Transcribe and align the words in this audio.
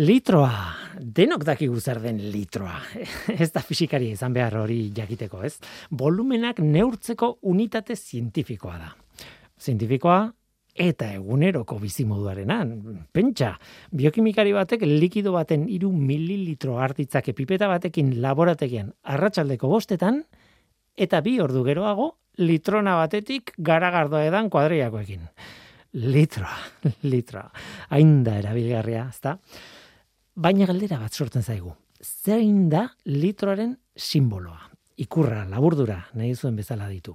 Litroa, 0.00 0.96
denok 0.96 1.42
dakigu 1.44 1.76
zer 1.76 1.98
den 2.00 2.22
litroa. 2.32 2.78
ez 3.42 3.50
da 3.52 3.60
fisikari 3.60 4.06
izan 4.14 4.32
behar 4.32 4.54
hori 4.62 4.78
jakiteko, 4.96 5.42
ez? 5.44 5.58
Volumenak 5.92 6.62
neurtzeko 6.64 7.34
unitate 7.50 7.96
zientifikoa 7.98 8.76
da. 8.80 8.94
Zientifikoa 9.60 10.20
eta 10.80 11.10
eguneroko 11.18 11.76
bizimoduarenan. 11.82 12.70
Pentsa, 13.12 13.50
biokimikari 13.92 14.54
batek 14.56 14.86
likido 14.88 15.34
baten 15.34 15.66
iru 15.68 15.90
mililitro 15.92 16.78
hartitzake 16.80 17.34
pipeta 17.36 17.68
batekin 17.68 18.14
laborategian 18.22 18.94
arratsaldeko 19.04 19.68
bostetan, 19.68 20.22
eta 20.96 21.20
bi 21.20 21.34
ordu 21.44 21.66
geroago 21.66 22.14
litrona 22.40 22.94
batetik 23.02 23.52
garagardoa 23.58 24.24
edan 24.30 24.48
kuadriakoekin. 24.48 25.28
Litroa, 26.08 26.56
litroa. 27.12 27.50
Hain 27.92 28.22
da 28.24 28.38
erabilgarria, 28.40 29.04
ezta? 29.12 29.36
Baina 30.40 30.64
galdera 30.64 30.96
bat 30.96 31.12
sortzen 31.12 31.42
zaigu. 31.44 31.74
Zein 32.00 32.70
da 32.72 32.86
litroaren 33.04 33.74
simboloa? 33.92 34.70
Ikurra, 35.04 35.42
laburdura, 35.44 35.98
nahi 36.16 36.30
zuen 36.32 36.56
bezala 36.56 36.86
ditu. 36.88 37.12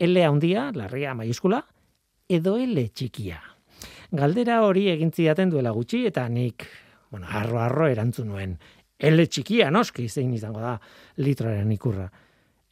L 0.00 0.22
handia, 0.24 0.70
larria 0.72 1.12
maiuskula, 1.12 1.58
edo 2.24 2.54
L 2.56 2.86
txikia. 2.88 3.36
Galdera 4.16 4.62
hori 4.64 4.86
egin 4.94 5.12
zidaten 5.12 5.52
duela 5.52 5.74
gutxi 5.76 6.06
eta 6.08 6.24
nik, 6.32 6.64
bueno, 7.12 7.28
arro 7.28 7.60
arro 7.60 7.90
erantzun 7.92 8.32
nuen. 8.32 8.56
L 8.96 9.26
txikia 9.28 9.68
noski 9.70 10.08
zein 10.08 10.32
izango 10.32 10.64
da 10.64 10.78
litroaren 11.20 11.72
ikurra. 11.76 12.08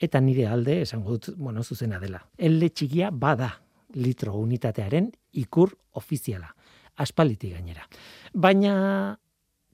Eta 0.00 0.22
nire 0.24 0.46
alde 0.48 0.80
esango 0.86 1.18
dut, 1.18 1.36
bueno, 1.36 1.60
zuzena 1.62 2.00
dela. 2.00 2.22
L 2.38 2.70
txikia 2.70 3.10
bada 3.12 3.52
litro 4.00 4.38
unitatearen 4.40 5.12
ikur 5.44 5.76
ofiziala. 6.00 6.48
Aspaliti 6.96 7.52
gainera. 7.52 7.84
Baina 8.32 9.18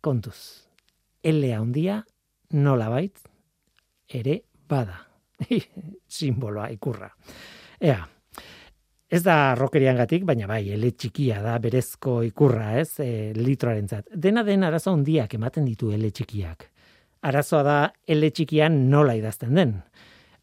kontuz. 0.08 0.64
L 1.28 1.42
handia 1.52 1.98
nola 2.56 2.88
bait 2.88 3.18
ere 4.08 4.40
bada. 4.68 5.02
Simboloa 6.18 6.70
ikurra. 6.72 7.10
Ea, 7.78 7.98
ez 9.08 9.20
da 9.22 9.54
rokerian 9.58 9.98
gatik, 10.00 10.24
baina 10.26 10.48
bai, 10.48 10.62
ele 10.74 10.94
txikia 10.96 11.42
da 11.44 11.58
berezko 11.62 12.22
ikurra, 12.26 12.72
ez, 12.80 12.98
e, 13.04 13.10
litroaren 13.36 13.88
zat. 13.88 14.08
Dena 14.14 14.44
den 14.46 14.64
arazo 14.66 14.96
handiak 14.96 15.36
ematen 15.38 15.68
ditu 15.68 15.92
ele 15.94 16.10
txikiak. 16.10 16.70
Arazoa 17.28 17.62
da 17.66 17.78
ele 18.06 18.32
txikian 18.32 18.86
nola 18.90 19.14
idazten 19.18 19.54
den. 19.58 19.76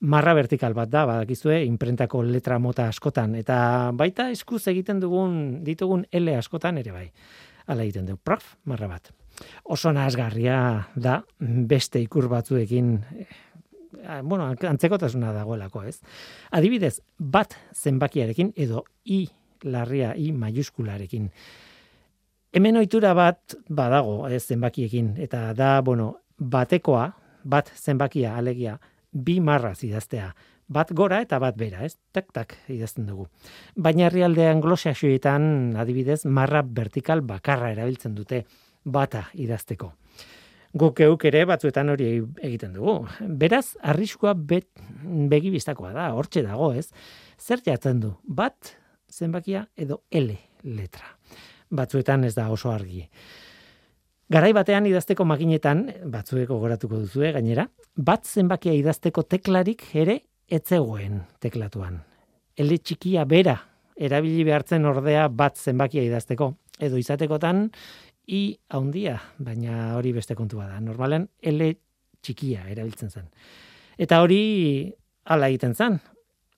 Marra 0.05 0.35
vertikal 0.37 0.75
bat 0.77 0.91
da, 0.91 1.05
badakizue, 1.09 1.61
imprentako 1.65 2.21
letra 2.27 2.59
mota 2.61 2.89
askotan, 2.91 3.33
eta 3.39 3.57
baita 3.95 4.29
eskuz 4.29 4.65
egiten 4.69 5.01
dugun, 5.01 5.63
ditugun 5.65 6.05
ele 6.11 6.35
askotan 6.37 6.77
ere 6.83 6.93
bai. 6.93 7.05
Hala 7.65 7.87
egiten 7.87 8.11
du, 8.11 8.19
prof, 8.21 8.53
marra 8.69 8.91
bat 8.91 9.15
oso 9.63 9.91
nazgarria 9.93 10.87
da 10.95 11.21
beste 11.39 12.01
ikur 12.01 12.27
batzuekin 12.31 12.93
eh, 13.15 14.21
bueno, 14.23 14.51
antzekotasuna 14.69 15.33
dagoelako, 15.33 15.83
ez? 15.83 15.99
Adibidez, 16.51 16.99
bat 17.19 17.55
zenbakiarekin 17.73 18.53
edo 18.55 18.83
i 19.05 19.25
larria 19.63 20.13
i 20.15 20.31
maiuskularekin. 20.31 21.29
Hemen 22.55 22.77
ohitura 22.79 23.13
bat 23.17 23.55
badago, 23.67 24.27
ez 24.31 24.45
zenbakiekin 24.45 25.15
eta 25.19 25.49
da, 25.57 25.81
bueno, 25.83 26.13
batekoa, 26.39 27.09
bat 27.43 27.71
zenbakia 27.75 28.35
alegia 28.37 28.77
bi 29.11 29.39
marra 29.39 29.73
idaztea. 29.81 30.29
Bat 30.67 30.91
gora 30.97 31.19
eta 31.21 31.37
bat 31.39 31.57
bera, 31.57 31.83
ez? 31.85 31.97
Tak 32.11 32.31
tak 32.33 32.55
idazten 32.73 33.05
dugu. 33.05 33.27
Baina 33.75 34.07
herrialde 34.07 34.47
anglosaxoetan 34.49 35.75
adibidez 35.77 36.23
marra 36.25 36.63
vertikal 36.65 37.21
bakarra 37.21 37.69
erabiltzen 37.75 38.15
dute 38.15 38.45
bata 38.85 39.25
idazteko. 39.33 39.91
Guk 40.75 40.99
euk 41.05 41.23
ere 41.29 41.45
batzuetan 41.47 41.89
hori 41.93 42.09
egiten 42.43 42.73
dugu. 42.75 42.97
Beraz, 43.39 43.77
arriskua 43.81 44.33
bet, 44.35 44.67
begi 45.31 45.51
biztakoa 45.53 45.93
da, 45.95 46.09
hortxe 46.17 46.43
dago, 46.43 46.73
ez? 46.75 46.89
Zer 47.39 47.63
jatzen 47.63 48.01
du? 48.03 48.11
Bat 48.27 48.75
zenbakia 49.11 49.65
edo 49.77 50.01
L 50.11 50.33
letra. 50.67 51.07
Batzuetan 51.71 52.25
ez 52.27 52.33
da 52.35 52.49
oso 52.51 52.73
argi. 52.73 53.05
Garai 54.31 54.51
batean 54.57 54.87
idazteko 54.89 55.25
makinetan, 55.29 55.85
batzueko 56.11 56.57
goratuko 56.59 56.97
duzue 57.03 57.31
gainera, 57.31 57.67
bat 57.95 58.25
zenbakia 58.25 58.73
idazteko 58.73 59.23
teklarik 59.29 59.85
ere 59.93 60.19
etzegoen 60.49 61.21
teklatuan. 61.39 62.01
L 62.57 62.77
txikia 62.81 63.25
bera 63.29 63.55
erabili 63.95 64.43
behartzen 64.43 64.85
ordea 64.85 65.27
bat 65.29 65.55
zenbakia 65.55 66.03
idazteko. 66.03 66.51
Edo 66.83 66.97
izatekotan, 66.99 67.69
i 68.27 68.57
haundia, 68.73 69.19
baina 69.37 69.95
hori 69.97 70.13
beste 70.13 70.35
kontua 70.35 70.67
da. 70.69 70.79
Normalen 70.81 71.27
L 71.41 71.69
txikia 72.21 72.65
erabiltzen 72.71 73.11
zen. 73.11 73.29
Eta 73.97 74.21
hori 74.23 74.91
hala 75.25 75.49
egiten 75.51 75.75
zen, 75.75 75.99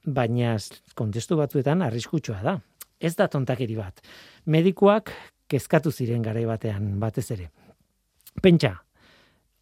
baina 0.05 0.55
kontestu 0.95 1.37
batzuetan 1.39 1.83
arriskutsua 1.85 2.41
da. 2.43 2.57
Ez 2.99 3.13
da 3.15 3.27
tontakeri 3.29 3.75
bat. 3.77 4.01
Medikuak 4.45 5.11
kezkatu 5.47 5.91
ziren 5.91 6.23
garai 6.25 6.45
batean 6.49 6.95
batez 6.99 7.29
ere. 7.35 7.51
Pentsa, 8.41 8.73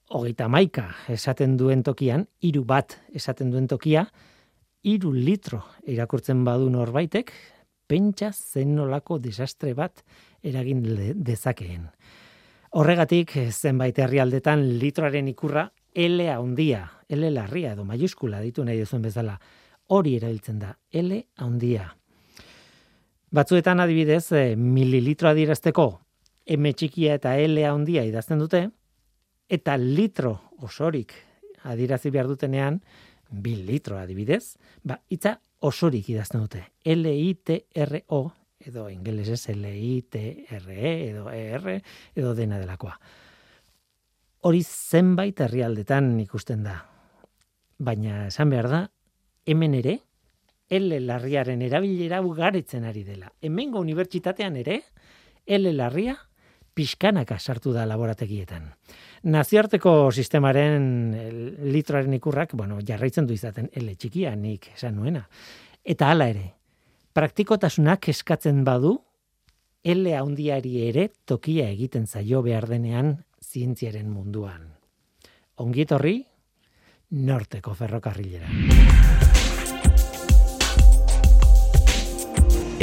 hogeita 0.09 0.47
maika 0.51 0.87
esaten 1.11 1.57
duen 1.57 1.83
tokian, 1.83 2.25
hiru 2.41 2.63
bat 2.67 2.97
esaten 3.13 3.51
duen 3.51 3.67
tokia, 3.67 4.05
hiru 4.85 5.11
litro 5.13 5.63
irakurtzen 5.89 6.43
badu 6.45 6.69
norbaitek, 6.69 7.31
pentsa 7.87 8.31
zen 8.33 8.75
nolako 8.75 9.19
desastre 9.21 9.73
bat 9.77 10.03
eragin 10.45 10.83
dezakeen. 11.25 11.89
Horregatik, 12.75 13.33
zenbait 13.51 13.97
herrialdetan 13.99 14.65
litroaren 14.79 15.29
ikurra 15.31 15.69
L 15.95 16.25
handia, 16.29 16.81
L 17.09 17.29
larria 17.33 17.71
edo 17.73 17.85
maiuskula 17.87 18.41
ditu 18.43 18.65
nahi 18.67 18.81
duzuen 18.81 19.05
bezala, 19.05 19.37
hori 19.95 20.17
erabiltzen 20.17 20.59
da, 20.59 20.73
L 20.91 21.21
handia. 21.39 21.87
Batzuetan 23.35 23.79
adibidez, 23.79 24.25
e, 24.31 24.55
mililitro 24.55 25.29
adirazteko 25.31 25.87
M 26.55 26.71
txikia 26.71 27.15
eta 27.17 27.37
L 27.41 27.63
handia 27.65 28.03
idazten 28.05 28.43
dute, 28.43 28.67
eta 29.49 29.77
litro 29.77 30.35
osorik 30.65 31.13
adirazi 31.65 32.11
behar 32.13 32.27
dutenean, 32.29 32.81
bil 33.31 33.65
litro 33.65 33.97
adibidez, 33.97 34.57
ba, 34.83 34.99
itza 35.09 35.39
osorik 35.65 36.09
idazten 36.09 36.43
dute. 36.43 36.61
L-I-T-R-O 36.85 38.21
edo 38.65 38.89
ingelesez 38.89 39.49
L-I-T-R-E 39.53 40.91
edo 41.09 41.29
E-R 41.29 41.77
edo 42.15 42.33
dena 42.37 42.59
delakoa. 42.59 42.97
Hori 44.45 44.61
zenbait 44.63 45.39
herrialdetan 45.41 46.11
ikusten 46.21 46.65
da. 46.65 46.79
Baina 47.77 48.27
esan 48.27 48.51
behar 48.53 48.69
da, 48.69 48.81
hemen 49.45 49.73
ere, 49.77 49.99
L 50.69 50.97
larriaren 51.05 51.61
erabilera 51.61 52.21
ugaritzen 52.25 52.85
ari 52.89 53.03
dela. 53.05 53.29
Hemengo 53.41 53.81
unibertsitatean 53.83 54.55
ere, 54.57 54.79
L 55.45 55.69
larria 55.75 56.15
pixkanaka 56.75 57.37
sartu 57.39 57.71
da 57.73 57.85
laborategietan. 57.87 58.67
Naziarteko 59.31 60.11
sistemaren 60.11 60.87
litroaren 61.71 62.13
ikurrak, 62.17 62.53
bueno, 62.57 62.79
jarraitzen 62.85 63.29
du 63.29 63.33
izaten 63.33 63.69
L 63.73 63.95
txikia 63.95 64.35
nik 64.35 64.71
esan 64.75 64.97
nuena. 64.99 65.23
Eta 65.85 66.09
hala 66.11 66.27
ere, 66.33 66.49
praktikotasunak 67.15 68.09
eskatzen 68.11 68.63
badu, 68.67 68.97
L 69.85 70.09
handiari 70.17 70.81
ere 70.89 71.07
tokia 71.29 71.69
egiten 71.71 72.07
zaio 72.09 72.41
behar 72.43 72.67
denean 72.67 73.13
zientziaren 73.39 74.09
munduan. 74.11 74.65
Ongietorri, 75.63 76.17
norteko 77.29 77.75
ferrokarrilera. 77.77 78.49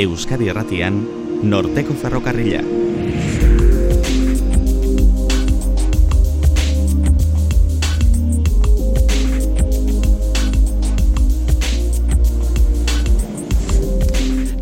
Euskadi 0.00 0.48
Erratian, 0.48 1.02
norteko 1.44 1.98
ferrokarrila. 2.00 2.62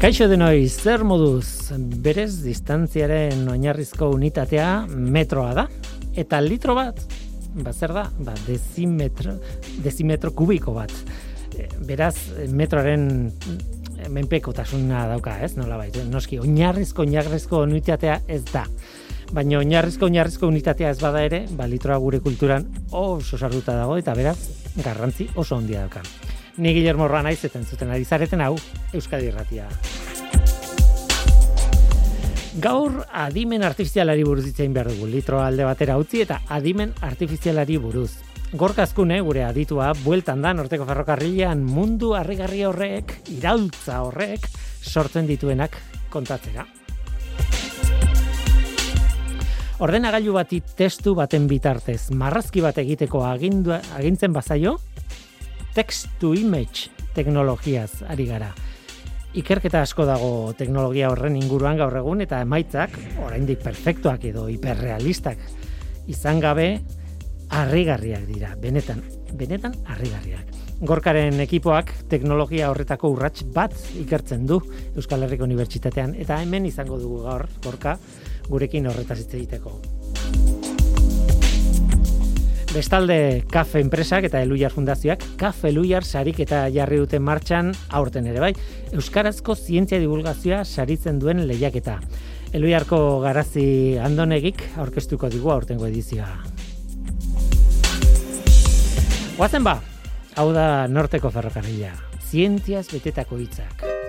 Kaixo 0.01 0.31
denoi, 0.31 0.65
zer 0.73 1.03
moduz, 1.05 1.75
berez 2.01 2.39
distantziaren 2.41 3.43
oinarrizko 3.53 4.07
unitatea 4.15 4.87
metroa 4.89 5.51
da, 5.59 5.65
eta 6.17 6.39
litro 6.41 6.73
bat, 6.79 7.03
ba 7.61 7.75
zer 7.75 7.93
da, 7.93 8.07
ba 8.25 8.33
desimetro, 8.47 9.35
desimetro 9.85 10.33
kubiko 10.33 10.73
bat. 10.79 10.95
E, 11.53 11.69
beraz, 11.85 12.15
metroaren 12.49 13.05
menpeko 14.09 14.57
tasuna 14.57 15.05
dauka, 15.13 15.37
ez, 15.45 15.53
nola 15.61 15.77
baita, 15.83 16.07
noski, 16.09 16.41
oinarrizko, 16.41 17.05
oinarrizko 17.05 17.61
unitatea 17.69 18.23
ez 18.25 18.41
da. 18.49 18.65
Baina 19.37 19.61
oinarrizko, 19.61 20.09
oinarrizko 20.09 20.49
unitatea 20.49 20.97
ez 20.97 21.01
bada 21.05 21.29
ere, 21.29 21.45
ba 21.53 21.69
litroa 21.69 22.01
gure 22.01 22.25
kulturan 22.25 22.65
oso 22.89 23.37
sartuta 23.37 23.77
dago, 23.85 24.01
eta 24.01 24.17
beraz, 24.17 24.39
garrantzi 24.81 25.29
oso 25.37 25.61
ondia 25.61 25.85
dauka. 25.85 26.30
Ni 26.57 26.75
Guillermo 26.75 27.09
Ranaiz 27.09 27.41
zuten 27.41 27.91
ari 27.91 28.05
zareten 28.05 28.41
hau 28.41 28.57
Euskadi 28.93 29.27
Irratia. 29.27 29.69
Gaur 32.61 33.05
adimen 33.15 33.63
artifizialari 33.63 34.25
buruz 34.27 34.49
itzein 34.49 34.73
behar 34.75 34.91
dugu, 34.91 35.07
litro 35.07 35.39
alde 35.41 35.65
batera 35.65 35.97
utzi 35.97 36.25
eta 36.25 36.41
adimen 36.49 36.93
artifizialari 37.01 37.79
buruz. 37.79 38.11
Gorkazkune, 38.53 39.21
gure 39.23 39.45
aditua, 39.47 39.93
bueltan 40.03 40.43
da 40.43 40.51
norteko 40.53 40.85
ferrokarrilean 40.89 41.63
mundu 41.63 42.17
harrigarri 42.19 42.65
horrek, 42.67 43.15
iraultza 43.31 44.01
horrek, 44.03 44.49
sortzen 44.83 45.31
dituenak 45.31 45.79
kontatzera. 46.11 46.67
Ordenagailu 49.81 50.35
bati 50.35 50.59
testu 50.77 51.15
baten 51.17 51.47
bitartez, 51.49 52.11
marrazki 52.13 52.61
bat 52.61 52.77
egiteko 52.83 53.23
agindua, 53.25 53.79
agintzen 53.97 54.35
bazaio, 54.35 54.75
text 55.75 56.09
to 56.21 56.35
image 56.35 56.91
teknologiaz 57.15 58.03
ari 58.09 58.27
gara. 58.27 58.51
Ikerketa 59.31 59.85
asko 59.87 60.05
dago 60.09 60.31
teknologia 60.59 61.11
horren 61.13 61.37
inguruan 61.39 61.79
gaur 61.79 61.95
egun 62.01 62.25
eta 62.25 62.41
emaitzak 62.43 62.97
oraindik 63.23 63.63
perfektuak 63.63 64.25
edo 64.27 64.49
hiperrealistak 64.51 65.39
izan 66.11 66.41
gabe 66.43 66.81
harrigarriak 67.51 68.27
dira, 68.27 68.55
benetan, 68.59 69.03
benetan 69.39 69.75
harrigarriak. 69.87 70.51
Gorkaren 70.81 71.43
ekipoak 71.45 71.93
teknologia 72.09 72.71
horretako 72.73 73.11
urrats 73.13 73.45
bat 73.55 73.75
ikertzen 74.01 74.47
du 74.49 74.63
Euskal 74.97 75.27
Herriko 75.27 75.45
Unibertsitatean 75.45 76.15
eta 76.19 76.41
hemen 76.41 76.67
izango 76.67 76.99
dugu 76.99 77.23
gaur 77.27 77.47
Gorka 77.63 77.99
gurekin 78.49 78.89
horretaz 78.89 79.21
hitz 79.21 79.35
egiteko. 79.35 80.00
Bestalde, 82.71 83.43
Kafe 83.51 83.81
enpresak 83.83 84.29
eta 84.29 84.39
Eluiar 84.45 84.71
fundazioak 84.71 85.25
Kafe 85.41 85.73
Eluiar 85.73 86.05
sarik 86.07 86.39
eta 86.45 86.69
jarri 86.71 87.01
duten 87.03 87.25
martxan 87.27 87.73
aurten 87.91 88.29
ere 88.31 88.39
bai. 88.39 88.53
Euskarazko 88.95 89.57
zientzia 89.59 89.99
divulgazioa 89.99 90.63
saritzen 90.65 91.19
duen 91.19 91.43
lehiaketa. 91.51 91.99
Eluiarko 92.55 93.21
garazi 93.27 93.99
andonegik 93.99 94.63
aurkeztuko 94.79 95.33
digu 95.35 95.51
aurtengo 95.51 95.91
edizioa. 95.91 96.31
Guazen 99.35 99.67
ba, 99.67 99.81
hau 100.39 100.53
da 100.55 100.87
norteko 100.87 101.35
ferrokarrila. 101.35 101.97
Zientziaz 102.31 102.87
betetako 102.95 103.43
hitzak. 103.43 104.00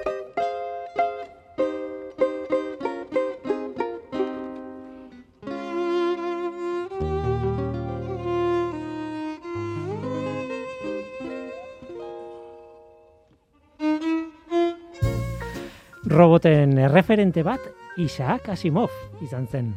Roboten 16.12 16.76
erreferente 16.76 17.40
bat 17.40 17.62
Isaac 17.96 18.50
Asimov 18.52 18.92
izan 19.24 19.46
zen. 19.48 19.70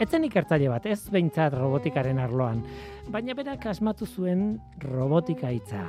Etzen 0.00 0.24
ikertzaile 0.24 0.70
bat, 0.72 0.86
ez 0.88 1.10
behintzat 1.12 1.52
robotikaren 1.52 2.20
arloan, 2.22 2.62
baina 3.12 3.34
berak 3.36 3.66
asmatu 3.68 4.06
zuen 4.06 4.54
robotika 4.80 5.50
hitza. 5.52 5.82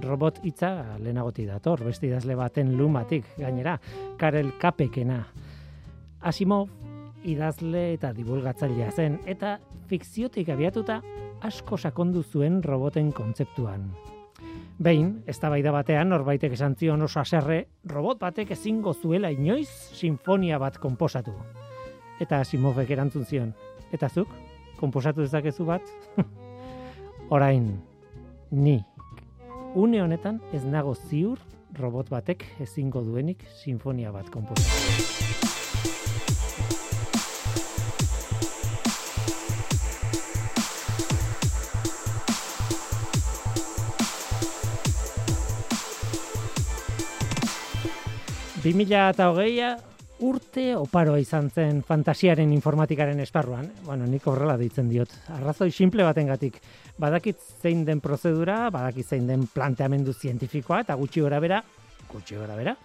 Robot 0.00 0.40
hitza 0.46 0.70
lehenagoti 1.02 1.44
dator, 1.44 1.82
besti 1.84 2.08
idazle 2.08 2.38
baten 2.38 2.72
lumatik 2.78 3.28
gainera, 3.36 3.76
Karel 4.16 4.54
Kapekena. 4.62 5.18
Asimov 6.22 6.70
idazle 7.28 7.90
eta 7.98 8.14
divulgatzailea 8.16 8.90
zen, 8.96 9.20
eta 9.26 9.58
fikziotik 9.92 10.48
abiatuta 10.48 11.02
asko 11.44 11.76
sakondu 11.76 12.24
zuen 12.24 12.62
roboten 12.64 13.12
kontzeptuan. 13.12 13.90
Behin, 14.80 15.22
eztabaida 15.28 15.72
batean 15.72 16.08
norbaitek 16.08 16.54
esan 16.56 16.74
zion 16.78 17.02
oso 17.04 17.20
haserre, 17.20 17.66
robot 17.84 18.18
batek 18.22 18.54
ezingo 18.56 18.94
zuela 18.94 19.30
inoiz 19.30 19.68
sinfonia 19.68 20.58
bat 20.58 20.78
konposatu. 20.80 21.34
Eta 22.20 22.42
Simovek 22.44 22.90
erantzun 22.90 23.26
zion. 23.26 23.52
Eta 23.92 24.08
zuk, 24.08 24.28
konposatu 24.80 25.20
dezakezu 25.20 25.66
bat? 25.68 25.82
Orain, 27.34 27.68
ni. 28.50 28.80
Une 29.74 30.02
honetan 30.02 30.40
ez 30.52 30.64
nago 30.64 30.94
ziur 30.94 31.38
robot 31.78 32.10
batek 32.12 32.44
ezingo 32.60 33.04
duenik 33.04 33.44
sinfonia 33.62 34.12
bat 34.12 34.30
konposatu. 34.30 35.32
2008a 48.62 49.78
urte 50.22 50.68
oparoa 50.78 51.18
izan 51.18 51.48
zen 51.50 51.80
fantasiaren 51.82 52.52
informatikaren 52.54 53.18
esparruan. 53.24 53.66
Bueno, 53.82 54.06
nik 54.06 54.26
horrela 54.30 54.54
deitzen 54.60 54.86
diot. 54.86 55.10
Arrazoi 55.34 55.72
simple 55.74 56.04
batengatik. 56.06 56.60
Badakit 57.02 57.40
zein 57.58 57.82
den 57.84 57.98
prozedura, 58.00 58.68
badakit 58.70 59.08
zein 59.08 59.26
den 59.26 59.48
planteamendu 59.50 60.14
zientifikoa, 60.14 60.84
eta 60.86 60.94
gutxi 60.94 61.24
gora 61.24 61.40
bera, 61.42 61.58
gutxi 62.12 62.38
gora 62.38 62.54
bera, 62.54 62.76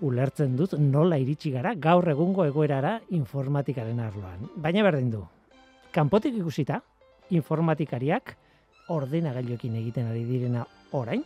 ulertzen 0.00 0.56
dut 0.56 0.78
nola 0.80 1.20
iritsi 1.20 1.52
gara 1.52 1.74
gaur 1.76 2.08
egungo 2.08 2.48
egoerara 2.48 2.96
informatikaren 3.20 4.00
arloan. 4.00 4.48
Baina 4.56 4.86
berdin 4.86 5.12
du. 5.12 5.22
Kanpotik 5.92 6.40
ikusita, 6.40 6.80
informatikariak 7.36 8.32
ordenagailuekin 8.96 9.76
egiten 9.82 10.08
ari 10.08 10.24
direna 10.24 10.64
orain, 10.96 11.20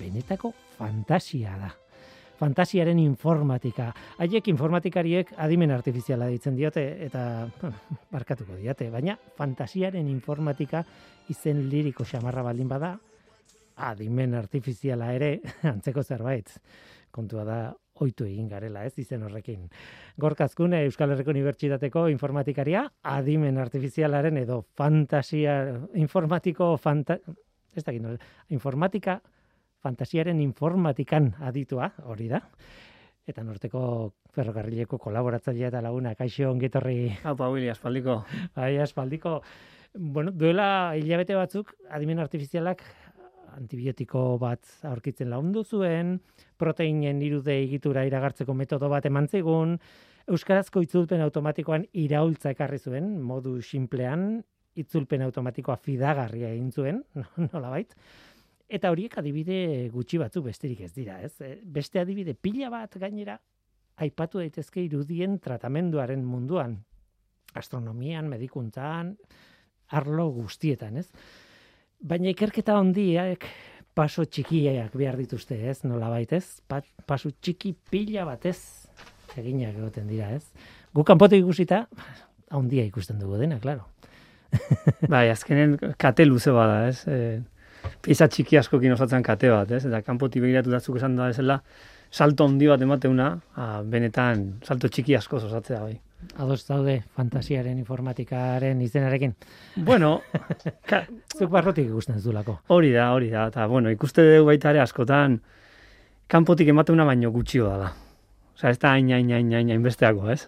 benetako 0.00 0.54
fantasia 0.78 1.60
da 1.60 1.74
fantasiaren 2.42 2.98
informatika. 2.98 3.92
Haiek 4.22 4.48
informatikariek 4.50 5.30
adimen 5.44 5.70
artifiziala 5.74 6.26
ditzen 6.32 6.56
diote 6.58 6.82
eta 7.06 7.46
barkatuko 8.14 8.56
diote, 8.58 8.88
baina 8.90 9.14
fantasiaren 9.38 10.08
informatika 10.10 10.82
izen 11.30 11.68
liriko 11.70 12.06
xamarra 12.08 12.42
baldin 12.42 12.70
bada, 12.70 12.96
adimen 13.90 14.34
artifiziala 14.34 15.12
ere 15.14 15.36
antzeko 15.72 16.02
zerbait. 16.02 16.50
Kontua 17.12 17.44
da 17.46 17.60
oitu 18.02 18.26
egin 18.26 18.48
garela, 18.50 18.82
ez 18.88 18.96
izen 18.98 19.22
horrekin. 19.22 19.68
Gorkazkune 20.18 20.80
Euskal 20.88 21.12
Herriko 21.12 21.30
Unibertsitateko 21.30 22.08
informatikaria, 22.10 22.86
adimen 23.06 23.60
artifizialaren 23.62 24.40
edo 24.40 24.64
fantasia 24.74 25.60
informatiko 26.00 26.72
fanta, 26.80 27.20
ez 27.76 27.84
da, 27.86 27.94
informatika 28.50 29.20
fantasiaren 29.82 30.40
informatikan 30.40 31.32
aditua, 31.42 31.92
hori 32.08 32.28
da. 32.30 32.42
Eta 33.28 33.44
norteko 33.46 33.82
ferrokarrileko 34.34 34.98
kolaboratzailea 34.98 35.70
eta 35.70 35.82
laguna, 35.84 36.14
kaixo 36.18 36.50
ongetorri. 36.50 37.12
Haupa, 37.22 37.50
Willy, 37.52 37.68
aspaldiko. 37.70 38.22
Bai, 38.56 38.76
aspaldiko. 38.82 39.40
Bueno, 39.94 40.32
duela 40.32 40.96
hilabete 40.96 41.36
batzuk, 41.36 41.74
adimen 41.90 42.22
artifizialak 42.22 42.82
antibiotiko 43.52 44.38
bat 44.40 44.64
aurkitzen 44.88 45.28
laundu 45.30 45.62
zuen, 45.62 46.16
proteinen 46.56 47.20
irude 47.22 47.58
egitura 47.66 48.06
iragartzeko 48.08 48.54
metodo 48.56 48.88
bat 48.88 49.06
eman 49.06 49.28
zigun, 49.28 49.76
Euskarazko 50.30 50.82
itzulpen 50.84 51.22
automatikoan 51.24 51.84
iraultza 51.98 52.52
ekarri 52.54 52.78
zuen, 52.78 53.16
modu 53.26 53.56
simplean, 53.66 54.36
itzulpen 54.78 55.24
automatikoa 55.26 55.76
fidagarria 55.82 56.52
egin 56.54 56.70
zuen, 56.70 57.02
nola 57.50 57.72
bait. 57.72 57.96
Eta 58.72 58.88
horiek 58.92 59.18
adibide 59.20 59.88
gutxi 59.92 60.16
batzu 60.20 60.40
besterik 60.46 60.80
ez 60.86 60.92
dira, 60.96 61.18
ez? 61.20 61.34
E, 61.44 61.58
beste 61.64 62.00
adibide 62.00 62.32
pila 62.34 62.70
bat 62.72 62.96
gainera 63.00 63.36
aipatu 64.00 64.40
daitezke 64.40 64.80
irudien 64.80 65.36
tratamenduaren 65.44 66.24
munduan, 66.24 66.78
astronomian, 67.54 68.30
medikuntzan, 68.32 69.12
arlo 69.92 70.30
guztietan, 70.32 70.96
ez? 71.02 71.10
Baina 72.00 72.32
ikerketa 72.32 72.78
hondiak 72.80 73.44
paso 73.94 74.24
txikiak 74.24 74.96
behar 74.96 75.20
dituzte, 75.20 75.58
ez? 75.68 75.82
Nola 75.84 76.08
baitez, 76.08 76.62
paso 76.66 77.30
txiki 77.30 77.74
pila 77.92 78.24
batez 78.24 78.56
eginak 79.36 79.76
egoten 79.76 80.08
dira, 80.08 80.32
ez? 80.32 80.46
Gu 80.96 81.04
kanpote 81.04 81.36
ikusita, 81.36 81.84
handia 82.52 82.84
ikusten 82.88 83.20
dugu 83.20 83.38
dena, 83.40 83.60
claro. 83.60 83.86
bai, 85.12 85.28
azkenen 85.32 85.76
kate 86.00 86.24
luze 86.24 86.52
bada, 86.52 86.88
ez? 86.88 87.04
Eh, 87.08 87.40
pieza 88.02 88.28
txiki 88.28 88.58
askokin 88.60 88.94
osatzen 88.94 89.24
kate 89.26 89.50
bat, 89.52 89.70
ez? 89.70 89.84
Eta 89.88 90.02
kanpoti 90.06 90.42
begiratu 90.42 90.72
datzuk 90.72 90.98
esan 91.00 91.16
da 91.18 91.28
ezela, 91.32 91.60
salto 92.12 92.46
handi 92.46 92.68
bat 92.68 92.82
emateuna, 92.84 93.28
a, 93.56 93.66
benetan 93.82 94.48
salto 94.66 94.88
txiki 94.88 95.16
asko 95.16 95.40
osatzea 95.40 95.80
bai. 95.82 95.96
Ados 96.38 96.60
daude 96.68 97.00
fantasiaren 97.16 97.78
informatikaren 97.80 98.80
izenarekin. 98.84 99.34
Bueno, 99.88 100.20
ka... 100.90 101.02
zuk 101.34 101.50
barrotik 101.50 101.88
ikusten 101.88 102.20
zulako. 102.20 102.60
Hori 102.70 102.92
da, 102.94 103.10
hori 103.16 103.32
da. 103.32 103.48
Eta, 103.50 103.66
bueno, 103.66 103.90
ikuste 103.90 104.22
dugu 104.28 104.52
baita 104.52 104.70
ere 104.70 104.84
askotan, 104.84 105.40
kanpotik 106.30 106.70
emateuna 106.70 107.08
baino 107.08 107.32
gutxio 107.34 107.72
da. 107.80 107.90
Osa, 108.54 108.70
ez 108.70 108.78
da 108.78 108.94
hain, 108.94 109.10
hain, 109.10 109.32
hain, 109.32 109.50
hain, 109.56 109.72
hain 109.74 109.82
besteako, 109.82 110.30
ez? 110.30 110.46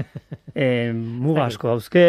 e, 0.54 0.66
muga 0.94 1.46
asko 1.46 1.70
dauzke, 1.70 2.06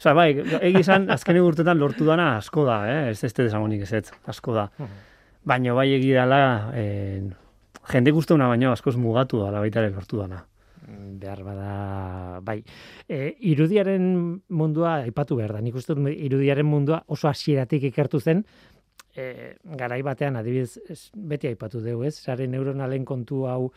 Osa, 0.00 0.14
bai, 0.16 0.30
egizan, 0.64 1.10
azken 1.12 1.36
urtetan 1.44 1.76
lortu 1.76 2.06
dana 2.08 2.38
asko 2.38 2.64
da, 2.64 2.78
eh? 2.88 3.00
ez 3.10 3.18
ez 3.26 3.34
desagonik 3.36 3.82
ez 3.84 3.92
ez, 3.98 4.06
asko 4.32 4.54
da. 4.56 4.70
Baina 5.44 5.74
bai 5.76 5.90
egidala, 5.92 6.38
eh, 6.72 7.20
jende 7.92 8.14
guztu 8.16 8.38
baino 8.40 8.72
askoz 8.72 8.96
mugatu 8.96 9.42
da, 9.44 9.60
baita 9.60 9.80
ere 9.82 9.90
lortu 9.90 10.16
dana. 10.16 10.46
behar 11.20 11.42
bada, 11.44 12.40
bai. 12.42 12.62
E, 13.06 13.36
irudiaren 13.52 14.40
mundua, 14.48 14.94
aipatu 15.04 15.36
behar 15.36 15.52
da, 15.52 15.60
nik 15.60 15.74
uste 15.76 15.92
irudiaren 15.92 16.66
mundua 16.66 17.02
oso 17.06 17.28
hasieratik 17.28 17.84
ikertu 17.90 18.20
zen, 18.20 18.44
e, 19.14 19.56
garai 19.76 20.00
batean, 20.02 20.36
adibidez, 20.36 20.78
ez, 20.88 21.10
beti 21.14 21.46
aipatu 21.46 21.80
dugu, 21.84 22.04
ez? 22.08 22.16
Sare 22.16 22.46
neuronalen 22.48 23.04
kontu 23.04 23.44
hau 23.46 23.70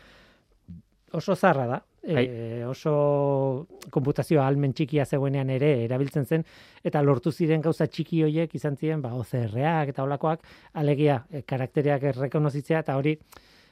oso 1.11 1.35
zarra 1.35 1.67
da. 1.67 1.83
E, 2.03 2.63
oso 2.67 3.67
konputazio 3.89 4.41
almen 4.43 4.73
txikia 4.75 5.05
zegoenean 5.05 5.49
ere 5.55 5.71
erabiltzen 5.85 6.25
zen, 6.25 6.45
eta 6.83 7.01
lortu 7.01 7.31
ziren 7.31 7.63
gauza 7.63 7.87
txiki 7.87 8.23
hoiek 8.27 8.55
izan 8.55 8.77
ziren, 8.77 9.01
ba, 9.01 9.13
OCR-ak 9.15 9.93
eta 9.93 10.03
olakoak, 10.03 10.45
alegia, 10.73 11.23
e, 11.31 11.43
karaktereak 11.47 12.03
errekonozitzea, 12.11 12.83
eta 12.83 12.97
hori, 12.99 13.15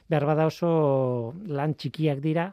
behar 0.08 0.26
bada 0.28 0.46
oso 0.48 1.34
lan 1.46 1.76
txikiak 1.76 2.22
dira, 2.24 2.48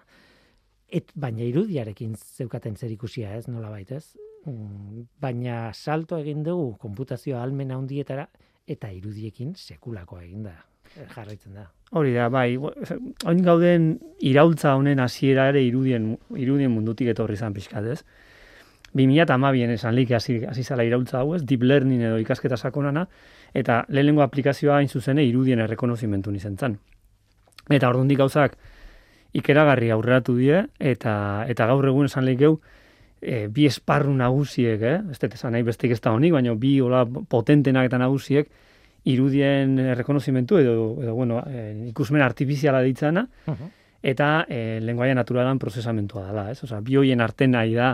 et, 0.90 1.12
baina 1.16 1.46
irudiarekin 1.46 2.16
zeukaten 2.18 2.76
zer 2.76 2.92
ikusia, 2.92 3.36
ez, 3.38 3.48
nola 3.48 3.72
ez? 3.80 4.16
Mm, 4.46 5.06
Baina 5.22 5.72
salto 5.74 6.18
egin 6.18 6.44
dugu 6.44 6.76
konputazio 6.82 7.40
almen 7.40 7.72
handietara, 7.72 8.28
eta 8.70 8.92
irudiekin 8.94 9.56
sekulako 9.58 10.20
egin 10.22 10.44
da, 10.44 10.56
jarraitzen 11.16 11.54
da. 11.56 11.68
Hori 11.92 12.14
da, 12.14 12.28
bai, 12.30 12.58
oin 12.58 13.44
gauden 13.46 13.92
iraultza 14.22 14.76
honen 14.78 15.00
hasiera 15.02 15.48
ere 15.50 15.64
irudien, 15.66 16.12
irudien 16.38 16.72
mundutik 16.72 17.10
etorri 17.14 17.38
izan 17.40 17.56
pixkat, 17.56 17.88
ez? 17.90 18.04
2012an 18.94 19.74
esan 19.76 19.94
lik 19.96 20.12
hasi 20.18 20.40
hasi 20.50 20.64
zala 20.64 20.86
iraultza 20.86 21.20
hau, 21.22 21.36
ez? 21.36 21.44
Deep 21.46 21.64
learning 21.64 22.02
edo 22.02 22.18
ikasketa 22.22 22.58
sakonana 22.58 23.06
eta 23.54 23.84
lehenengo 23.90 24.24
aplikazioa 24.26 24.80
hain 24.80 24.90
zuzene 24.90 25.26
irudien 25.26 25.60
errekonozimentu 25.60 26.34
izan 26.34 26.58
zen. 26.58 26.78
Eta 27.70 27.90
ordundik 27.90 28.18
gauzak 28.18 28.58
ikeragarri 29.34 29.92
aurreratu 29.94 30.36
die 30.38 30.64
eta 30.80 31.46
eta 31.50 31.68
gaur 31.70 31.86
egun 31.86 32.10
esan 32.10 32.26
lik 32.26 32.40
geu 32.40 32.60
e, 33.22 33.48
bi 33.48 33.68
esparru 33.70 34.14
nagusiek, 34.14 34.82
eh? 34.82 34.98
Ez 35.12 35.20
dut 35.22 35.38
esan 35.38 35.54
nahi 35.54 35.64
bestik 35.68 35.94
ez 35.94 36.02
da 36.02 36.14
honik, 36.16 36.34
baina 36.34 36.56
bi 36.56 36.80
hola 36.82 37.06
potentenak 37.06 37.90
eta 37.90 38.02
nagusiek 38.02 38.50
irudien 39.06 39.78
errekonozimentu 39.80 40.58
edo, 40.60 40.74
edo 41.04 41.14
bueno, 41.16 41.44
e, 41.48 41.72
ikusmen 41.90 42.22
artifiziala 42.22 42.82
ditzana, 42.84 43.26
eta 44.04 44.46
e, 44.50 44.80
lenguaia 44.84 45.16
naturalan 45.16 45.60
prozesamentua 45.60 46.28
dela, 46.28 46.50
ez? 46.52 46.64
Osea, 46.64 46.82
bi 46.82 46.98
hoien 47.00 47.22
arten 47.22 47.56
nahi 47.56 47.76
da 47.76 47.94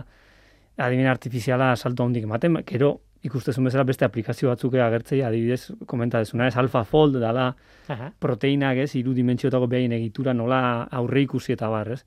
adimen 0.77 1.07
artifiziala 1.07 1.75
salto 1.75 2.03
handik 2.03 2.25
ematen, 2.27 2.59
gero 2.65 2.99
ikustezun 3.25 3.65
bezala 3.65 3.85
beste 3.87 4.05
aplikazio 4.05 4.51
batzuk 4.51 4.75
agertzei 4.77 5.21
adibidez 5.25 5.71
komenta 5.89 6.19
desuna, 6.21 6.47
ez 6.47 6.57
AlphaFold 6.61 7.17
dela 7.21 7.47
Aha. 7.89 8.11
proteinak, 8.19 8.77
ez, 8.83 8.91
hiru 8.99 9.15
dimentsiotako 9.17 9.69
behain 9.71 9.95
egitura 9.97 10.33
nola 10.33 10.59
aurre 10.91 11.23
ikusi 11.25 11.55
eta 11.55 11.69
bar, 11.73 11.95
ez? 11.95 12.03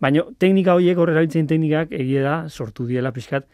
Baina 0.00 0.24
teknika 0.40 0.74
horiek 0.74 0.98
horre 0.98 1.14
erabiltzen 1.14 1.46
teknikak 1.48 1.92
egia 1.94 2.22
da 2.24 2.34
sortu 2.48 2.86
diela 2.88 3.12
pixkat 3.12 3.46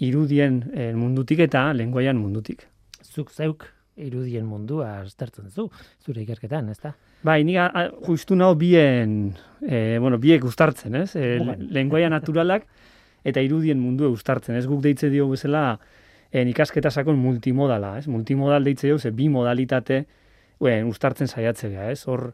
irudien 0.00 0.62
eh, 0.72 0.92
mundutik 0.96 1.42
eta 1.44 1.70
lenguaian 1.76 2.16
mundutik. 2.20 2.66
Zuk 3.04 3.32
zeuk 3.32 3.66
irudien 3.96 4.46
mundua 4.46 5.00
aztertzen 5.00 5.50
zu, 5.50 5.68
zure 6.04 6.22
ikerketan, 6.22 6.68
ezta? 6.70 6.94
Bai, 7.22 7.42
ni 7.44 7.56
a- 7.58 7.66
a- 7.74 7.90
justu 8.06 8.36
nao 8.36 8.54
bien, 8.54 9.34
e, 9.60 9.98
bueno, 10.00 10.18
biek 10.18 10.44
uztartzen, 10.44 10.94
ez? 10.94 11.16
E, 11.16 11.38
Bueno. 11.38 11.56
lenguaia 11.70 12.08
naturalak 12.08 12.64
eta 13.24 13.40
irudien 13.40 13.78
mundu 13.80 14.08
uztartzen, 14.08 14.56
ez? 14.56 14.66
Guk 14.66 14.80
deitze 14.82 15.10
dio 15.10 15.28
bezala 15.28 15.78
en 16.32 16.48
ikasketa 16.48 16.90
sakon 16.90 17.18
multimodala, 17.18 17.98
ez? 17.98 18.06
Multimodal 18.08 18.64
deitze 18.64 18.86
dio, 18.86 18.98
ze 18.98 19.10
bi 19.10 19.28
modalitate 19.28 20.06
uen, 20.60 20.84
uztartzen 20.86 21.26
saiatzea, 21.28 21.90
ez? 21.90 22.06
Hor, 22.08 22.32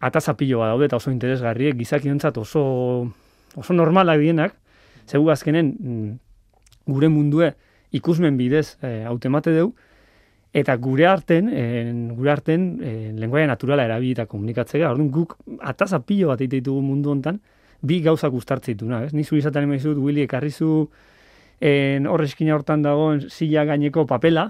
atazapilo 0.00 0.58
bat 0.58 0.70
daude 0.72 0.86
eta 0.86 0.96
oso 0.96 1.10
interesgarriek, 1.12 1.76
gizakiontzat 1.76 2.38
oso, 2.38 3.12
oso 3.56 3.74
normalak 3.74 4.18
dienak, 4.20 4.54
zegu 5.06 5.28
azkenen 5.30 5.74
mm, 5.78 6.10
gure 6.86 7.08
mundue 7.08 7.52
ikusmen 7.92 8.36
bidez 8.38 8.78
e, 8.82 9.04
autemate 9.04 9.50
deu, 9.52 9.74
Eta 10.52 10.74
gure 10.82 11.06
arten, 11.06 11.48
en, 11.54 12.08
gure 12.16 12.32
arten, 12.32 12.64
en, 12.82 13.18
lenguaia 13.22 13.46
naturala 13.46 13.84
erabilita 13.86 14.26
komunikatzea, 14.26 14.90
orduan 14.90 15.10
guk 15.14 15.36
ataza 15.62 16.00
pilo 16.02 16.32
bat 16.32 16.40
egite 16.40 16.58
ditugu 16.58 16.82
mundu 16.82 17.12
hontan, 17.12 17.38
bi 17.86 18.00
gauzak 18.02 18.34
uztartzen 18.34 18.74
dituna, 18.74 19.04
ez? 19.06 19.12
Ni 19.14 19.22
zuri 19.24 19.44
izaten 19.44 19.68
emaizu 19.68 19.94
Willy, 19.94 20.24
ekarrizu 20.26 20.88
en, 21.60 22.08
hor 22.10 22.24
eskina 22.24 22.56
hortan 22.56 22.82
dagoen 22.82 23.28
silla 23.30 23.64
gaineko 23.68 24.06
papela, 24.10 24.48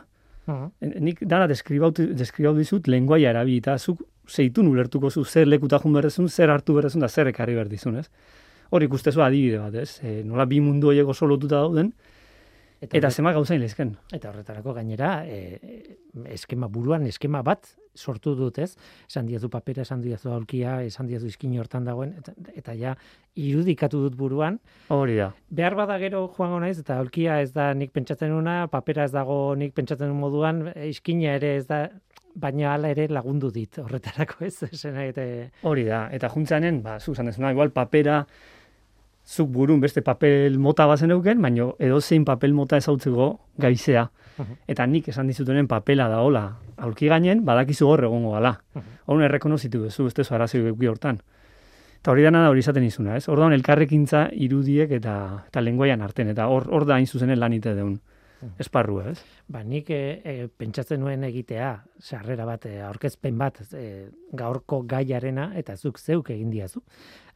en, 0.49 0.95
nik 1.04 1.21
dana 1.21 1.47
deskribau, 1.50 1.92
deskribau 1.92 2.54
dizut 2.57 2.88
lenguaia 2.88 3.35
erabilita, 3.35 3.76
zuk 3.78 4.00
zeitun 4.30 4.71
ulertuko 4.71 5.11
zu 5.11 5.25
zer 5.25 5.49
lekuta 5.49 5.78
jun 5.83 5.92
berrezun, 5.99 6.28
zer 6.28 6.50
hartu 6.50 6.75
berrezun 6.78 7.04
da 7.04 7.09
zer 7.09 7.28
ekarri 7.28 7.59
berdizun, 7.59 8.00
ez? 8.00 8.09
Hor 8.71 8.87
ikustezu 8.87 9.21
adibide 9.21 9.59
bat, 9.59 9.75
ez? 9.75 9.99
E, 10.00 10.23
nola 10.25 10.47
bi 10.47 10.62
mundu 10.64 10.95
horiek 10.95 11.09
oso 11.12 11.26
lotuta 11.26 11.61
dauden, 11.61 11.92
eta 12.81 12.97
horret- 12.97 13.13
zema 13.17 13.33
gauzain 13.33 13.61
lezken. 13.61 13.95
Eta 14.13 14.31
horretarako 14.31 14.73
gainera, 14.75 15.27
e, 15.27 15.97
eskema 16.33 16.69
buruan 16.69 17.07
eskema 17.07 17.43
bat 17.43 17.69
sortu 17.95 18.35
dut, 18.35 18.59
ez? 18.59 18.77
Esan 19.09 19.27
diazu 19.27 19.51
papera, 19.51 19.83
esan 19.83 20.01
diazu 20.01 20.31
aulkia, 20.33 20.83
esan 20.87 21.07
diazu 21.07 21.27
iskin 21.27 21.57
hortan 21.61 21.85
dagoen, 21.85 22.15
eta, 22.19 22.33
eta 22.57 22.75
ja, 22.79 22.95
irudikatu 23.37 24.01
dut 24.07 24.17
buruan. 24.17 24.59
Hori 24.89 25.17
da. 25.19 25.33
Behar 25.51 25.77
bada 25.79 25.99
gero 25.99 26.27
joango 26.37 26.61
naiz, 26.61 26.79
eta 26.79 26.99
aulkia 26.99 27.41
ez 27.43 27.53
da 27.53 27.73
nik 27.75 27.93
pentsatzen 27.93 28.33
una, 28.33 28.67
papera 28.69 29.05
ez 29.05 29.13
dago 29.13 29.55
nik 29.59 29.75
pentsatzen 29.75 30.15
moduan, 30.17 30.69
iskina 30.89 31.35
ere 31.41 31.57
ez 31.57 31.67
da, 31.67 31.89
baina 32.35 32.75
hala 32.75 32.93
ere 32.95 33.09
lagundu 33.11 33.51
dit 33.51 33.79
horretarako, 33.83 34.45
ez? 34.47 34.63
Esan 34.73 34.97
eta 35.03 35.27
Hori 35.67 35.85
da, 35.89 36.07
eta 36.15 36.31
juntzanen, 36.33 36.83
ba, 36.87 36.99
zu 37.01 37.13
esan 37.13 37.31
dezuna, 37.31 37.53
igual 37.53 37.75
papera, 37.75 38.23
zuk 39.31 39.51
burun 39.55 39.81
beste 39.81 40.03
papel 40.03 40.59
mota 40.59 40.87
bazen 40.91 41.13
euken, 41.15 41.39
baina 41.43 41.69
edozein 41.79 42.25
papel 42.27 42.55
mota 42.57 42.81
ezautzeko 42.81 43.29
gaizea. 43.63 44.09
Mhm. 44.37 44.57
Eta 44.75 44.87
nik 44.87 45.09
esan 45.09 45.31
dizutenen 45.31 45.69
papela 45.69 46.09
da 46.09 46.21
hola, 46.27 46.45
aulki 46.77 47.09
gainen, 47.09 47.45
badakizu 47.45 47.87
hor 47.87 48.05
egongo 48.05 48.33
gala. 48.33 48.57
Mhm. 48.75 48.97
Horren 49.07 49.29
errekonozitu 49.29 49.85
duzu, 49.85 50.07
ez 50.07 50.15
tezu 50.15 50.35
arazo 50.35 50.59
eduki 50.59 50.91
hortan. 50.91 51.21
Eta 52.01 52.11
hori 52.11 52.23
dana 52.25 52.43
da 52.43 52.49
hori 52.49 52.61
izaten 52.65 52.83
izuna, 52.83 53.17
ez? 53.17 53.29
Orduan 53.29 53.53
elkarrekintza 53.53 54.31
irudiek 54.33 54.91
eta 54.91 55.45
eta 55.47 55.61
lenguaian 55.61 56.01
arten, 56.01 56.29
eta 56.33 56.49
hor, 56.49 56.67
hor 56.73 56.87
da 56.87 56.97
hain 56.97 57.07
zuzenen 57.07 57.39
lanite 57.39 57.75
deun 57.75 58.01
esparrua, 58.59 59.11
ez? 59.11 59.21
Ba, 59.51 59.63
nik 59.67 59.91
e, 59.93 60.01
e, 60.25 60.35
pentsatzen 60.57 61.01
nuen 61.03 61.25
egitea, 61.27 61.71
sarrera 62.01 62.47
bat, 62.49 62.65
e, 62.67 62.81
aurkezpen 62.87 63.39
bat, 63.41 63.61
e, 63.77 64.09
gaurko 64.37 64.83
gaiarena, 64.89 65.51
eta 65.61 65.77
zuk 65.77 65.99
zeuk 66.01 66.31
egin 66.33 66.51
diazu. 66.55 66.83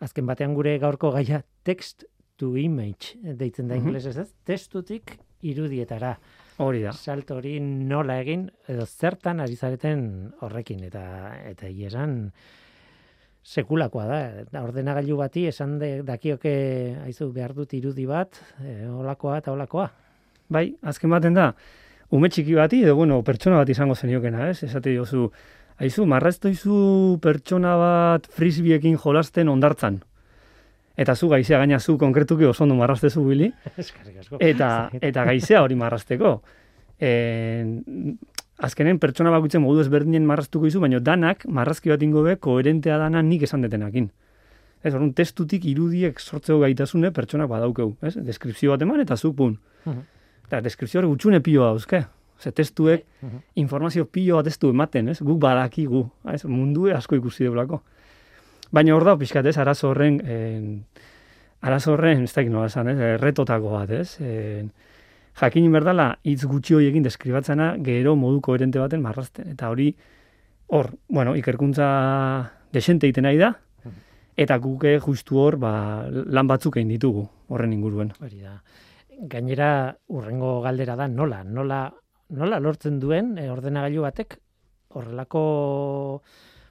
Azken 0.04 0.26
batean 0.28 0.54
gure 0.56 0.76
gaurko 0.82 1.10
gaia 1.14 1.42
text 1.64 2.04
to 2.36 2.56
image 2.60 3.14
deitzen 3.22 3.68
da 3.68 3.74
Mhm. 3.76 3.82
ingelesez, 3.86 4.16
ez? 4.18 4.28
Testutik 4.44 5.16
irudietara. 5.42 6.18
Hori 6.58 6.82
da. 6.82 6.92
Salto 6.92 7.36
hori 7.36 7.58
nola 7.60 8.20
egin, 8.20 8.50
edo 8.68 8.84
zertan 8.86 9.40
ari 9.40 9.56
zareten 9.56 10.32
horrekin, 10.40 10.84
eta 10.84 11.02
eta 11.50 11.66
egia 11.66 11.88
esan 11.88 12.32
sekulakoa 13.44 14.04
da. 14.08 14.20
Da, 14.50 14.62
Ordenagailu 14.64 15.16
bati 15.20 15.46
esan 15.50 15.78
de, 15.78 16.02
dakioke 16.06 16.54
aizu 17.04 17.30
behar 17.34 17.52
dut 17.56 17.74
irudi 17.76 18.06
bat, 18.08 18.38
e, 18.64 18.86
olakoa 18.88 19.38
eta 19.42 19.52
olakoa. 19.52 19.90
Bai, 20.48 20.74
azken 20.82 21.10
baten 21.12 21.34
da, 21.36 21.50
ume 22.10 22.28
txiki 22.32 22.54
bati, 22.56 22.82
edo 22.84 22.94
bueno, 22.96 23.22
pertsona 23.24 23.56
bat 23.60 23.68
izango 23.68 23.94
zeniokena, 23.94 24.48
ez? 24.50 24.62
Esate 24.64 24.90
diozu, 24.94 25.30
aizu, 25.82 26.06
marraztoizu 26.06 27.18
pertsona 27.22 27.74
bat 27.80 28.26
frisbiekin 28.34 28.98
jolasten 29.00 29.50
ondartzan. 29.50 30.02
Eta 30.96 31.16
zu 31.16 31.28
gaizea 31.28 31.58
gaina 31.58 31.80
zu 31.80 31.96
konkretuki 31.98 32.46
oso 32.46 32.62
ondo 32.64 32.76
marraztezu 32.78 33.24
bili, 33.26 33.50
eta, 34.52 34.68
eta 35.08 35.24
gaizea 35.26 35.62
hori 35.64 35.74
marrazteko. 35.74 36.36
E, 37.00 37.10
azkenen 38.62 39.00
pertsona 39.02 39.32
bakutzen 39.34 39.64
modu 39.64 39.82
ezberdinen 39.82 40.26
marraztuko 40.26 40.70
izu, 40.70 40.80
baina 40.84 41.00
danak 41.02 41.42
marrazki 41.50 41.90
bat 41.90 42.02
ingo 42.06 42.22
be, 42.22 42.36
koherentea 42.38 42.98
dana 43.02 43.22
nik 43.22 43.42
esan 43.48 43.66
detenakin. 43.66 44.12
Ez, 44.84 44.92
orduan, 44.92 45.14
testutik 45.16 45.64
irudiek 45.66 46.18
sortzeko 46.20 46.60
gaitasune 46.60 47.10
pertsonak 47.16 47.48
badaukeu, 47.48 47.94
ez? 48.04 48.14
Deskripzio 48.20 48.74
bat 48.74 48.82
eman 48.84 49.00
eta 49.00 49.16
zu 49.16 49.32
pun. 49.34 49.56
Mhm. 49.86 50.02
Eta 50.46 50.60
deskripzio 50.60 51.00
hori 51.00 51.08
gutxune 51.08 51.40
pilo 51.40 51.64
dauzke. 51.64 52.04
Ze 52.38 52.52
testuek 52.52 53.04
Mhm. 53.22 53.36
informazio 53.54 54.06
pilo 54.06 54.36
bat 54.36 54.46
ez 54.46 54.58
du 54.58 54.70
ematen, 54.70 55.08
ez? 55.08 55.20
Guk 55.22 55.38
badakigu, 55.40 56.10
ez? 56.32 56.44
Mundu 56.44 56.90
asko 56.92 57.16
ikusi 57.16 57.44
deulako. 57.44 57.82
Baina 58.72 58.94
hor 58.94 59.04
da, 59.04 59.16
pixkat, 59.16 59.46
ez? 59.46 59.56
Arazo 59.58 59.90
horren, 59.90 60.20
en, 60.26 60.84
arazo 61.62 61.92
horren, 61.92 62.22
ez 62.24 62.32
dakit 62.34 62.50
nola 62.52 62.66
esan, 62.66 62.88
ez? 62.88 62.98
Erretotako 62.98 63.70
bat, 63.70 63.90
ez? 63.90 64.20
En, 64.20 64.72
jakin 65.40 65.70
berdala, 65.72 66.18
hitz 66.24 66.44
gutxi 66.44 66.74
horiekin 66.74 67.02
deskribatzena, 67.02 67.76
gero 67.82 68.16
modu 68.16 68.40
koherente 68.40 68.78
baten 68.78 69.02
marrazten. 69.02 69.48
Eta 69.48 69.70
hori, 69.70 69.94
hor, 70.68 70.90
bueno, 71.08 71.36
ikerkuntza 71.36 72.50
desente 72.72 73.06
egiten 73.06 73.24
nahi 73.24 73.38
da, 73.38 73.52
eta 74.36 74.56
guke 74.58 74.98
justu 75.00 75.38
hor, 75.38 75.56
ba, 75.56 76.06
lan 76.10 76.46
batzuk 76.50 76.76
egin 76.76 76.88
ditugu, 76.88 77.28
horren 77.48 77.72
inguruen. 77.72 78.12
Hori 78.20 78.40
da. 78.40 78.60
Gainera, 79.30 79.96
urrengo 80.08 80.60
galdera 80.62 80.96
da, 80.96 81.06
nola, 81.06 81.44
nola, 81.44 81.92
nola 82.38 82.60
lortzen 82.62 82.98
duen 83.02 83.36
e, 83.38 83.48
ordenagailu 83.50 84.04
batek 84.06 84.38
horrelako 84.94 85.44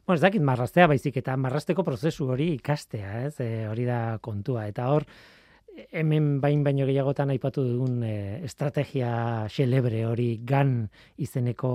bueno, 0.05 0.17
ez 0.17 0.23
dakit 0.23 0.43
marrastea 0.43 0.87
baizik 0.91 1.17
eta 1.21 1.37
marrasteko 1.39 1.83
prozesu 1.87 2.27
hori 2.33 2.49
ikastea, 2.57 3.23
ez? 3.29 3.37
E, 3.39 3.67
hori 3.71 3.87
da 3.87 4.19
kontua 4.21 4.67
eta 4.67 4.89
hor 4.91 5.07
hemen 5.91 6.37
bain 6.41 6.63
baino 6.63 6.85
gehiagotan 6.85 7.31
aipatu 7.33 7.63
dugun 7.65 8.03
e, 8.05 8.13
estrategia 8.45 9.47
xelebre 9.49 10.03
hori 10.05 10.27
gan 10.45 10.75
izeneko 11.17 11.73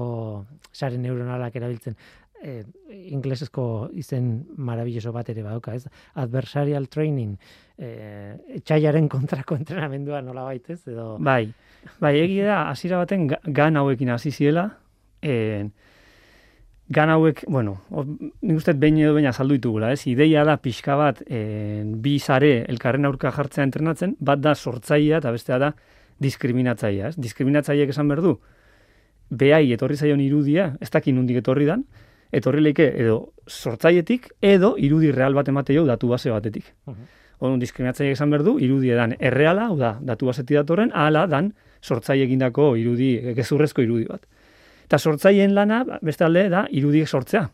sare 0.72 1.00
neuronalak 1.00 1.56
erabiltzen 1.58 1.96
e, 2.42 2.62
inglesezko 3.10 3.90
izen 3.98 4.46
marabilloso 4.56 5.12
bat 5.12 5.28
ere 5.32 5.42
badauka, 5.42 5.74
ez? 5.74 5.88
Adversarial 6.14 6.88
training, 6.88 7.36
eh, 7.78 8.36
etxaiaren 8.60 9.08
kontrako 9.14 9.56
entrenamendua 9.58 10.22
nola 10.22 10.44
baitez, 10.48 10.80
edo... 10.88 11.16
Bai, 11.18 11.50
bai, 12.00 12.14
egia 12.20 12.46
da, 12.46 12.58
hasiera 12.70 12.98
baten 13.02 13.28
ga- 13.32 13.40
gan 13.44 13.76
hauekin 13.76 14.10
hasi 14.14 14.30
ziela, 14.30 14.68
e, 15.22 15.68
gan 16.88 17.10
hauek, 17.12 17.44
bueno, 17.52 17.76
nik 18.40 18.56
uste 18.56 18.72
behin 18.72 18.98
edo 19.02 19.12
behin 19.16 19.28
azaldu 19.28 19.58
ditugula, 19.58 19.92
ez? 19.92 20.06
Ideia 20.08 20.44
da 20.48 20.56
pixka 20.62 20.96
bat 20.96 21.20
e, 21.26 21.82
bi 21.84 22.18
sare 22.18 22.62
elkarren 22.70 23.04
aurka 23.04 23.32
jartzea 23.34 23.66
entrenatzen, 23.66 24.16
bat 24.20 24.40
da 24.40 24.54
sortzailea 24.54 25.18
eta 25.20 25.32
bestea 25.34 25.58
da 25.60 25.72
diskriminatzailea, 26.24 27.12
ez? 27.12 27.16
Diskriminatzaileek 27.20 27.92
esan 27.92 28.08
behar 28.08 28.22
du, 28.24 28.38
behai 29.28 29.66
etorri 29.74 29.98
zaion 30.00 30.20
irudia, 30.24 30.70
ez 30.80 30.88
dakin 30.90 31.18
nundik 31.18 31.42
etorri 31.42 31.66
dan, 31.68 31.84
etorri 32.32 32.60
leike 32.60 32.86
edo 33.00 33.32
sortzailetik 33.46 34.28
edo 34.42 34.74
irudi 34.78 35.12
real 35.12 35.34
bat 35.34 35.48
emate 35.48 35.74
jo 35.74 35.84
datu 35.86 36.08
base 36.08 36.30
batetik. 36.30 36.74
Mhm. 36.86 37.06
Orduan 37.40 37.60
diskriminatzaileek 37.60 38.16
esan 38.16 38.30
behar 38.30 38.42
du, 38.42 38.58
irudi 38.58 38.90
edan 38.90 39.14
erreala, 39.20 39.66
hau 39.68 39.76
da, 39.78 39.92
datu 40.02 40.26
basetik 40.26 40.56
datorren, 40.56 40.90
ahala 40.92 41.26
dan 41.30 41.52
sortzaile 41.80 42.24
egindako 42.24 42.72
irudi, 42.76 43.12
gezurrezko 43.36 43.82
irudi 43.82 44.08
bat. 44.08 44.24
Eta 44.88 44.98
sortzaileen 44.98 45.54
lana, 45.54 45.84
beste 46.02 46.24
alde, 46.24 46.48
da 46.48 46.66
irudiek 46.70 47.06
sortzea. 47.08 47.44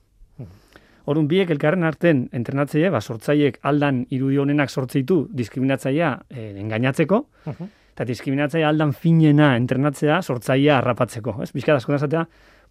Orduan 1.05 1.27
biek 1.29 1.51
elkarren 1.53 1.85
arten 1.85 2.29
entrenatzaile, 2.33 2.89
ba, 2.95 3.01
sortzaileek 3.05 3.59
aldan 3.69 4.07
irudi 4.09 4.39
honenak 4.41 4.71
sortzeitu 4.73 5.27
diskriminatzailea 5.37 6.15
eh, 6.31 6.55
engainatzeko, 6.63 7.19
Mhm. 7.45 7.69
eta 7.93 8.05
diskriminatzaile 8.09 8.65
aldan 8.65 8.95
finena 8.95 9.55
entrenatzea 9.57 10.23
sortzailea 10.23 10.79
harrapatzeko. 10.79 11.43
Ez? 11.43 11.53
Bizkat 11.53 11.77
askotan 11.77 11.97
esatea, 12.01 12.25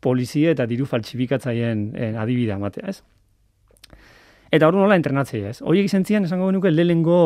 polizie 0.04 0.52
eta 0.54 0.68
diru 0.70 0.86
faltsifikatzaileen 0.90 1.86
eh, 1.96 2.14
adibidea 2.20 2.60
ematea, 2.60 2.92
ez? 2.92 3.02
Eta 4.54 4.68
hor 4.70 4.78
nola 4.78 4.98
entrenatzaile, 5.00 5.56
ez? 5.56 5.62
Horiek 5.66 5.88
izan 5.90 6.06
zian, 6.06 6.28
esango 6.28 6.52
genuke 6.52 6.70
lehengo 6.72 7.20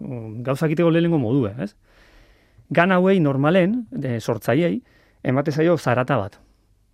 mm, 0.00 0.42
gauzak 0.46 0.72
egiteko 0.72 0.90
lehengo 0.90 1.20
modua, 1.22 1.52
ez? 1.62 1.74
Gan 2.74 2.90
hauei 2.96 3.20
normalen, 3.22 3.84
de, 3.92 4.18
sortzaiei, 4.20 4.80
emate 5.22 5.52
zaio 5.52 5.76
zarata 5.78 6.16
bat. 6.18 6.40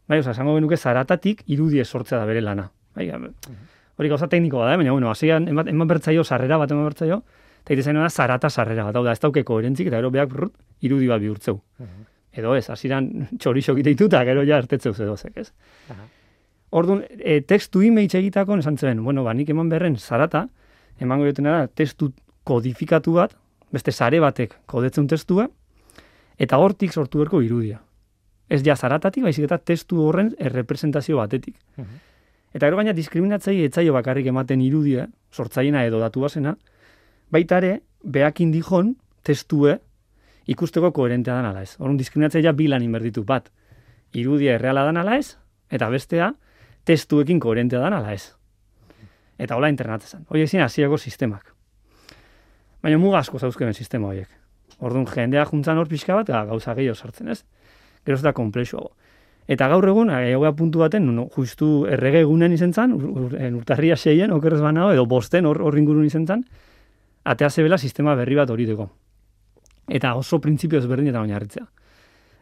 Bai, 0.09 0.19
oza, 0.21 0.35
esango 0.35 0.59
genuke 0.59 0.77
zaratatik 0.77 1.47
irudie 1.55 1.85
sortzea 1.85 2.19
da 2.21 2.29
bere 2.29 2.43
lana. 2.45 2.69
Bai, 2.97 3.09
hori 3.97 4.11
gauza 4.13 4.29
teknikoa 4.29 4.67
da, 4.67 4.75
eh? 4.75 4.83
baina, 4.83 4.93
bueno, 4.93 5.11
hasian 5.11 5.49
eman, 5.49 5.69
eman 5.73 5.89
bertzaio 5.89 6.25
sarrera 6.25 6.59
bat 6.61 6.71
eman 6.75 6.85
bertzaio, 6.91 7.23
eta 7.63 7.77
ite 7.77 7.93
da 7.97 8.09
zarata 8.11 8.51
sarrera 8.51 8.85
bat, 8.85 8.97
hau 8.97 9.05
da, 9.05 9.13
ez 9.13 9.21
dauke 9.21 9.45
koherentzik, 9.45 9.89
eta 9.89 10.01
gero 10.01 10.11
beak 10.11 10.29
brrrt, 10.33 10.57
irudi 10.83 11.09
bat 11.09 11.21
bihurtzeu. 11.23 11.61
Edo 12.33 12.55
ez, 12.57 12.69
hasieran 12.71 13.11
txorixo 13.41 13.77
egite 13.77 13.95
ditu, 13.95 14.09
eta 14.11 14.25
gero 14.29 14.45
ja 14.49 14.59
ertetzeu 14.63 14.95
zedozek, 14.95 15.37
ez? 15.37 15.53
Aha. 15.93 16.09
Orduan, 16.73 17.03
e, 17.19 17.41
testu 17.45 17.83
imeitz 17.85 18.15
egitako, 18.17 18.57
esan 18.57 18.79
zen, 18.79 19.03
bueno, 19.05 19.25
ba, 19.27 19.35
nik 19.37 19.51
eman 19.53 19.69
berren 19.69 19.99
zarata, 20.01 20.47
emango 21.01 21.29
jotena 21.29 21.59
da, 21.59 21.67
testu 21.69 22.13
kodifikatu 22.49 23.19
bat, 23.19 23.37
beste 23.73 23.93
sare 23.93 24.21
batek 24.21 24.57
kodetzen 24.69 25.09
testua, 25.09 25.49
eta 26.41 26.59
hortik 26.59 26.93
sortu 26.93 27.21
berko 27.21 27.43
irudia. 27.45 27.83
Ez 28.53 28.63
ja 28.65 28.77
zaratatik, 28.77 29.25
baizik 29.25 29.47
eta 29.47 29.59
testu 29.59 30.01
horren 30.05 30.33
errepresentazio 30.39 31.21
batetik. 31.21 31.57
Mhm. 31.77 32.01
Eta 32.53 32.67
gero 32.67 32.77
baina 32.77 32.93
diskriminatzei 32.93 33.63
etzaio 33.65 33.95
bakarrik 33.97 34.27
ematen 34.29 34.61
irudia, 34.61 35.07
sortzaiena 35.33 35.87
edo 35.89 36.01
datu 36.01 36.21
basena, 36.21 36.57
baita 37.33 37.63
ere, 37.63 37.81
beakin 38.03 38.51
dijon 38.53 38.97
testue 39.25 39.79
ikusteko 40.47 40.93
koherentea 40.93 41.35
dan 41.39 41.51
ala 41.51 41.63
ez. 41.63 41.77
Orduan 41.79 41.99
diskriminatzaia 42.01 42.53
bi 42.53 42.69
lan 42.69 42.83
inberditu 42.83 43.25
bat. 43.25 43.51
Irudia 44.13 44.57
erreala 44.59 44.85
dan 44.89 45.01
ala 45.01 45.17
ez, 45.17 45.37
eta 45.71 45.89
bestea, 45.91 46.33
testuekin 46.85 47.41
koherentea 47.41 47.81
dan 47.81 47.97
ala 47.97 48.13
ez. 48.13 48.33
Eta 49.39 49.57
hola 49.57 49.71
internatzen. 49.73 50.27
Horiek 50.29 50.51
ziren 50.51 50.67
hasiako 50.67 50.99
sistemak. 50.99 51.55
Baina 52.83 52.99
muga 52.99 53.23
asko 53.23 53.39
zauzkeben 53.39 53.75
sistema 53.75 54.11
horiek. 54.11 54.29
Orduan 54.83 55.07
jendea 55.07 55.45
juntzan 55.47 55.79
hor 55.79 55.89
pixka 55.89 56.15
bat, 56.19 56.29
gauza 56.51 56.75
gehiago 56.75 56.99
sartzen 56.99 57.29
ez. 57.29 57.45
Gero 58.05 58.19
ez 58.19 58.23
da 58.23 58.33
komplexuago. 58.35 58.93
Eta 59.51 59.67
gaur 59.69 59.87
egun, 59.91 60.11
egoa 60.15 60.53
puntu 60.55 60.83
baten, 60.83 61.07
no, 61.15 61.27
justu 61.35 61.87
errege 61.91 62.23
egunen 62.23 62.53
izen 62.55 62.73
zan, 62.73 62.93
ur, 62.95 63.35
urtarria 63.59 63.97
seien, 63.97 64.31
okerrez 64.35 64.61
banao, 64.63 64.93
edo 64.95 65.07
bosten 65.11 65.47
hor, 65.47 65.59
hor 65.63 65.79
ingurun 65.79 66.07
izen 66.07 66.27
zan, 66.27 66.45
atea 67.25 67.51
zebela 67.51 67.79
sistema 67.79 68.15
berri 68.19 68.39
bat 68.39 68.51
horiteko. 68.51 68.89
Eta 69.89 70.15
oso 70.15 70.41
printzipio 70.41 70.79
ezberdinetan 70.79 71.27
oinarritzea. 71.27 71.65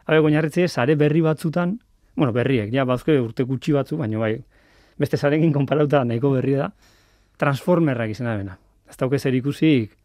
Habe, 0.05 0.19
oinarritzea, 0.19 0.67
sare 0.67 0.95
berri 0.95 1.21
batzutan, 1.21 1.79
bueno, 2.15 2.33
berriek, 2.33 2.71
ja, 2.73 2.85
bauzke 2.85 3.17
urte 3.19 3.43
gutxi 3.47 3.73
batzu, 3.73 3.97
baina 3.97 4.19
bai, 4.19 4.35
beste 4.99 5.17
sarekin 5.17 5.53
konparauta 5.53 6.03
nahiko 6.05 6.31
berria 6.35 6.67
da, 6.67 6.69
transformerrak 7.41 8.13
izena 8.13 8.35
bena. 8.37 8.57
Ez 8.89 8.97
dauke 8.99 9.19
zer 9.19 9.35
ikusik, 9.37 9.95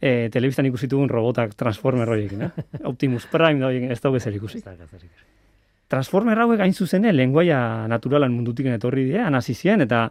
e, 0.00 0.28
telebistan 0.32 0.68
ikusi 0.70 0.88
dugun 0.90 1.08
robotak 1.10 1.54
transformer 1.58 2.08
horiekin, 2.08 2.46
eh? 2.46 2.50
Optimus 2.90 3.26
Prime 3.30 3.60
da 3.60 3.68
horiekin, 3.68 3.92
ez 3.92 4.00
dauke 4.00 4.20
zer 4.20 4.36
ikusi. 4.36 4.62
Transformer 5.90 6.38
hauek 6.38 6.60
gain 6.60 6.74
zuzene, 6.74 7.12
lenguaia 7.12 7.86
naturalan 7.90 8.32
mundutik 8.32 8.68
etorri 8.70 9.08
dira, 9.10 9.26
hasi 9.36 9.54
ziren, 9.54 9.82
eta 9.86 10.08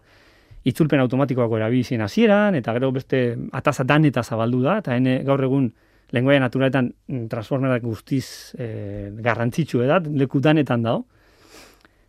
itzulpen 0.68 1.00
automatikoako 1.00 1.58
erabili 1.58 1.84
ziren 1.84 2.04
hasieran, 2.04 2.56
eta 2.60 2.74
gero 2.76 2.92
beste 2.92 3.38
ataza 3.56 3.86
dan 3.88 4.06
eta 4.06 4.24
zabaldu 4.24 4.62
da, 4.66 4.80
eta 4.84 4.98
hene 4.98 5.22
gaur 5.24 5.44
egun 5.48 5.70
lenguaia 6.12 6.39
naturaletan 6.39 6.93
mm, 7.08 7.28
transformerak 7.30 7.84
guztiz 7.84 8.56
e, 8.58 9.12
garrantzitsu 9.22 9.82
edat, 9.86 10.08
leku 10.08 10.39
danetan 10.41 10.84
dago. 10.84 11.06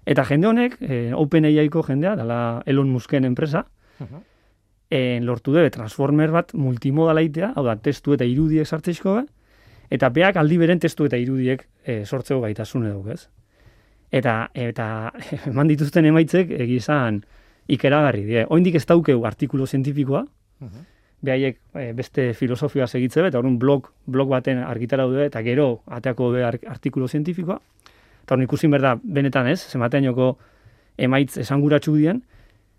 Eta 0.07 0.25
jende 0.25 0.49
honek, 0.49 0.77
e, 0.81 1.13
OpenAI-ko 1.15 1.83
jendea, 1.87 2.15
dela 2.17 2.63
Elon 2.67 2.89
Musken 2.91 3.25
enpresa, 3.25 3.67
Mhm. 4.01 4.23
en 4.91 5.27
lortu 5.27 5.53
debe 5.53 5.71
transformer 5.71 6.31
bat 6.33 6.55
multimodalaitea, 6.55 7.53
hau 7.55 7.63
da, 7.65 7.77
testu 7.77 8.15
eta 8.17 8.25
irudiek 8.25 8.67
sartzeizko 8.67 9.15
be, 9.21 9.27
eta 9.91 10.09
beak 10.09 10.37
aldi 10.37 10.57
beren 10.59 10.81
testu 10.81 11.05
eta 11.05 11.17
irudiek 11.21 11.67
e, 11.85 12.05
sortzeko 12.07 12.41
gaitasune 12.41 12.91
duk, 12.91 13.07
ez? 13.13 13.29
Eta, 14.11 14.51
eta 14.55 15.13
eman 15.53 15.69
dituzten 15.69 16.05
emaitzek 16.11 16.51
egizan 16.51 17.21
ikeragarri, 17.69 18.25
die. 18.27 18.47
Oindik 18.51 18.75
ez 18.81 18.87
daukeu 18.87 19.25
artikulo 19.27 19.67
zientifikoa, 19.67 20.25
Mhm. 20.61 20.81
Behaiek 21.23 21.59
e, 21.75 21.93
beste 21.93 22.33
filosofia 22.35 22.87
segitze 22.87 23.21
eta 23.27 23.39
orduan 23.39 23.59
blog, 23.59 23.91
blog 24.07 24.29
baten 24.33 24.59
argitara 24.65 25.05
du 25.05 25.19
eta 25.21 25.43
gero 25.43 25.83
ateako 25.87 26.31
ar- 26.45 26.61
artikulo 26.67 27.09
zientifikoa. 27.09 27.59
Eta 28.25 28.35
orduan 28.35 28.47
ikusin 28.49 28.71
berda 28.71 28.97
benetan 29.03 29.47
ez, 29.49 29.61
zematean 29.69 30.05
joko 30.05 30.39
emaitz 30.99 31.37
esanguratsu 31.39 31.95
dien, 31.97 32.23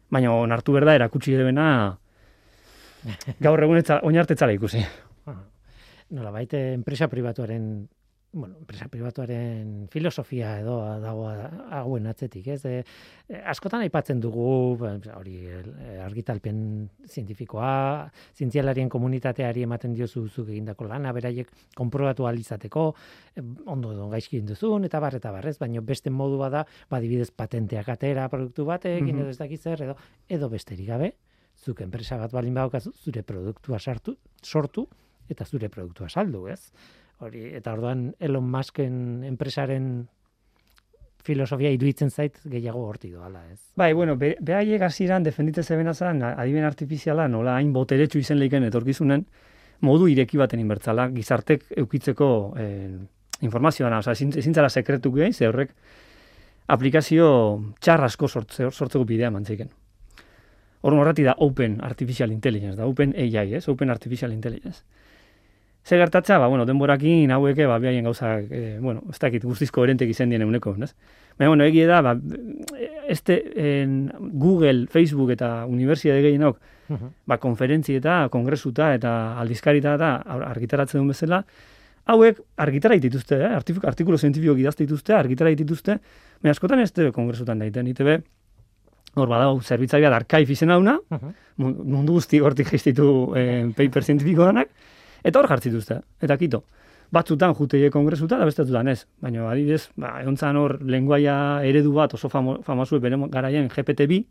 baina 0.10 0.34
onartu 0.34 0.74
berda 0.74 0.96
erakutsi 0.96 1.34
debena 1.38 1.98
gaur 3.42 3.64
egun 3.64 3.78
etza, 3.78 4.00
oinartetzala 4.04 4.54
ikusi. 4.54 4.82
Nola 6.12 6.32
baite 6.32 6.74
enpresa 6.74 7.08
pribatuaren 7.08 7.88
bueno, 8.34 8.56
enpresa 8.58 8.88
pribatuaren 8.88 9.88
filosofia 9.92 10.54
edo 10.62 10.78
dago 11.04 11.26
hauen 11.28 12.06
atzetik, 12.08 12.46
ez? 12.48 12.62
E, 12.66 12.84
askotan 13.52 13.84
aipatzen 13.84 14.22
dugu, 14.24 14.78
ba, 14.80 14.94
hori 15.18 15.36
e, 15.52 15.98
argitalpen 16.00 16.62
zientifikoa, 17.12 17.72
zientzialarien 18.38 18.88
komunitateari 18.90 19.66
ematen 19.68 19.94
diozu 19.98 20.24
zuk 20.30 20.48
egindako 20.48 20.88
lana, 20.88 21.12
beraiek 21.12 21.52
konprobatu 21.76 22.26
ahal 22.26 22.40
izateko, 22.40 22.86
e, 23.36 23.44
ondo 23.66 23.92
edo 23.92 24.08
gaizki 24.14 24.38
egin 24.40 24.48
duzun, 24.54 24.88
eta 24.88 25.04
bar, 25.04 25.20
eta 25.20 25.32
bar, 25.36 25.50
ez? 25.52 25.58
Baina 25.60 25.84
beste 25.84 26.10
modua 26.10 26.50
da, 26.50 26.64
badibidez 26.90 27.32
patenteak 27.36 27.90
atera 27.90 28.30
produktu 28.32 28.64
batekin, 28.66 29.12
Mhm. 29.16 29.26
edo 29.26 29.30
ez 29.36 29.38
dakiz 29.44 29.62
zer, 29.62 29.84
edo, 29.90 29.98
edo 30.30 30.50
besterik 30.50 30.88
gabe, 30.88 31.14
zuk 31.60 31.82
enpresa 31.82 32.16
bat 32.18 32.32
balin 32.32 32.54
badaukazu, 32.56 32.94
zure 32.96 33.24
produktua 33.24 33.78
sartu, 33.80 34.16
sortu, 34.42 34.88
eta 35.30 35.46
zure 35.46 35.68
produktua 35.70 36.08
saldu, 36.10 36.48
ez? 36.48 36.72
Hori, 37.22 37.52
eta 37.54 37.76
orduan 37.76 38.08
Elon 38.20 38.48
Musken 38.50 39.24
enpresaren 39.28 40.08
filosofia 41.22 41.70
iruditzen 41.70 42.10
zait 42.10 42.40
gehiago 42.50 42.82
horti 42.88 43.12
doala, 43.14 43.44
ez? 43.52 43.60
Bai, 43.78 43.92
bueno, 43.94 44.16
be, 44.18 44.34
behaiek 44.42 44.82
hasieran 44.88 45.24
defenditze 45.24 45.64
zebena 45.64 45.94
zan, 45.94 46.24
adiben 46.32 46.66
artifiziala, 46.66 47.28
nola 47.30 47.60
hain 47.60 47.72
boteretsu 47.74 48.18
izen 48.20 48.40
leiken 48.42 48.66
etorkizunen, 48.66 49.28
modu 49.86 50.08
ireki 50.10 50.40
baten 50.42 50.62
inbertzala, 50.64 51.08
gizartek 51.14 51.68
eukitzeko 51.84 52.32
eh, 52.58 52.90
informazioa, 53.46 53.92
oza, 54.00 54.16
ezin, 54.18 54.34
ezin 54.42 54.58
zara 54.58 54.70
sekretu 54.70 55.14
gehi, 55.14 55.34
ze 55.34 55.50
horrek 55.50 55.76
aplikazio 56.72 57.28
txar 57.82 58.06
asko 58.08 58.28
sortze, 58.28 58.70
sortzeko 58.72 59.06
bidea 59.06 59.32
mantzeiken. 59.34 59.70
Horren 60.82 61.04
horreti 61.04 61.24
da 61.26 61.36
Open 61.46 61.78
Artificial 61.86 62.32
Intelligence, 62.34 62.78
da 62.80 62.90
Open 62.90 63.14
AI, 63.14 63.54
ez? 63.60 63.68
Open 63.70 63.94
Artificial 63.94 64.34
Intelligence. 64.34 64.82
Ze 65.84 65.98
gertatza, 65.98 66.38
ba, 66.38 66.48
bueno, 66.48 66.66
denborakin 66.66 67.32
haueke, 67.34 67.66
ba, 67.66 67.80
bihaien 67.82 68.06
gauzak, 68.06 68.52
e, 68.54 68.78
bueno, 68.80 69.02
ez 69.10 69.18
dakit 69.20 69.44
guztiz 69.44 69.72
koherentek 69.74 70.12
izan 70.14 70.30
dien 70.30 70.44
eguneko, 70.46 70.76
ez? 70.78 70.92
Baina, 71.40 71.50
bueno, 71.50 71.66
egie 71.66 71.88
da, 71.90 72.02
ba, 72.06 72.16
este, 73.10 73.42
en 73.58 74.12
Google, 74.34 74.86
Facebook 74.88 75.32
eta 75.34 75.66
Universitate 75.66 76.22
gehienok, 76.22 76.60
ba, 77.26 77.38
konferentzi 77.42 77.96
eta 77.98 78.28
kongresuta 78.30 78.94
eta 78.94 79.14
aldizkarita 79.42 79.96
eta 79.98 80.12
argitaratzen 80.52 81.00
duen 81.00 81.16
bezala, 81.16 81.42
hauek 82.06 82.42
argitara 82.62 82.98
dituzte, 83.02 83.40
eh? 83.42 83.52
artikulu 83.56 84.18
zientifiko 84.18 84.56
idazte 84.58 84.86
dituzte, 84.86 85.16
argitara 85.18 85.54
dituzte, 85.56 85.98
baina 86.42 86.56
askotan 86.56 86.82
ez 86.84 86.92
tebe 86.92 87.12
kongresutan 87.16 87.62
daiten, 87.62 87.90
itebe, 87.90 88.22
hor 89.16 89.28
badau, 89.28 89.60
zerbitzaria 89.62 90.10
da 90.10 90.22
arkaif 90.22 90.50
izena 90.54 90.78
dauna, 90.78 90.98
mundu 91.58 92.16
guzti 92.16 92.40
hortik 92.40 92.72
jaiztitu 92.72 93.08
eh, 93.38 93.66
paper 93.78 94.08
zientifiko 94.08 94.48
danak, 94.48 94.72
Eta 95.24 95.40
hor 95.40 95.48
jartzi 95.52 95.72
duzte, 95.74 96.02
eta 96.22 96.38
kito. 96.38 96.64
Batzutan 97.12 97.54
juteie 97.56 97.90
kongresuta, 97.92 98.38
da 98.40 98.46
bestetutan 98.48 98.88
ez. 98.88 99.06
Baina, 99.20 99.50
adibidez, 99.52 99.90
ba, 100.00 100.16
egon 100.22 100.38
hor 100.58 100.78
lenguaia 100.82 101.62
eredu 101.68 101.92
bat 101.94 102.14
oso 102.14 102.30
famo, 102.30 102.62
famosu 102.64 103.00
bere 103.00 103.18
garaien 103.30 103.68
GPT-bi, 103.68 104.26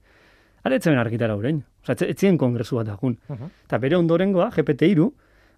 aretzen 0.64 0.96
argitara 0.98 1.36
horrein. 1.36 1.62
Osa, 1.84 1.96
etzien 2.06 2.38
kongresu 2.38 2.76
bat 2.76 2.86
dagun. 2.86 3.18
Eta 3.66 3.78
bere 3.78 3.96
ondorengoa, 3.96 4.50
GPT-iru, 4.56 5.10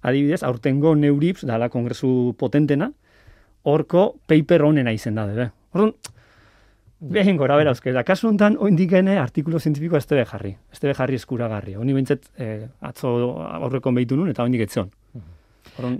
adibidez, 0.02 0.42
aurtengo 0.42 0.94
neurips, 0.94 1.46
dala 1.46 1.68
kongresu 1.70 2.34
potentena, 2.38 2.90
horko 3.62 4.16
paper 4.26 4.66
honena 4.66 4.92
izen 4.92 5.14
da, 5.14 5.26
bebe. 5.26 5.50
Orduan, 5.72 5.94
Behin 7.02 7.36
gora 7.36 7.56
bera, 7.58 7.72
euskera. 7.74 7.96
Da, 7.98 8.04
kasu 8.06 8.28
honetan, 8.28 8.56
oindikene 8.62 9.16
artikulo 9.18 9.58
zientifikoa 9.58 9.98
ez 9.98 10.06
tebe 10.06 10.22
jarri. 10.28 10.52
Ez 10.70 10.78
tebe 10.78 10.94
jarri 10.94 11.18
eskuragarri. 11.18 11.74
Honi 11.74 11.96
bintzet, 11.96 12.28
eh, 12.38 12.68
atzo 12.80 13.10
aurreko 13.42 13.90
behitu 13.96 14.16
nun, 14.16 14.30
eta 14.30 14.44
oindik 14.46 14.62
etzion. 14.68 14.92
Horon, 15.76 15.98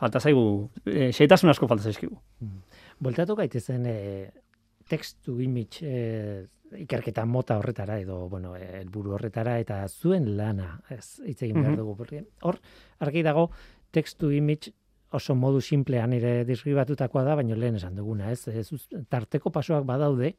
falta 0.00 0.20
zaigu, 0.20 0.70
e, 0.86 1.10
xeitasun 1.12 1.50
asko 1.52 1.68
falta 1.68 1.84
zaizkigu. 1.90 2.16
Voltatu 3.04 3.36
gaitezen 3.36 3.84
e, 3.86 3.96
tekstu 4.88 5.38
image 5.44 5.84
e, 5.84 6.46
ikerketa 6.84 7.24
mota 7.26 7.58
horretara 7.58 7.98
edo 8.00 8.28
bueno, 8.28 8.54
helburu 8.56 9.16
horretara 9.16 9.58
eta 9.60 9.82
zuen 9.88 10.36
lana, 10.36 10.78
ez 10.90 11.20
hitz 11.26 11.42
egin 11.42 11.60
behar 11.62 11.76
dugu. 11.76 12.08
Hor, 12.48 12.60
argi 13.04 13.24
dago, 13.26 13.48
tekstu 13.92 14.30
image 14.32 14.72
oso 15.12 15.34
modu 15.34 15.60
simplean 15.60 16.12
ere 16.12 16.42
deskribatuetakoa 16.48 17.24
da, 17.24 17.36
baina 17.38 17.56
lehen 17.56 17.78
esan 17.78 17.96
duguna, 17.96 18.32
ez? 18.32 18.48
ez 18.48 18.68
tarteko 19.08 19.50
pasoak 19.50 19.86
badaude, 19.88 20.34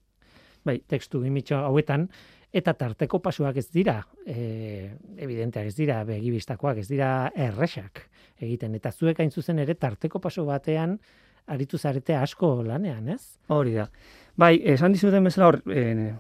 bai, 0.66 0.80
tekstu 0.88 1.24
image 1.26 1.56
hauetan, 1.56 2.08
eta 2.54 2.74
tarteko 2.74 3.20
pasuak 3.22 3.58
ez 3.62 3.68
dira, 3.74 4.00
e, 4.26 4.90
evidenteak 5.18 5.70
ez 5.70 5.76
dira, 5.78 6.04
begibistakoak 6.06 6.82
ez 6.82 6.88
dira 6.90 7.32
erresak 7.36 8.06
egiten, 8.40 8.76
eta 8.76 8.92
zuek 8.92 9.20
hain 9.20 9.32
zuzen 9.32 9.60
ere 9.60 9.76
tarteko 9.76 10.22
paso 10.22 10.46
batean 10.46 10.98
aritu 11.50 11.78
zarete 11.78 12.16
asko 12.16 12.60
lanean, 12.64 13.10
ez? 13.10 13.40
Hori 13.50 13.74
da. 13.78 13.88
Bai, 14.40 14.56
esan 14.74 14.94
dizuten 14.94 15.26
bezala 15.26 15.50
hor, 15.50 15.60
e, 15.74 16.12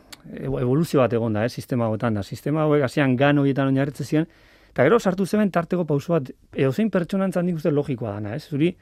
evoluzio 0.41 1.01
bat 1.03 1.13
egon 1.13 1.37
da, 1.37 1.45
eh, 1.45 1.49
sistema 1.49 1.85
hauetan 1.85 2.19
da. 2.19 2.23
Sistema 2.23 2.65
hauek 2.65 2.83
hasian 2.83 3.15
gan 3.15 3.37
horietan 3.37 3.69
oinarritzen 3.71 4.05
ziren, 4.05 4.27
eta 4.71 4.85
gero 4.87 4.99
sartu 4.99 5.25
zemen 5.25 5.51
tarteko 5.51 5.85
pauso 5.85 6.13
bat, 6.13 6.31
edo 6.53 6.71
zein 6.71 6.89
pertsonantzan 6.93 7.45
nik 7.45 7.59
uste 7.59 7.71
logikoa 7.71 8.15
dana, 8.17 8.35
ez? 8.35 8.47
Zuri, 8.49 8.73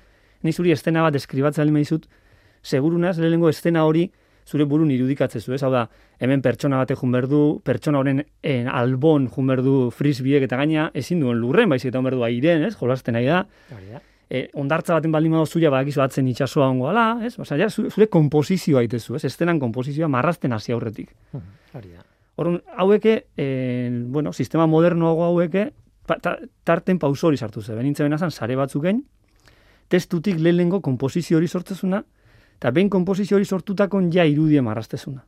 ni 0.43 0.53
zuri 0.53 0.71
estena 0.71 1.03
bat 1.05 1.15
deskribatzen 1.15 1.63
alima 1.63 1.83
dizut, 1.83 2.07
segurunaz, 2.63 3.17
lehenengo 3.17 3.49
estena 3.49 3.85
hori, 3.87 4.07
zure 4.47 4.65
burun 4.65 4.91
irudikatze 4.91 5.41
zu, 5.41 5.53
ez? 5.53 5.61
Hau 5.63 5.71
da, 5.73 5.85
hemen 6.23 6.41
pertsona 6.43 6.79
bate 6.81 6.95
jun 6.95 7.13
berdu, 7.15 7.41
pertsona 7.67 8.01
honen 8.01 8.23
en, 8.23 8.69
albon 8.71 9.27
jun 9.33 9.51
berdu 9.51 9.77
frisbiek 9.95 10.47
eta 10.47 10.59
gaina 10.59 10.89
ezin 10.97 11.23
duen 11.23 11.39
lurren, 11.41 11.69
baizik 11.69 11.91
eta 11.91 12.03
berdu 12.05 12.23
airen, 12.27 12.67
ez? 12.67 12.75
Jolasten 12.79 13.17
nahi 13.17 13.27
da. 13.27 13.43
E, 14.27 14.47
ondartza 14.59 14.95
baten 14.97 15.11
baldin 15.11 15.37
badu 15.37 15.47
zuia 15.47 15.71
badakizu 15.71 16.03
atzen 16.03 16.27
itsasoa 16.31 16.67
ongo 16.71 16.89
ala, 16.91 17.07
ez? 17.27 17.35
Osa, 17.39 17.59
ja, 17.59 17.69
zure 17.71 18.09
komposizioa 18.11 18.83
aitezu, 18.83 19.19
ez? 19.19 19.25
Estenan 19.27 19.59
komposizioa 19.63 20.11
marrazten 20.11 20.55
hasi 20.55 20.75
aurretik. 20.75 21.15
Hori 21.33 21.91
da. 21.95 22.06
Orrun, 22.37 22.61
haueke, 22.77 23.27
eh, 23.35 23.89
bueno, 24.13 24.31
sistema 24.31 24.67
modernoago 24.69 25.25
haueke, 25.25 25.71
tarten 26.63 26.99
pausori 27.01 27.37
sartu 27.37 27.61
ze. 27.61 27.73
Benintze 27.75 28.05
benazan, 28.05 28.31
sare 28.31 28.55
batzuken, 28.55 29.01
testutik 29.89 30.37
lehenengo 30.39 30.79
komposizio 30.85 31.37
hori 31.37 31.47
sortzezuna, 31.47 32.03
eta 32.59 32.71
behin 32.71 32.89
komposizio 32.93 33.37
hori 33.37 33.45
sortutakon 33.45 34.11
ja 34.13 34.25
irudie 34.25 34.61
marrastezuna. 34.61 35.25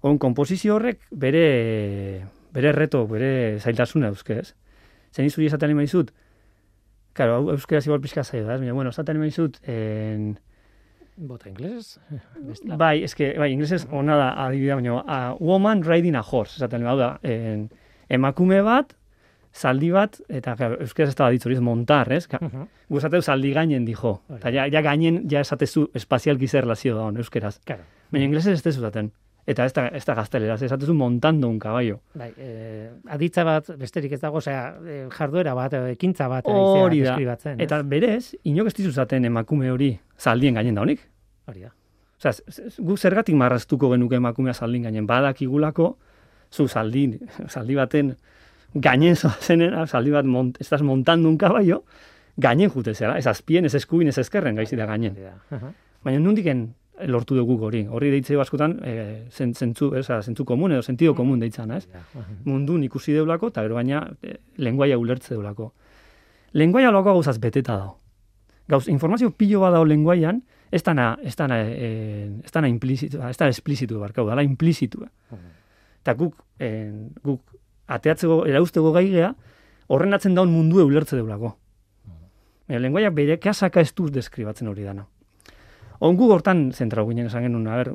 On 0.00 0.18
komposizio 0.18 0.78
horrek 0.78 1.04
bere 1.12 2.24
bere 2.50 2.72
reto, 2.72 3.04
bere 3.06 3.58
zailtasuna 3.60 4.08
euske, 4.10 4.40
ez? 4.40 4.54
Zen 5.12 5.26
izuri 5.26 5.46
esaten 5.46 5.70
ima 5.70 5.84
Claro, 7.12 7.50
euskera 7.50 7.82
igual 7.84 8.00
pizka 8.00 8.22
zaio 8.24 8.46
da, 8.46 8.56
baina 8.56 8.72
bueno, 8.72 8.90
esaten 8.90 9.16
ima 9.16 9.26
en 9.64 10.38
Bota 11.20 11.50
inglés? 11.50 11.98
Bai, 12.80 13.02
eske, 13.04 13.34
bai, 13.38 13.50
inglesez 13.52 13.82
ona 13.92 14.16
da 14.16 14.30
adibidea, 14.46 14.78
baina 14.78 15.02
a 15.04 15.18
woman 15.36 15.82
riding 15.84 16.16
a 16.16 16.22
horse, 16.24 16.56
esaten 16.56 16.80
ima 16.80 16.94
da, 16.96 17.10
en, 17.22 17.68
emakume 18.08 18.62
bat, 18.64 18.94
zaldi 19.52 19.90
bat, 19.92 20.16
eta 20.28 20.56
euskera 20.78 21.10
ez 21.10 21.16
da 21.18 21.30
ditzu, 21.30 21.52
montar, 21.60 22.10
ez? 22.12 22.26
Uh 22.26 22.48
-huh. 22.48 22.66
Guzateu 22.88 23.22
zaldi 23.22 23.52
gainen 23.52 23.84
dijo. 23.84 24.22
Eta 24.36 24.50
ja, 24.50 24.66
ja 24.66 24.80
gainen, 24.80 25.28
ja 25.30 25.40
esatezu 25.40 25.90
espazialki 25.94 26.48
zer 26.48 26.64
relazio 26.64 26.96
da, 26.96 27.18
euskeraz. 27.18 27.58
Claro. 27.64 27.82
Baina 28.10 28.24
inglesez 28.24 28.52
ez 28.52 28.62
tezu 28.62 28.80
zaten. 28.80 29.12
Eta 29.46 29.64
ez 29.64 29.72
da, 29.72 29.88
ez 29.88 30.04
da 30.04 30.14
gaztelera, 30.14 30.54
ez 30.54 30.62
esatezu 30.62 30.94
montando 30.94 31.48
un 31.48 31.58
caballo. 31.58 32.00
Bai, 32.14 32.32
eh, 32.38 32.90
aditza 33.08 33.44
bat, 33.44 33.70
besterik 33.78 34.12
ez 34.12 34.20
dago, 34.20 34.36
osea, 34.36 34.76
eh, 34.86 35.08
jarduera 35.10 35.54
bat, 35.54 35.72
ekintza 35.72 36.28
bat, 36.28 36.44
hori 36.46 37.00
da. 37.02 37.36
Eta 37.58 37.82
berez, 37.82 38.36
inok 38.44 38.66
ez 38.66 38.74
dizu 38.74 38.92
zaten 38.92 39.24
emakume 39.24 39.70
hori 39.70 39.98
zaldien 40.18 40.54
gainen 40.54 40.74
da 40.74 40.82
honik. 40.82 41.09
Hori 41.50 41.66
da. 41.66 41.72
Osea, 42.20 42.34
gu 42.84 42.96
zergatik 42.96 43.36
marraztuko 43.38 43.90
genuke 43.94 44.18
emakumea 44.20 44.54
zaldien 44.54 44.88
gainen, 44.88 45.06
badakigulako, 45.08 45.94
zu 46.52 46.68
zaldi, 46.68 47.06
zaldi 47.54 47.78
baten, 47.78 48.14
gainen 48.74 49.16
zenen, 49.16 49.74
zaldi 49.86 50.12
bat, 50.14 50.28
mont, 50.28 50.60
estás 50.60 50.82
montando 50.86 51.28
un 51.28 51.38
caballo, 51.38 51.82
gainen 52.36 52.70
jute 52.70 52.94
zera, 52.94 53.16
ez 53.18 53.26
azpien, 53.26 53.64
ez 53.64 53.74
eskuin, 53.74 54.08
ez 54.08 54.18
ezkerren, 54.18 54.54
gaizi 54.60 54.76
da 54.76 54.86
gainen. 54.86 55.16
Baina 56.04 56.20
nundiken 56.20 56.68
lortu 57.08 57.36
dugu 57.36 57.56
hori. 57.64 57.86
Horri 57.88 58.10
deitze 58.12 58.36
askotan 58.40 58.76
e, 58.84 58.94
zentzu, 59.32 59.90
eza, 59.96 60.20
zentzu 60.22 60.44
komun 60.44 60.74
edo 60.76 60.82
sentido 60.82 61.14
komun 61.16 61.40
deitzana, 61.40 61.78
ez? 61.80 61.88
Mundu 62.44 62.78
ikusi 62.84 63.12
deulako, 63.16 63.48
eta 63.48 63.64
gero 63.64 63.78
baina 63.78 64.04
e, 64.22 64.36
lenguaia 64.58 64.98
ulertze 64.98 65.34
deulako. 65.34 65.72
Lenguaia 66.52 66.90
loako 66.90 67.14
gauzaz 67.14 67.38
beteta 67.40 67.76
dago. 67.76 67.96
Gauz, 68.68 68.86
informazio 68.88 69.30
pilo 69.30 69.60
bat 69.64 69.72
dago 69.72 69.84
lenguaian, 69.84 70.42
ez 70.70 70.82
dana, 70.86 71.18
ez 71.22 71.34
dana, 71.36 71.58
e, 71.66 72.30
ez 72.44 72.52
dana 72.54 72.68
implizitu, 72.68 73.20
ez 73.26 73.36
dana 73.36 73.50
esplizitu 73.50 73.98
barkau, 73.98 74.26
dala 74.28 74.42
implizitu. 74.46 75.02
Eta 76.00 76.14
guk, 76.14 76.36
e, 76.58 76.68
guk 77.24 77.42
ateatzeko, 77.90 78.44
erauzteko 78.46 78.92
gaigea, 78.94 79.32
horren 79.90 80.14
atzen 80.14 80.36
daun 80.38 80.52
mundu 80.54 80.84
ulertze 80.84 81.18
deulako. 81.18 81.56
Mm. 82.06 82.78
lenguaia 82.78 83.10
bere 83.10 83.38
kasaka 83.38 83.80
ez 83.80 83.92
duz 83.94 84.12
deskribatzen 84.14 84.68
hori 84.68 84.86
dana. 84.86 85.06
Ongu 86.00 86.30
hortan 86.32 86.70
zentrau 86.72 87.08
ginen 87.08 87.26
esan 87.26 87.42
genuen, 87.42 87.66
a 87.66 87.76
ber, 87.76 87.92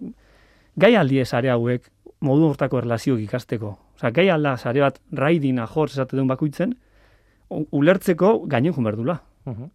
gai 0.75 0.95
aldi 0.95 1.21
esare 1.23 1.49
hauek 1.49 1.87
modu 2.21 2.49
hortako 2.49 2.81
erlazioak 2.81 3.23
ikasteko. 3.23 3.71
Osa, 3.95 4.11
gai 4.11 4.27
alda 4.29 4.57
sare 4.57 4.83
bat 4.83 4.99
raidin 5.15 5.59
ahor 5.63 5.89
esate 5.89 6.17
duen 6.17 6.27
bakuitzen, 6.27 6.75
ulertzeko 7.49 8.41
gainen 8.51 8.75
jun 8.75 8.83
berdula. 8.83 9.21
Uh 9.45 9.71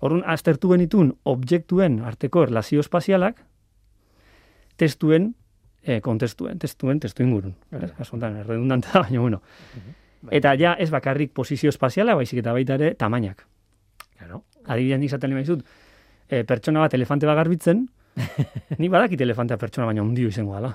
Horren, 0.00 0.22
aztertu 0.26 0.70
genitun 0.74 1.14
objektuen 1.24 2.00
arteko 2.04 2.42
erlazio 2.44 2.80
espazialak, 2.84 3.40
testuen, 4.76 5.34
eh, 5.82 6.00
kontestuen, 6.04 6.58
testuen, 6.58 7.00
testu 7.00 7.24
ingurun. 7.24 7.54
Azontan, 7.98 8.42
redundante 8.44 8.88
da, 8.92 9.00
baina 9.06 9.20
bueno. 9.20 9.42
Eta 10.30 10.54
ja 10.58 10.74
ez 10.78 10.90
bakarrik 10.90 11.32
posizio 11.32 11.70
espaziala, 11.70 12.16
baizik 12.18 12.42
eta 12.42 12.52
baita 12.52 12.74
ere 12.74 12.94
tamainak. 12.98 13.46
Claro. 14.18 14.42
Adibidean 14.66 15.04
izaten 15.06 15.30
lima 15.30 15.44
izut, 15.44 15.62
e, 16.28 16.42
pertsona 16.44 16.82
bat 16.82 16.94
elefante 16.94 17.28
bat 17.28 17.38
garbitzen, 17.38 17.86
ni 18.80 18.88
badakit 18.88 19.20
elefantea 19.20 19.58
pertsona 19.60 19.86
baina 19.86 20.02
ondio 20.02 20.28
izango 20.32 20.56
dela. 20.56 20.74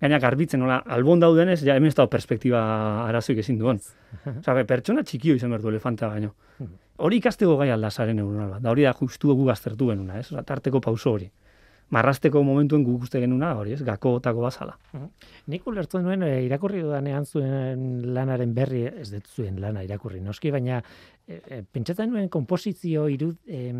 Gaina 0.00 0.16
garbitzen, 0.16 0.62
nola, 0.62 0.78
albon 0.88 1.20
daudenez, 1.20 1.58
ja, 1.60 1.74
hemen 1.76 1.92
ez 1.92 1.96
da 1.98 2.06
perspektiba 2.08 2.60
arazoik 3.04 3.42
ezin 3.42 3.58
duen. 3.60 3.82
Osa, 4.38 4.54
pertsona 4.64 5.04
txikio 5.04 5.36
izan 5.36 5.52
berdu 5.52 5.68
elefantea 5.68 6.08
baino. 6.08 6.32
Hori 7.00 7.20
ikasteko 7.20 7.56
gai 7.60 7.70
aldazaren 7.72 8.18
egun 8.20 8.50
bat, 8.50 8.62
da 8.62 8.70
hori 8.70 8.84
da 8.84 8.92
justu 8.98 9.32
egu 9.32 9.46
gaztertu 9.48 9.88
genuna, 9.92 10.18
ez? 10.20 10.28
tarteko 10.46 10.80
pauso 10.84 11.14
hori 11.16 11.30
marrasteko 11.94 12.42
momentuen 12.46 12.84
guk 12.86 13.06
uste 13.06 13.20
genuna, 13.22 13.50
hori 13.58 13.74
ez, 13.74 13.80
gakotako 13.86 14.44
bazala. 14.44 14.76
Nik 15.50 15.66
ulertu 15.66 16.00
nuen, 16.02 16.22
e, 16.22 16.44
irakurri 16.46 16.84
dudanean 16.84 17.26
zuen 17.26 18.14
lanaren 18.14 18.54
berri, 18.54 18.84
ez 18.86 19.08
dut 19.10 19.26
zuen 19.26 19.58
lana 19.62 19.82
irakurri, 19.86 20.20
noski, 20.22 20.52
baina 20.54 20.80
e, 21.26 21.62
pentsatzen 21.66 22.12
nuen 22.12 22.30
komposizio 22.32 23.08
irud, 23.10 23.40
e, 23.46 23.74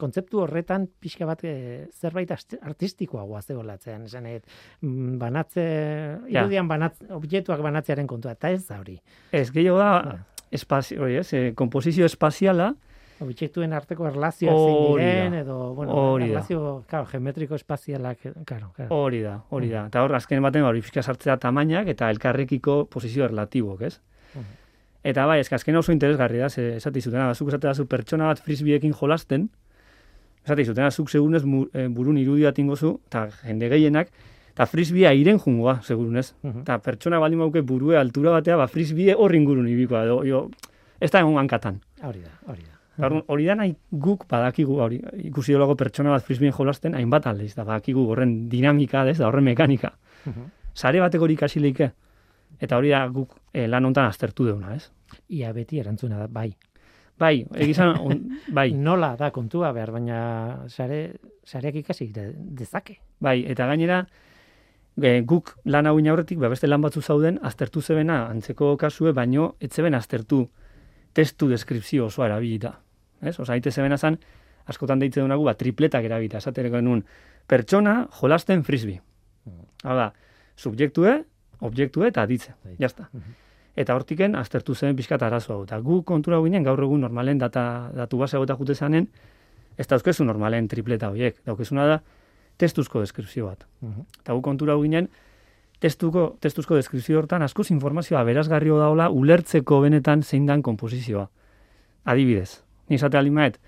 kontzeptu 0.00 0.44
horretan 0.44 0.86
pixka 1.00 1.28
bat 1.28 1.44
e, 1.48 1.56
zerbait 1.96 2.32
artistikoa 2.36 3.24
holatzean, 3.24 4.04
esan 4.04 4.28
mm, 4.28 5.16
banatze, 5.22 5.66
irudian 6.28 6.68
banatz, 6.68 6.98
objektuak 7.16 7.64
banatzearen 7.64 8.06
kontua, 8.06 8.36
eta 8.36 8.52
ez 8.52 8.66
da 8.68 8.80
hori. 8.84 9.00
Ez, 9.32 9.48
gehiago 9.50 9.80
da, 9.80 10.18
espazio, 10.50 11.02
hori 11.02 11.16
ez, 11.16 11.32
e, 11.32 11.52
komposizio 11.54 12.06
espaziala, 12.06 12.74
Objektuen 13.16 13.72
arteko 13.72 14.04
erlazioak 14.10 14.58
zein 14.58 14.98
diren, 14.98 15.34
edo, 15.38 15.72
bueno, 15.72 15.94
Hori 15.96 16.26
da. 16.26 16.34
erlazio, 16.34 16.84
claro, 16.88 17.06
geometriko 17.08 17.56
espazialak, 17.56 18.18
claro, 18.44 18.72
claro. 18.76 18.90
Hori 18.92 19.22
da, 19.24 19.38
hori 19.48 19.70
da. 19.72 19.86
Eta 19.88 20.02
hor, 20.04 20.12
azken 20.18 20.42
baten, 20.44 20.66
ba, 20.66 20.68
hori 20.68 20.82
pixka 20.84 21.00
sartzea 21.00 21.38
tamainak 21.40 21.88
eta 21.88 22.10
elkarrekiko 22.12 22.82
posizio 22.92 23.24
erlatibok, 23.24 23.86
ez? 23.88 23.94
Mhm. 24.34 24.44
Eta 25.06 25.24
bai, 25.30 25.38
eska 25.40 25.56
azken 25.56 25.78
oso 25.80 25.94
interesgarri 25.94 26.42
da, 26.42 26.50
ze 26.50 26.76
esate 26.76 26.98
izutena, 26.98 27.32
zuk 27.34 27.48
esate 27.48 27.72
zu 27.74 27.86
pertsona 27.86 28.26
bat 28.26 28.42
frisbiekin 28.44 28.92
jolasten, 28.92 29.48
esate 30.44 30.66
izutena, 30.66 30.90
zuk 30.90 31.08
segunez 31.08 31.42
eh, 31.72 31.86
burun 31.88 32.18
irudia 32.18 32.52
tingozu, 32.52 32.98
eta 33.06 33.28
jende 33.46 33.70
gehienak, 33.72 34.10
eta 34.56 34.64
frisbia 34.66 35.10
iren 35.12 35.36
jungoa, 35.38 35.82
segurunez. 35.84 36.30
Mhm. 36.42 36.62
Eta 36.64 36.78
pertsona 36.80 37.18
baldin 37.20 37.42
bauke 37.44 37.60
burue 37.60 37.98
altura 38.00 38.30
batea, 38.38 38.56
ba, 38.56 38.66
frisbie 38.72 39.12
hor 39.14 39.34
ingurun 39.36 39.68
ibikoa, 39.68 40.04
edo, 40.08 40.22
jo, 40.24 40.46
ez 40.98 41.10
da 41.12 41.20
egon 41.20 41.36
hankatan. 41.36 41.82
Hori 42.02 42.22
da, 42.24 42.32
hori 42.48 42.62
da. 42.64 42.72
Orduan, 43.04 43.24
Hori 43.28 43.44
da 43.44 43.54
nahi 43.54 43.74
guk 43.92 44.24
badakigu, 44.30 44.78
hori, 44.80 45.02
ikusi 45.28 45.52
dolago 45.52 45.74
pertsona 45.76 46.14
bat 46.14 46.24
frisbien 46.24 46.52
jolasten, 46.56 46.94
hainbat 46.96 47.26
aldiz, 47.28 47.50
da 47.54 47.64
badakigu 47.68 48.06
horren 48.08 48.48
dinamika, 48.48 49.02
ez, 49.10 49.18
da 49.18 49.26
horren 49.28 49.44
mekanika. 49.44 49.92
Mhm. 50.24 50.46
Sare 50.72 51.00
bateko 51.04 51.24
hori 51.28 51.34
ikasi 51.36 51.60
leike, 51.60 51.90
eta 52.58 52.78
hori 52.78 52.88
da 52.94 53.06
guk 53.12 53.34
eh, 53.52 53.66
lan 53.68 53.84
hontan 53.84 54.06
aztertu 54.08 54.46
deuna, 54.48 54.74
ez? 54.74 54.88
Ia 55.28 55.52
beti 55.52 55.78
erantzuna 55.78 56.18
da, 56.24 56.26
bai. 56.26 56.54
Bai, 57.18 57.44
egizan, 57.54 57.98
on, 58.08 58.24
bai, 58.48 58.70
Nola 58.72 59.14
da 59.16 59.30
kontua 59.30 59.72
behar, 59.76 59.92
baina 59.92 60.64
sare, 60.68 61.18
sareak 61.44 61.74
ikasi 61.84 62.08
de- 62.12 62.32
dezake. 62.34 62.96
bai, 63.20 63.42
eta 63.46 63.66
gainera, 63.66 64.06
e, 65.02 65.20
guk 65.22 65.56
lan 65.64 65.86
hau 65.86 65.96
aurretik, 65.98 66.38
ba, 66.38 66.48
beste 66.48 66.66
lan 66.66 66.82
batzu 66.82 67.02
zauden, 67.02 67.38
aztertu 67.42 67.80
zebena 67.82 68.26
antzeko 68.28 68.76
kasue, 68.76 69.12
baino, 69.12 69.54
etzeben 69.60 69.94
aztertu 69.94 70.48
testu 71.12 71.48
deskripzio 71.48 72.06
osoa 72.06 72.26
erabilita. 72.26 72.80
Ez? 73.22 73.38
Osa, 73.40 73.52
aite 73.52 73.70
zebena 73.70 73.96
zan, 73.98 74.18
askotan 74.66 74.98
deitze 74.98 75.20
dunagu, 75.20 75.44
ba, 75.44 75.54
tripletak 75.54 76.04
erabilita, 76.04 76.38
esatereko 76.38 76.76
genuen, 76.76 77.04
pertsona 77.48 78.06
jolasten 78.20 78.64
frisbee. 78.64 79.00
Hau 79.84 79.96
da, 79.96 80.12
subjektue, 80.56 81.24
objektue 81.60 82.08
eta 82.08 82.22
aditze. 82.22 82.54
Bai. 82.64 82.76
Jazta. 82.80 83.08
Mhm. 83.12 83.42
Eta 83.76 83.94
hortiken 83.94 84.34
aztertu 84.34 84.74
zen 84.74 84.96
pixkat 84.96 85.22
arazo 85.22 85.52
hau. 85.52 85.62
Eta 85.64 85.78
gu 85.84 86.02
kontura 86.02 86.40
ginen 86.40 86.64
gaur 86.64 86.80
egun 86.80 87.00
normalen 87.00 87.38
data, 87.38 87.90
datu 87.94 88.18
base 88.18 88.38
gota 88.38 88.56
jute 88.56 88.74
zanen, 88.74 89.08
ez 89.76 89.86
dauzkezu 89.86 90.24
normalen 90.24 90.68
tripleta 90.68 91.10
horiek. 91.12 91.42
Daukezuna 91.44 91.86
da, 91.86 91.98
testuzko 92.56 93.00
deskripzio 93.00 93.46
bat. 93.46 93.66
Mhm. 93.80 94.00
Eta 94.20 94.32
gu 94.32 94.42
kontura 94.42 94.76
ginen, 94.80 95.08
testuko, 95.80 96.36
testuzko 96.40 96.76
deskripzio 96.76 97.18
hortan 97.18 97.42
askoz 97.42 97.70
informazioa 97.70 98.24
berazgarrio 98.24 98.78
daola 98.78 99.10
ulertzeko 99.10 99.80
benetan 99.80 100.22
zein 100.22 100.46
dan 100.46 100.62
komposizioa. 100.62 101.28
Adibidez, 102.04 102.62
ni 102.88 102.96
esate 102.96 103.18
alimaet, 103.18 103.58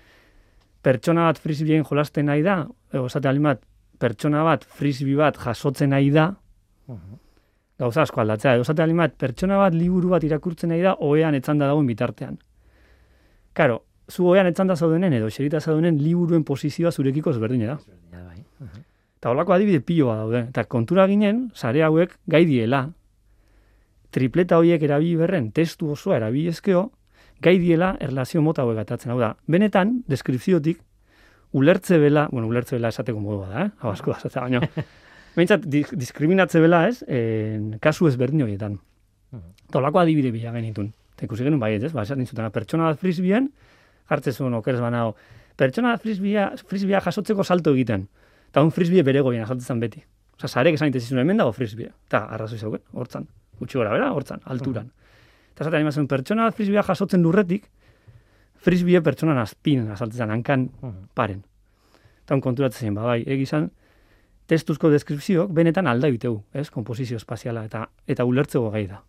pertsona 0.81 1.25
bat 1.27 1.37
frisbeen 1.39 1.83
jolasten 1.83 2.25
nahi 2.25 2.41
da, 2.41 2.67
edo 2.93 3.05
esate 3.05 3.27
alimaet, 3.27 3.61
pertsona 3.99 4.43
bat 4.43 4.63
frisbee 4.63 5.15
bat 5.15 5.37
jasotzen 5.37 5.89
nahi 5.89 6.09
da, 6.09 6.35
Mhm. 6.87 7.17
gauza 7.79 8.01
asko 8.01 8.21
aldatzea. 8.21 8.53
Edo 8.55 8.61
esate 8.61 8.81
alimat, 8.81 9.13
pertsona 9.15 9.57
bat 9.57 9.73
liburu 9.73 10.09
bat 10.09 10.23
irakurtzen 10.23 10.69
nahi 10.69 10.81
da, 10.81 10.95
oean 10.99 11.35
etzanda 11.35 11.67
dagoen 11.67 11.85
bitartean. 11.87 12.39
Karo, 13.53 13.83
zu 14.09 14.27
oean 14.27 14.47
etzanda 14.49 14.75
zaudenen 14.75 15.13
edo 15.13 15.29
xerita 15.29 15.61
zaudenen 15.61 15.99
liburuen 16.01 16.43
posizioa 16.43 16.91
zurekiko 16.91 17.31
ezberdina 17.31 17.75
da. 17.75 17.79
Ja, 18.11 18.23
bai. 18.23 18.43
Mhm. 18.59 18.85
Eta 19.19 19.29
holako 19.29 19.53
adibide 19.53 19.81
piloa 19.81 20.15
daude. 20.15 20.45
Eta 20.49 20.63
kontura 20.63 21.05
ginen, 21.07 21.49
sare 21.53 21.83
hauek 21.83 22.15
gai 22.27 22.45
diela, 22.45 22.89
tripleta 24.15 24.57
horiek 24.57 24.81
erabili 24.83 25.17
berren, 25.19 25.51
testu 25.51 25.91
osoa 25.91 26.17
erabili 26.17 26.49
ezkeo, 26.53 26.89
gai 27.41 27.57
diela 27.59 27.95
erlazio 27.99 28.41
mota 28.41 28.63
hauek 28.63 28.79
atatzen. 28.83 29.11
Hau 29.11 29.19
da, 29.19 29.33
benetan, 29.47 29.99
deskripziotik, 30.07 30.79
ulertze 31.51 31.99
bela, 31.99 32.27
bueno, 32.31 32.47
ulertze 32.47 32.77
bela 32.77 32.91
esateko 32.93 33.19
modua 33.19 33.49
da, 33.49 33.65
eh? 33.65 33.71
Hau 33.81 33.91
asko 33.91 34.15
da, 34.15 34.29
baina, 34.41 34.61
behintzat, 35.35 35.65
di, 35.65 35.83
diskriminatze 35.91 36.61
bela 36.63 36.85
ez, 36.89 37.03
en, 37.07 37.75
kasu 37.83 38.07
ezberdin 38.09 38.45
horietan. 38.47 38.79
Mhm. 39.31 39.47
Eta 39.69 39.81
holako 39.81 40.01
adibide 40.03 40.31
bila 40.31 40.53
genitun. 40.55 40.93
Eta 41.15 41.27
ikusi 41.27 41.43
genuen 41.43 41.61
baiet, 41.61 41.83
ez? 41.83 41.93
Ba, 41.93 42.07
esaten 42.07 42.25
zutena, 42.25 42.49
pertsona 42.55 42.89
bat 42.89 43.01
frisbien, 43.01 43.51
jartzen 44.09 44.33
zuen 44.33 44.53
okerez 44.53 44.81
banao, 44.81 45.15
pertsona 45.55 45.97
frisbia, 45.97 46.51
frisbia 46.67 47.01
jasotzeko 47.01 47.43
salto 47.43 47.73
egiten. 47.75 48.07
Eta 48.49 48.63
un 48.63 48.71
frisbie 48.71 49.03
bere 49.03 49.21
goien 49.21 49.43
asaltzen 49.43 49.79
beti. 49.79 50.01
Osa, 50.37 50.47
sarek 50.47 50.75
esan 50.75 50.93
zizun 50.93 51.19
hemen 51.19 51.37
dago 51.37 51.51
frisbia. 51.53 51.91
Eta 52.07 52.25
arrazoi 52.33 52.57
zauken, 52.57 52.81
hortzan. 52.93 53.27
Gutxi 53.59 53.77
gora, 53.77 53.91
bera, 53.91 54.11
hortzan, 54.15 54.39
alturan. 54.45 54.91
Eta 55.53 55.65
esaten 55.65 55.75
animazen, 55.81 56.07
pertsona 56.07 56.51
frisbia 56.51 56.81
jasotzen 56.83 57.21
lurretik, 57.21 57.65
frisbie 58.55 59.01
pertsonan 59.01 59.37
azpin 59.37 59.89
asaltzen, 59.91 60.31
hankan 60.31 60.69
Mhm. 60.81 61.09
paren. 61.13 61.43
Eta 62.23 62.33
on 62.35 62.41
konturatzen 62.41 62.87
zen, 62.87 62.95
ba, 62.95 63.03
bai, 63.03 63.23
egizan, 63.27 63.71
testuzko 64.47 64.89
deskripzioak 64.89 65.51
benetan 65.53 65.87
alda 65.87 66.09
biteu, 66.09 66.43
ez, 66.53 66.69
komposizio 66.71 67.17
espaziala, 67.17 67.65
eta 67.65 67.89
eta 68.07 68.25
ulertzeko 68.25 68.71
gai 68.71 68.87
da. 68.87 69.03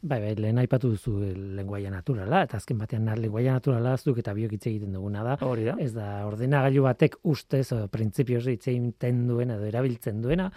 Bai, 0.00 0.16
bai, 0.22 0.32
lehen 0.40 0.56
aipatu 0.62 0.88
duzu 0.94 1.12
lenguaia 1.58 1.90
naturala, 1.92 2.42
eta 2.46 2.56
azken 2.56 2.78
batean 2.80 3.04
na- 3.04 3.16
lenguaia 3.20 3.52
naturala 3.58 3.96
zuk 3.98 4.18
eta 4.22 4.32
biok 4.32 4.54
hitz 4.56 4.66
egiten 4.70 4.94
duguna 4.96 5.22
da. 5.26 5.34
Hori 5.44 5.66
da. 5.66 5.74
Ez 5.78 5.92
da, 5.92 6.24
ordenagailu 6.26 6.86
batek 6.86 7.18
ustez, 7.28 7.66
o, 7.76 7.82
printzipioz 7.92 8.46
hitz 8.48 8.66
egiten 8.72 9.26
duena 9.28 9.58
edo 9.58 9.66
erabiltzen 9.68 10.22
duena, 10.22 10.50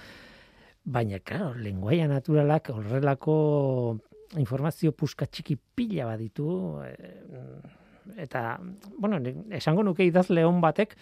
baina, 0.86 1.20
claro, 1.20 1.54
lenguaia 1.60 2.08
naturalak 2.08 2.70
horrelako 2.72 4.00
informazio 4.40 4.94
puska 4.96 5.26
txiki 5.28 5.58
pila 5.76 6.06
baditu, 6.06 6.80
eh, 6.88 8.24
eta, 8.24 8.60
bueno, 8.98 9.20
esango 9.52 9.84
nuke 9.84 10.06
idazle 10.08 10.46
on 10.46 10.62
batek 10.62 10.96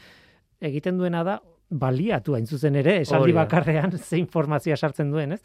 egiten 0.62 0.98
duena 0.98 1.24
da, 1.24 1.38
baliatu 1.70 2.34
hain 2.36 2.48
zuzen 2.48 2.76
ere, 2.76 2.98
esaldi 3.06 3.32
bakarrean 3.38 3.94
ze 3.98 4.18
informazioa 4.18 4.76
sartzen 4.78 5.12
duen, 5.14 5.32
ez? 5.38 5.42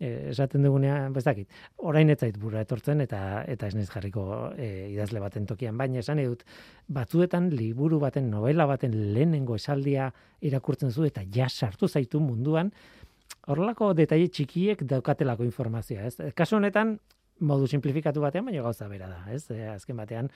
Eh, 0.00 0.30
esaten 0.30 0.62
dugunean, 0.64 1.12
bezakit, 1.12 1.50
orain 1.84 2.08
ez 2.08 2.16
zait 2.22 2.36
burra 2.40 2.62
etortzen 2.64 3.02
eta 3.04 3.44
eta 3.52 3.68
ez 3.68 3.74
naiz 3.76 3.90
jarriko 3.92 4.22
eh, 4.56 4.88
idazle 4.94 5.20
baten 5.20 5.44
tokian, 5.44 5.76
baina 5.76 6.00
esan 6.00 6.16
nahi 6.16 6.30
dut 6.30 6.44
batzuetan 6.88 7.50
liburu 7.52 7.98
baten, 8.00 8.30
novela 8.32 8.64
baten 8.70 8.94
lehenengo 9.12 9.58
esaldia 9.60 10.06
irakurtzen 10.40 10.88
zu 10.90 11.04
eta 11.04 11.26
ja 11.28 11.50
sartu 11.50 11.88
zaitu 11.88 12.20
munduan, 12.24 12.72
horrelako 13.52 13.92
detaile 13.98 14.30
txikiek 14.32 14.86
daukatelako 14.88 15.44
informazioa, 15.44 16.08
ez? 16.08 16.32
Kasu 16.32 16.56
honetan, 16.56 16.96
modu 17.44 17.68
simplifikatu 17.68 18.24
batean, 18.24 18.48
baina 18.48 18.64
gauza 18.64 18.88
bera 18.88 19.08
da, 19.10 19.20
ez? 19.32 19.44
E, 19.52 19.68
azken 19.74 20.00
batean, 20.00 20.32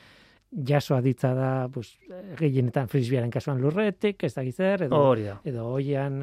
jasoa 0.53 1.01
ditza 1.05 1.33
da, 1.35 1.51
pues, 1.73 1.97
eh, 2.11 2.37
gehienetan 2.39 2.93
frisbiaren 2.93 3.33
kasuan 3.33 3.61
lurretik, 3.65 4.25
ez 4.25 4.35
dakiz 4.37 4.57
zer, 4.57 4.87
edo, 4.91 5.01
Hori 5.11 5.29
da. 5.31 5.41
edo 5.45 5.67
hoian, 5.73 6.23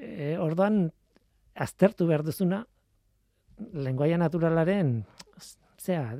e, 0.00 0.36
orduan, 0.42 0.88
aztertu 1.56 2.06
behar 2.06 2.22
duzuna, 2.22 2.64
lenguaia 3.74 4.18
naturalaren, 4.20 5.04
zea, 5.80 6.16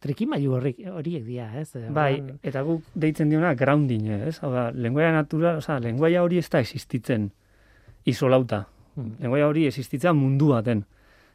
trikimailu 0.00 0.52
horri- 0.58 0.86
horiek 0.92 1.24
dira, 1.26 1.48
ez? 1.58 1.72
Bai, 1.90 2.20
orduan, 2.20 2.38
eta 2.46 2.62
guk 2.62 2.82
deitzen 2.94 3.30
diona 3.32 3.54
grounding, 3.58 4.06
ez? 4.28 4.38
Hau 4.44 4.52
da, 4.52 4.68
lenguaia 4.72 5.10
natural, 5.14 5.58
oza, 5.62 5.78
lenguaia 5.82 6.22
hori 6.22 6.38
ez 6.38 6.48
da 6.50 6.60
existitzen 6.60 7.30
isolauta. 8.04 8.66
mm, 8.96 9.16
Lenguaia 9.20 9.48
hori 9.48 9.66
existitzea 9.66 10.12
mundu 10.12 10.48
baten. 10.54 10.84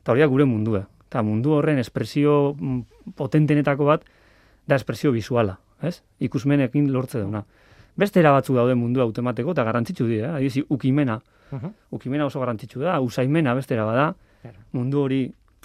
Eta 0.02 0.12
hori 0.14 0.22
da 0.22 0.28
gure 0.28 0.46
mundua. 0.46 0.88
Eta 1.10 1.22
mundu 1.22 1.52
horren 1.58 1.78
espresio 1.80 2.56
mm, 2.58 2.80
potentenetako 3.16 3.86
bat 3.86 4.06
da 4.68 4.76
espresio 4.76 5.12
visuala, 5.12 5.60
ez? 5.82 6.02
Ikusmenekin 6.20 6.92
lortze 6.94 7.20
duna. 7.20 7.44
Beste 7.98 8.20
era 8.22 8.32
batzu 8.32 8.56
daude 8.56 8.74
mundu 8.76 9.02
automateko 9.02 9.52
eta 9.52 9.64
garrantzitsu 9.68 10.08
dira, 10.08 10.40
eh? 10.40 10.64
Ukimena. 10.70 11.20
Mhm, 11.52 11.74
Ukimena 11.92 12.26
oso 12.26 12.40
garrantzitsu 12.40 12.82
da, 12.82 13.00
usaimena 13.02 13.54
beste 13.54 13.76
era 13.76 13.86
bada, 13.86 14.16
claro. 14.42 14.58
mundu 14.72 15.02
hori 15.02 15.22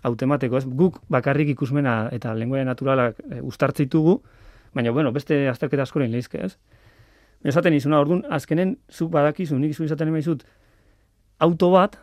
automateko, 0.06 0.58
ez? 0.58 0.66
Guk 0.66 1.00
bakarrik 1.08 1.50
ikusmena 1.54 2.08
eta 2.14 2.34
lenguaia 2.34 2.64
naturalak 2.64 3.18
e, 3.30 3.40
uztartzitugu, 3.42 4.20
baina, 4.74 4.92
bueno, 4.92 5.12
beste 5.12 5.46
azterketa 5.48 5.86
askoren 5.86 6.12
lehizke, 6.12 6.44
ez? 6.44 6.56
Esaten 7.46 7.74
izuna, 7.76 8.00
orduan, 8.02 8.24
azkenen, 8.32 8.76
zuk 8.90 9.10
badakizu, 9.12 9.58
nik 9.58 9.74
izu 9.74 9.86
izaten 9.86 10.10
emaizut, 10.10 10.44
auto 11.38 11.70
bat, 11.74 11.98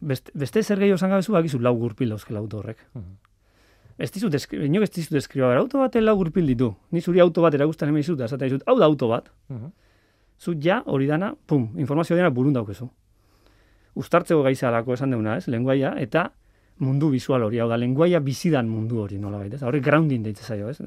beste, 0.00 0.32
beste 0.34 0.62
zer 0.62 0.80
gehiago 0.80 1.00
esan 1.00 1.12
gabezu, 1.12 1.34
bakizu 1.36 1.60
lau 1.60 1.74
gurpil 1.78 2.14
dauzkela 2.14 2.40
auto 2.40 2.60
horrek. 2.60 2.86
Ez 4.00 4.08
dizut, 4.14 4.34
inok 4.56 4.86
ez 4.86 4.92
dizut 4.94 5.18
eskriba, 5.20 5.50
behar, 5.50 5.60
auto 5.64 5.82
baten 5.82 6.06
lau 6.06 6.16
gurpil 6.16 6.46
ditu. 6.48 6.70
Ni 6.90 7.02
zuri 7.02 7.20
auto 7.20 7.44
bat 7.44 7.54
eragusten 7.56 7.90
emaizut, 7.92 8.18
da 8.18 8.30
esaten 8.30 8.48
dizut, 8.48 8.64
hau 8.66 8.78
da 8.80 8.88
auto 8.88 9.10
bat, 9.10 9.28
mhm. 9.48 9.72
zu 10.40 10.54
ja, 10.56 10.80
hori 10.86 11.06
dana, 11.06 11.34
pum, 11.46 11.68
informazio 11.76 12.16
dena 12.16 12.30
burun 12.30 12.56
daukezu. 12.56 12.88
Uztartzeko 13.98 14.42
gaizalako 14.42 14.94
esan 14.94 15.10
deuna, 15.10 15.36
ez, 15.40 15.48
lenguaia, 15.48 15.94
eta 15.98 16.30
mundu 16.80 17.10
visual 17.10 17.42
hori, 17.42 17.58
hau 17.60 17.68
da, 17.68 17.76
lenguaia 17.76 18.20
bizidan 18.20 18.68
mundu 18.68 19.00
hori, 19.02 19.18
nola 19.18 19.38
baita, 19.38 19.56
ez, 19.56 19.62
hori 19.62 19.80
grounding 19.80 20.22
deitze 20.24 20.44
zaio, 20.44 20.70
ez. 20.70 20.78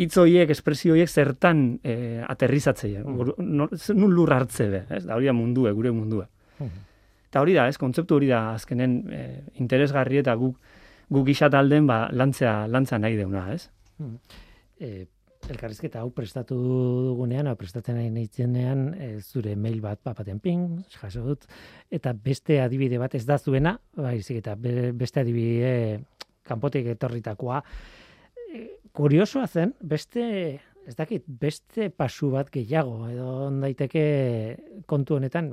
Hitz 0.00 0.16
horiek, 0.20 0.50
espresio 0.50 0.92
horiek 0.94 1.08
zertan 1.10 1.80
eh, 1.84 2.22
aterrizatzeia, 2.28 3.02
Mm. 3.04 3.66
nun 3.96 4.14
lur 4.14 4.32
hartze 4.32 4.68
be, 4.70 4.84
ez, 4.90 5.04
da 5.04 5.16
hori 5.16 5.26
da 5.26 5.32
mundue, 5.32 5.72
gure 5.72 5.90
mundue. 5.90 6.26
Mhm. 6.58 6.86
Eta 7.30 7.40
hori 7.40 7.54
da, 7.54 7.68
ez, 7.68 7.76
kontzeptu 7.78 8.14
hori 8.16 8.26
da, 8.28 8.54
azkenen 8.54 8.94
eh, 9.12 9.40
interesgarri 9.62 10.18
eta 10.18 10.34
guk, 10.34 10.56
guk 11.10 11.26
gisa 11.26 11.50
talden, 11.50 11.86
ba, 11.86 12.08
lantzea, 12.12 12.66
lantzea 12.68 12.98
nahi 12.98 13.16
deuna, 13.16 13.52
ez. 13.54 13.68
E, 14.80 15.06
elkarrizketa 15.54 16.02
hau 16.02 16.10
prestatu 16.14 16.56
dugunean, 17.10 17.48
hau 17.50 17.56
prestatzen 17.58 17.98
nahi 17.98 18.10
nintzenean, 18.14 18.86
e, 18.94 19.10
zure 19.20 19.56
mail 19.56 19.80
bat 19.84 20.00
papaten 20.02 20.40
ping, 20.42 20.80
jaso 20.94 21.24
dut, 21.26 21.46
eta 21.92 22.12
beste 22.14 22.60
adibide 22.62 23.00
bat 23.02 23.14
ez 23.18 23.24
da 23.28 23.38
zuena, 23.38 23.76
baizik 23.96 24.40
eta 24.42 24.56
be- 24.56 24.92
beste 24.96 25.24
adibide 25.24 25.72
kanpotik 26.46 26.92
etorritakoa. 26.94 27.62
E, 28.50 28.66
kuriosoa 28.96 29.46
zen, 29.46 29.74
beste, 29.80 30.22
ez 30.86 30.96
dakit, 30.98 31.26
beste 31.26 31.90
pasu 31.90 32.32
bat 32.34 32.50
gehiago, 32.50 33.04
edo 33.10 33.28
on 33.48 33.60
daiteke 33.64 34.04
kontu 34.90 35.18
honetan, 35.18 35.52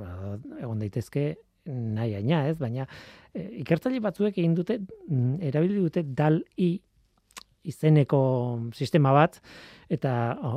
egon 0.60 0.82
daitezke 0.82 1.30
nahi 1.68 2.14
aina, 2.16 2.46
ez? 2.48 2.56
Baina 2.58 2.86
e, 3.34 3.44
ikertzaile 3.62 4.00
batzuek 4.04 4.38
egin 4.38 4.54
dute, 4.56 4.78
mm, 5.08 5.40
erabili 5.50 5.82
dute 5.82 6.02
DAL-I 6.02 6.70
izeneko 7.68 8.20
sistema 8.72 9.12
bat, 9.16 9.38
eta 9.88 10.12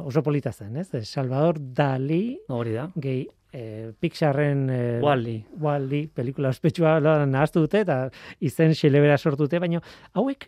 oso 0.05 0.23
polita 0.23 0.51
zen, 0.51 0.77
ez? 0.81 0.89
Salvador 1.07 1.59
Dali 1.59 2.37
Hori 2.49 2.75
da. 2.77 2.87
gehi 2.95 3.25
e, 3.51 3.91
Pixarren 3.99 4.69
e, 4.69 4.81
Wall-E. 5.03 5.37
Wall-E 5.59 6.05
pelikula 6.15 6.51
ospetsua 6.51 6.97
nahaztu 7.25 7.65
dute 7.65 7.83
eta 7.85 8.03
izen 8.39 8.75
xelebera 8.77 9.17
sortu 9.17 9.45
dute, 9.45 9.59
baina 9.59 9.81
hauek 10.13 10.47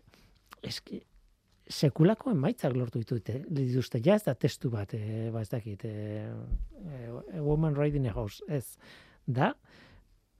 eski, 0.63 1.01
sekulako 1.69 2.31
emaitzak 2.33 2.75
lortu 2.75 3.01
dituzte, 3.01 3.39
dituzte. 3.47 4.01
Ja 4.03 4.17
ez 4.19 4.23
da 4.25 4.35
testu 4.35 4.71
bat, 4.73 4.93
e, 4.95 5.29
ba 5.33 5.43
ez 5.43 5.49
dakit, 5.51 5.85
e, 5.85 6.27
e, 6.83 7.39
woman 7.39 7.75
riding 7.75 8.07
a 8.07 8.15
horse, 8.15 8.43
ez. 8.47 8.77
Da, 9.25 9.53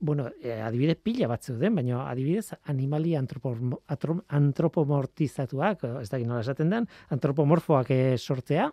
bueno, 0.03 0.25
e, 0.43 0.57
adibide 0.61 0.95
pila 0.99 1.27
bat 1.31 1.43
zeuden, 1.47 1.75
baina 1.79 2.01
adibidez 2.09 2.49
animali 2.71 3.13
antropomortizatuak, 3.15 5.83
ez 6.01 6.09
dakit 6.11 6.27
nola 6.27 6.41
esaten 6.43 6.69
den, 6.73 6.87
antropomorfoak 7.15 7.87
e, 7.95 7.99
sortzea, 8.19 8.67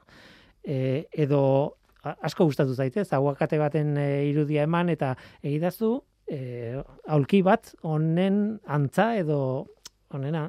e, 0.64 1.06
edo 1.12 1.76
asko 2.02 2.44
gustatu 2.48 2.74
zaitez, 2.74 3.12
aguakate 3.14 3.58
baten 3.60 3.96
irudia 4.00 4.62
eman 4.66 4.88
eta 4.92 5.14
egidazu 5.42 6.00
e, 6.30 6.80
aulki 7.10 7.42
bat 7.46 7.74
honen 7.86 8.58
antza 8.66 9.12
edo 9.20 9.66
honena 10.10 10.48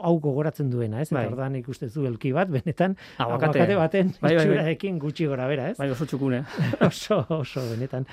hau 0.00 0.14
gogoratzen 0.22 0.70
duena, 0.72 1.00
ez? 1.02 1.10
Bai. 1.12 1.26
Eta 1.26 1.34
ordan 1.34 1.56
ikustezu 1.60 2.06
elki 2.08 2.30
bat, 2.32 2.48
benetan, 2.52 2.94
Aguakate. 3.20 3.60
aguakate 3.60 3.76
baten 3.76 4.12
Bai, 4.22 4.34
bai, 4.38 4.46
bai. 4.48 4.76
gutxi 5.02 5.26
gora 5.28 5.46
bera, 5.50 5.64
ez? 5.72 5.76
Bai, 5.78 5.90
oso 5.92 6.04
txukune. 6.08 6.40
oso, 6.88 7.16
oso 7.36 7.60
benetan. 7.68 8.06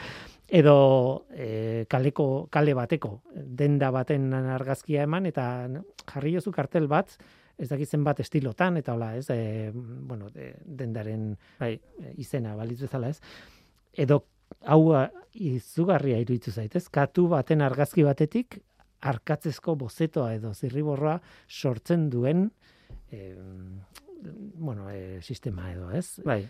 Edo 0.47 1.25
e, 1.35 1.85
kaleko, 1.91 2.47
kale 2.49 2.73
bateko, 2.77 3.17
denda 3.35 3.89
baten 3.91 4.31
argazkia 4.33 5.03
eman, 5.03 5.25
eta 5.27 5.67
jarri 6.07 6.37
jozu 6.37 6.53
kartel 6.55 6.87
bat, 6.87 7.17
ez 7.57 7.67
dakit 7.67 7.89
zenbat 7.89 8.21
estilotan, 8.23 8.77
eta 8.79 8.93
hola, 8.95 9.11
ez, 9.17 9.27
e, 9.33 9.71
bueno, 9.73 10.29
de, 10.31 10.53
dendaren 10.63 11.33
Bai. 11.59 11.73
izena 12.15 12.55
balitz 12.55 12.79
bezala, 12.85 13.11
ez. 13.11 13.19
Edo 13.91 14.21
hau 14.63 14.93
a, 14.95 15.07
izugarria 15.33 16.21
iruditu 16.21 16.51
zaitez, 16.51 16.87
katu 16.93 17.27
baten 17.33 17.61
argazki 17.61 18.05
batetik 18.07 18.61
arkatzezko 19.05 19.75
bozetoa 19.77 20.31
edo 20.37 20.53
zirriborroa 20.53 21.19
sortzen 21.47 22.07
duen 22.09 22.47
e, 23.11 23.35
bueno, 24.57 24.89
e, 24.89 25.19
sistema 25.21 25.71
edo, 25.73 25.91
ez? 25.91 26.21
Bai. 26.25 26.41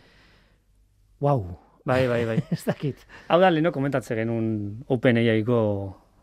Wow, 1.20 1.58
Bai, 1.88 2.02
bai, 2.12 2.26
bai. 2.28 2.38
ez 2.52 2.64
dakit. 2.68 3.06
Hau 3.32 3.40
da, 3.40 3.50
leheno 3.54 3.72
komentatze 3.76 4.16
genuen 4.18 4.48
OpenAI-ko 4.92 5.60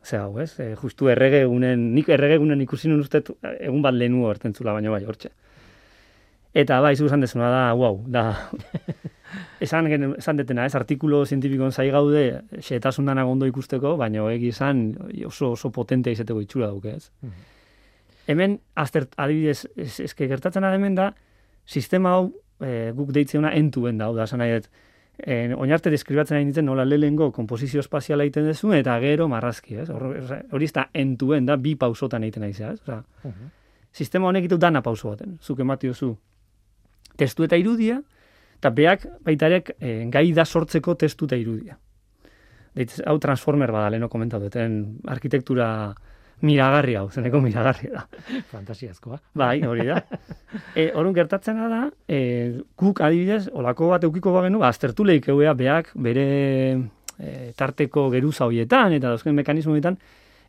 ze 0.05 0.19
hau, 0.21 0.35
ez? 0.43 0.51
E, 0.61 0.75
justu 0.77 1.09
errege 1.09 1.41
egunen, 1.47 1.87
nik 1.97 2.11
errege 2.13 2.37
egunen 2.37 2.61
ikusi 2.61 2.91
nun 2.91 3.01
uste 3.01 3.23
egun 3.65 3.81
bat 3.85 3.97
lehenu 3.97 4.27
hortentzula, 4.29 4.75
baina 4.77 4.93
bai, 4.93 5.01
hortxe. 5.09 5.31
Eta 6.55 6.77
bai, 6.85 6.93
zu 6.95 7.09
esan 7.09 7.25
dezuna 7.25 7.49
da, 7.51 7.63
wow, 7.75 7.97
da, 8.13 8.27
esan, 9.65 9.89
gen- 9.91 10.13
esan 10.21 10.37
detena, 10.39 10.67
ez, 10.69 10.75
artikulo 10.79 11.25
zientifikon 11.27 11.73
zai 11.73 11.89
gaude, 11.91 12.27
xetasun 12.63 13.09
dana 13.11 13.25
ondo 13.27 13.49
ikusteko, 13.49 13.97
baina 13.99 14.29
egi 14.37 14.53
esan 14.53 14.85
oso, 15.27 15.55
oso 15.57 15.73
potentea 15.75 16.13
izeteko 16.15 16.45
itxura 16.45 16.69
duke, 16.71 16.95
ez? 17.01 17.09
Hemen, 18.31 18.61
aztert, 18.77 19.17
adibidez, 19.21 19.65
ez, 19.77 19.97
eske 20.05 20.29
gertatzen 20.31 20.63
da 20.65 20.71
hemen 20.77 20.95
da, 21.01 21.09
sistema 21.67 22.15
hau, 22.19 22.29
e, 22.61 22.93
guk 22.95 23.11
deitzena 23.17 23.51
entuen 23.57 23.99
da, 23.99 24.13
hau 24.13 24.15
da, 24.21 24.29
esan 24.29 24.45
nahi 24.45 24.61
en, 25.19 25.55
oinarte 25.55 25.91
deskribatzen 25.91 26.37
nahi 26.37 26.45
nintzen 26.49 26.67
nola 26.67 26.85
lehengo 26.85 27.31
komposizio 27.33 27.81
espaziala 27.81 28.25
egiten 28.25 28.49
duzu 28.49 28.73
eta 28.75 28.97
gero 29.01 29.29
marrazki, 29.29 29.77
ez? 29.83 29.89
Hori 29.91 30.65
ez 30.65 30.73
da 30.73 30.89
entuen 30.93 31.47
da 31.47 31.57
bi 31.57 31.75
pausotan 31.77 32.25
egiten 32.27 32.47
nahi 32.47 32.57
ez? 32.57 32.81
Osea, 32.81 33.03
sistema 33.95 34.29
honek 34.29 34.49
ditu 34.49 34.59
dana 34.59 34.83
pauso 34.83 35.11
baten. 35.11 35.39
Zuk 35.43 35.61
emati 35.61 35.89
duzu 35.89 36.15
testu 37.17 37.45
eta 37.47 37.57
irudia, 37.57 38.01
eta 38.59 38.71
beak 38.75 39.07
baitarek 39.25 39.77
e, 39.79 39.95
gai 40.11 40.33
da 40.33 40.45
sortzeko 40.45 40.97
testu 40.99 41.29
eta 41.31 41.39
irudia. 41.39 41.79
Deitz, 42.75 42.99
hau 43.07 43.19
transformer 43.23 43.71
bada, 43.71 43.93
leheno 43.95 44.09
komentatu, 44.11 44.51
arkitektura 45.07 45.69
miragarri 46.43 46.97
hau, 46.99 47.07
zeneko 47.11 47.41
miragarri 47.41 47.91
da. 47.93 48.05
Fantasiazkoa. 48.53 49.21
Bai, 49.35 49.61
hori 49.67 49.87
da. 49.89 50.03
E, 50.79 50.93
orun 50.95 51.15
gertatzena 51.15 51.67
da, 51.71 51.81
e, 52.07 52.19
guk 52.79 53.01
adibidez, 53.03 53.49
olako 53.59 53.89
bat 53.91 54.05
eukiko 54.07 54.31
bagenu, 54.35 54.61
ba, 54.63 54.69
aztertu 54.71 55.03
lehik 55.07 55.27
euea 55.33 55.55
beak 55.59 55.89
bere 55.99 56.27
e, 57.19 57.31
tarteko 57.59 58.07
geruza 58.13 58.47
horietan 58.47 58.95
eta 58.95 59.11
dauzken 59.11 59.35
mekanismo 59.35 59.75
horietan, 59.75 59.99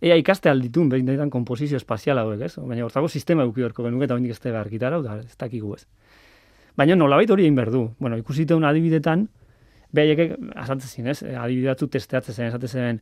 ea 0.02 0.18
ikaste 0.22 0.50
alditun, 0.52 0.90
behin 0.90 1.30
komposizio 1.34 1.78
espaziala 1.82 2.22
hauek, 2.22 2.42
ez? 2.46 2.54
Baina 2.62 2.86
hortako 2.86 3.10
sistema 3.10 3.46
euki 3.48 3.64
beharko 3.64 3.88
genuke 3.88 4.06
eta 4.06 4.18
hondik 4.18 4.36
ez 4.36 4.40
tebe 4.44 4.60
argitara, 4.62 5.02
da, 5.02 5.18
ez 5.24 5.38
dakigu 5.42 5.74
ez. 5.74 5.86
Baina 6.78 6.96
nolabait 6.96 7.32
hori 7.32 7.48
egin 7.48 7.56
behar 7.56 7.72
du. 7.72 7.86
Bueno, 8.00 8.18
ikusiteun 8.20 8.66
adibidetan, 8.68 9.28
behaiek 9.96 10.36
asantzen 10.56 10.90
zin, 10.90 11.08
ez? 11.08 11.22
Adibide 11.24 11.72
batzu 11.72 11.88
testeatzen 11.92 12.36
zen, 12.36 12.52
esaten 12.52 12.70
zen, 12.70 13.02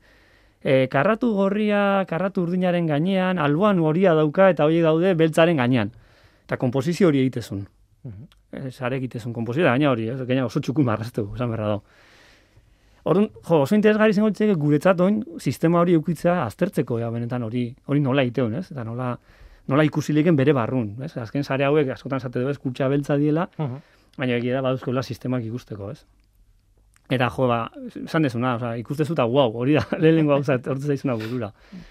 e, 0.64 0.88
karratu 0.90 1.34
gorria, 1.36 2.06
karratu 2.10 2.48
urdinaren 2.48 2.88
gainean, 2.88 3.40
alboan 3.40 3.80
horia 3.84 4.16
dauka 4.16 4.50
eta 4.54 4.66
horiek 4.66 4.84
daude 4.88 5.14
beltzaren 5.20 5.60
gainean. 5.60 5.92
Eta 6.48 6.58
komposizio 6.58 7.10
hori 7.12 7.20
egitezun. 7.20 7.68
Mhm. 8.04 8.24
Eh, 8.54 8.72
Sare 8.72 8.98
egitezun 8.98 9.34
komposizio, 9.34 9.68
gaina 9.68 9.92
hori, 9.92 10.10
ez? 10.10 10.20
Gaina 10.28 10.46
oso 10.46 10.62
txukun 10.62 10.86
marraztu, 10.86 11.28
esan 11.36 11.52
berra 11.52 11.68
da. 11.68 11.80
Orduan, 13.04 13.30
jo, 13.44 13.62
oso 13.66 13.76
interesgarri 13.76 14.14
zengo 14.14 14.30
litzake 14.30 14.56
guretzat 14.56 15.00
oin 15.04 15.24
sistema 15.40 15.82
hori 15.82 15.96
eukitzea 15.98 16.46
aztertzeko, 16.46 17.00
ja, 17.02 17.10
benetan 17.12 17.44
hori 17.44 17.66
hori 17.88 18.00
nola 18.00 18.24
iteun, 18.24 18.54
ez? 18.56 18.70
Eta 18.72 18.84
nola, 18.88 19.18
nola 19.68 19.84
ikusi 19.84 20.14
leken 20.14 20.38
bere 20.40 20.54
barrun, 20.54 20.94
ez? 21.04 21.12
Azken 21.18 21.44
sare 21.44 21.66
hauek 21.66 21.90
askotan 21.90 22.20
zate 22.20 22.40
du, 22.40 22.48
ez? 22.48 22.60
Beltza 22.90 23.18
diela, 23.18 23.50
baina 24.18 24.38
egia 24.38 24.56
da 24.56 24.62
baduzkola 24.62 25.04
sistemak 25.04 25.44
ikusteko, 25.44 25.92
ez? 25.92 26.06
Eta 27.12 27.28
jo, 27.36 27.48
ba, 27.52 27.58
esan 28.06 28.24
dezuna, 28.24 28.56
osea, 28.56 28.78
ikustezu 28.80 29.14
eta 29.14 29.26
wow, 29.28 29.52
hori 29.60 29.74
da, 29.76 29.84
lehenengo 30.02 30.34
gauza, 30.38 30.56
hortz 30.72 30.86
zaizuna 30.88 31.16
burura. 31.20 31.50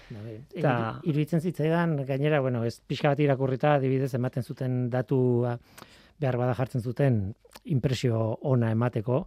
Eta... 0.09 0.41
Eta- 0.57 0.99
Iruditzen 1.05 1.41
zitzaidan, 1.41 1.97
gainera, 2.07 2.39
bueno, 2.41 2.63
ez 2.65 2.79
pixka 2.81 3.11
bat 3.13 3.19
irakurrita, 3.21 3.75
adibidez, 3.77 4.13
ematen 4.17 4.43
zuten 4.43 4.89
datu 4.89 5.19
behar 6.19 6.37
bada 6.37 6.53
jartzen 6.57 6.81
zuten 6.81 7.21
impresio 7.65 8.19
ona 8.41 8.71
emateko, 8.73 9.23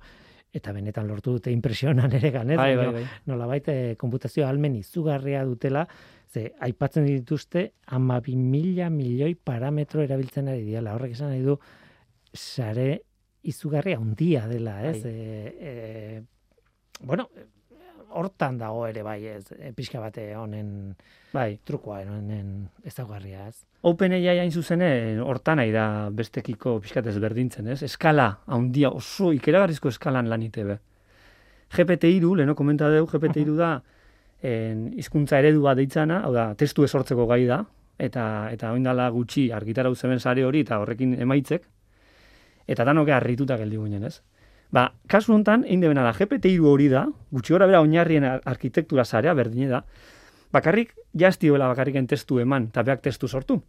eta 0.56 0.72
benetan 0.72 1.06
lortu 1.08 1.32
dute 1.36 1.50
impresio 1.52 1.90
ona 1.90 2.06
nere 2.08 2.30
ganez, 2.32 2.56
Bai, 2.56 2.74
bai, 2.76 2.86
bai. 2.92 3.02
nolabait 3.28 3.66
eh, 3.68 3.94
konputazio 4.00 4.46
almen 4.48 4.74
izugarria 4.78 5.44
dutela, 5.44 5.86
ze 6.32 6.48
aipatzen 6.60 7.04
dituzte 7.06 7.72
amabi 7.94 8.34
mila 8.36 8.88
milioi 8.90 9.34
parametro 9.36 10.02
erabiltzen 10.02 10.48
ari 10.48 10.64
diala. 10.64 10.94
Horrek 10.96 11.12
esan 11.12 11.30
nahi 11.30 11.42
du, 11.44 11.58
sare 12.32 13.02
izugarri 13.50 13.94
handia 13.96 14.46
dela, 14.50 14.78
ez? 14.88 15.02
Bai. 15.02 15.12
E, 15.12 15.52
e, 15.60 16.22
bueno, 17.06 17.28
hortan 18.16 18.58
dago 18.58 18.86
ere 18.88 19.02
bai, 19.04 19.20
ez? 19.28 19.44
E, 19.58 19.72
pixka 19.76 20.00
bate 20.00 20.28
honen 20.36 20.94
Bai, 21.36 21.58
trukoa 21.68 22.00
honen 22.08 22.68
ezagarria, 22.86 23.46
ez? 23.50 23.60
OpenAI 23.86 24.38
hain 24.40 24.52
zuzene, 24.52 24.88
hortan 25.20 25.60
nahi 25.60 25.72
da 25.74 25.86
bestekiko 26.14 26.78
pixkat 26.82 27.10
ezberdintzen, 27.12 27.68
ez? 27.74 27.82
Eskala, 27.86 28.30
handia, 28.46 28.90
oso 28.90 29.32
ikeragarrizko 29.36 29.92
eskalan 29.92 30.30
lan 30.32 30.46
itebe. 30.46 30.78
GPT-3, 31.76 32.32
leheno 32.40 32.54
komenta 32.56 32.88
dugu, 32.92 33.10
GPT-3 33.12 33.56
da, 33.58 33.70
en, 34.46 34.86
hizkuntza 34.96 35.40
eredu 35.42 35.66
deitzana, 35.76 36.22
hau 36.24 36.32
da, 36.32 36.52
testu 36.54 36.86
esortzeko 36.86 37.26
gai 37.26 37.44
da, 37.46 37.64
eta 37.98 38.48
eta 38.52 38.72
oindala 38.72 39.08
gutxi 39.10 39.50
argitara 39.52 39.92
zeben 39.94 40.20
sare 40.20 40.44
hori 40.44 40.60
eta 40.64 40.78
horrekin 40.80 41.14
emaitzek, 41.20 41.64
eta 42.68 42.84
danoke 42.84 43.12
harrituta 43.12 43.56
geldi 43.56 43.76
guinen, 43.76 44.04
ez? 44.04 44.20
Ba, 44.72 44.88
kasu 45.08 45.32
honetan, 45.34 45.62
egin 45.64 45.80
debena 45.84 46.02
da, 46.02 46.12
GPT-3 46.12 46.58
hori 46.66 46.88
da, 46.90 47.04
gutxi 47.30 47.54
gora 47.54 47.66
bera 47.70 47.80
oinarrien 47.84 48.24
ar- 48.24 48.40
arkitektura 48.44 49.04
sarea 49.04 49.34
berdine 49.34 49.68
da, 49.70 49.84
bakarrik 50.52 50.94
jaztioela 51.14 51.68
bakarriken 51.70 52.06
testu 52.10 52.40
eman, 52.42 52.68
eta 52.72 52.82
beak 52.82 53.02
testu 53.04 53.28
sortu. 53.28 53.60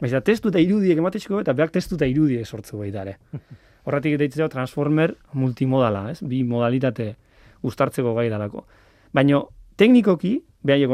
Baiz, 0.00 0.10
da, 0.12 0.20
testu 0.20 0.50
eta 0.50 0.58
irudiek 0.58 0.98
ematezko, 0.98 1.40
eta 1.44 1.52
beak 1.54 1.70
testu 1.70 1.94
eta 1.94 2.08
irudiek 2.10 2.46
sortzu 2.46 2.78
baita 2.82 3.02
ere. 3.06 3.18
Horretik 3.86 4.18
deitzea 4.18 4.48
transformer 4.50 5.14
multimodala, 5.34 6.08
ez? 6.10 6.20
Bi 6.22 6.42
modalitate 6.46 7.14
uztartzeko 7.62 8.14
gai 8.14 8.28
dalako. 8.30 8.64
Baina 9.14 9.40
teknikoki, 9.78 10.36
behai 10.62 10.86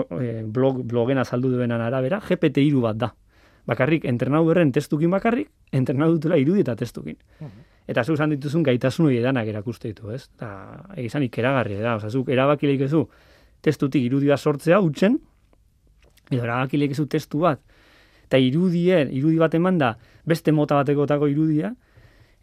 blog, 0.45 0.83
blogena 0.89 1.25
saldu 1.25 1.51
duenan 1.53 1.81
arabera, 1.85 2.21
GPT-3 2.21 2.81
bat 2.85 2.97
da. 3.01 3.11
Bakarrik 3.69 4.07
entrenau 4.09 4.45
berren 4.47 4.73
testukin 4.73 5.13
bakarrik, 5.13 5.51
entrenau 5.73 6.11
dutela 6.15 6.39
irudi 6.41 6.65
eta 6.65 6.75
testukin. 6.77 7.19
Eta 7.89 8.05
zu 8.05 8.17
esan 8.17 8.33
dituzun 8.35 8.65
gaitasun 8.65 9.09
hori 9.09 9.19
edanak 9.21 9.49
erakuste 9.49 9.93
ditu, 9.93 10.11
ez? 10.13 10.27
Eta 10.37 10.51
egizan 10.97 11.25
ikeragarri 11.25 11.79
da, 11.81 11.97
oza, 11.97 12.11
zuk 12.11 12.29
erabaki 12.33 12.69
lehikezu 12.69 13.05
testutik 13.65 14.05
irudia 14.05 14.37
sortzea 14.37 14.81
utzen, 14.85 15.19
edo 16.31 16.43
erabaki 16.45 16.81
lehikezu 16.81 17.07
testu 17.09 17.45
bat, 17.45 17.61
eta 18.29 18.41
irudien, 18.41 19.13
irudi 19.13 19.41
bat 19.41 19.55
eman 19.57 19.81
da, 19.81 19.95
beste 20.29 20.53
mota 20.53 20.77
batekotako 20.81 21.29
irudia, 21.33 21.73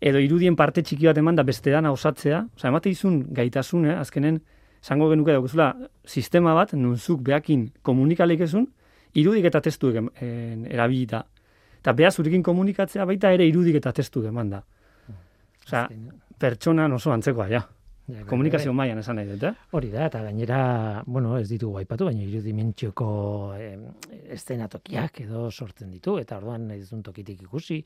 edo 0.01 0.21
irudien 0.21 0.57
parte 0.57 0.81
txiki 0.81 1.09
bat 1.09 1.17
eman 1.21 1.37
da 1.37 1.45
beste 1.45 1.73
dana 1.73 1.93
osatzea, 1.93 2.45
oza, 2.57 2.69
emate 2.69 2.89
izun 2.93 3.21
gaitasun, 3.33 3.85
eh? 3.89 3.99
azkenen, 4.01 4.41
zango 4.85 5.09
genuke 5.09 5.33
daukazula, 5.33 5.71
sistema 6.05 6.53
bat, 6.57 6.73
nunzuk 6.73 7.21
behakin 7.25 7.69
komunikalekezun, 7.85 8.67
irudik 9.15 9.45
eta 9.51 9.61
testuek 9.61 10.01
em- 10.01 10.11
en, 10.21 10.65
erabilita. 10.71 11.25
Eta 11.79 11.93
beha 11.93 12.11
zurekin 12.11 12.43
komunikatzea 12.43 13.05
baita 13.05 13.31
ere 13.31 13.45
irudik 13.47 13.75
eta 13.81 13.93
testuek 13.93 14.27
eman 14.31 14.49
da. 14.49 14.63
Osea, 15.65 15.87
pertsonan 16.39 16.93
oso 16.93 17.11
antzekoa, 17.13 17.47
ja. 17.49 17.63
Ja, 18.05 18.21
Komunikazio 18.29 18.69
bai. 18.69 18.75
mailan 18.83 18.99
esan 19.01 19.15
nahi 19.17 19.25
dut, 19.31 19.43
eh? 19.49 19.69
Hori 19.73 19.87
da, 19.89 20.03
eta 20.05 20.19
gainera, 20.21 20.57
bueno, 21.09 21.39
ez 21.41 21.47
ditugu 21.49 21.79
aipatu, 21.79 22.05
baina 22.05 22.21
irudimentzioko 22.21 23.07
eh, 23.57 23.79
eszenatokiak 24.35 25.23
edo 25.23 25.47
sortzen 25.49 25.89
ditu, 25.89 26.19
eta 26.21 26.37
orduan 26.37 26.67
ez 26.75 26.83
duen 26.91 27.01
tokitik 27.01 27.41
ikusi 27.47 27.79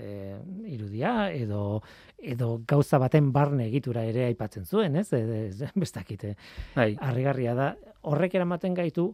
eh, 0.00 0.38
irudia, 0.72 1.28
edo, 1.36 1.82
edo 2.16 2.62
gauza 2.66 2.96
baten 3.02 3.28
barne 3.36 3.66
egitura 3.68 4.06
ere 4.08 4.24
aipatzen 4.30 4.64
zuen, 4.64 4.96
ez? 4.96 5.10
ez, 5.12 5.60
ez 5.60 5.70
bestakite. 5.76 6.38
Bai, 6.74 6.94
Harrigarria 6.96 7.52
da, 7.58 7.74
horrek 8.08 8.38
eramaten 8.40 8.72
gaitu, 8.80 9.10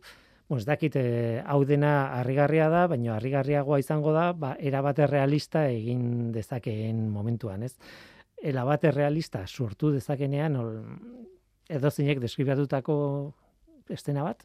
bueno, 0.48 0.60
ez 0.60 0.66
dakit 0.66 0.96
eh, 0.96 1.42
hau 1.46 1.64
dena 1.64 2.18
harrigarria 2.18 2.68
da, 2.68 2.86
baina 2.90 3.14
harrigarriagoa 3.16 3.78
izango 3.80 4.12
da, 4.12 4.32
ba, 4.32 4.54
erabate 4.60 5.06
realista 5.06 5.66
egin 5.70 6.32
dezakeen 6.34 7.08
momentuan, 7.10 7.62
ez? 7.62 7.74
Erabate 8.42 8.90
realista 8.90 9.46
sortu 9.46 9.92
dezakenean, 9.94 10.56
ol, 10.56 10.72
edo 11.70 11.90
zeinek 11.90 12.20
deskribatutako 12.20 12.96
estena 13.94 14.24
bat, 14.26 14.42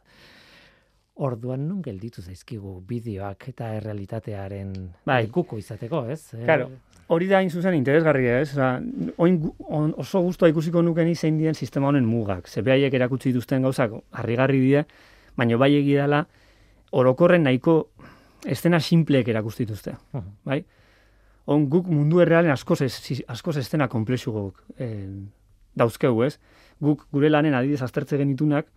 orduan 1.17 1.63
nun 1.67 1.81
gelditu 1.81 2.21
zaizkigu 2.21 2.75
bideoak 2.87 3.47
eta 3.49 3.71
errealitatearen 3.79 4.73
Bai. 5.05 5.23
lekuko 5.25 5.57
izateko, 5.57 6.05
ez? 6.13 6.33
Eh, 6.35 6.43
Claro. 6.45 6.69
hori 7.07 7.27
da 7.27 7.37
hain 7.39 7.49
zuzen 7.49 7.73
interesgarria, 7.73 8.39
ez? 8.41 8.51
Osea, 8.53 8.81
oin, 9.17 9.41
on, 9.65 9.93
oso 9.97 10.21
guztua 10.21 10.49
ikusiko 10.49 10.81
nuken 10.81 11.13
zein 11.15 11.37
dien 11.39 11.55
sistema 11.55 11.87
honen 11.87 12.05
mugak. 12.05 12.47
Ze 12.47 12.61
behaiek 12.61 12.93
erakutsi 12.93 13.29
dituzten 13.31 13.63
gauzak 13.63 13.91
harrigarri 14.11 14.59
die, 14.59 14.85
baina 15.37 15.57
bai 15.57 15.71
egia 15.75 16.01
dela 16.07 16.25
orokorren 16.91 17.43
nahiko 17.43 17.89
estena 18.45 18.79
simpleek 18.79 19.27
erakusti 19.27 19.65
dituzte, 19.65 19.95
Mhm. 20.13 20.31
bai? 20.45 20.63
On 21.47 21.69
guk 21.69 21.87
mundu 21.87 22.19
errealen 22.19 22.51
askoz, 22.51 22.81
ez, 22.81 23.21
askoz 23.27 23.57
estena 23.57 23.87
komplexu 23.87 24.31
guk 24.31 24.63
eh, 24.77 25.07
dauzkegu, 25.75 26.23
ez? 26.23 26.39
Guk 26.79 27.05
gure 27.11 27.29
lanen 27.29 27.53
adidez 27.53 27.81
aztertze 27.81 28.17
genitunak, 28.17 28.67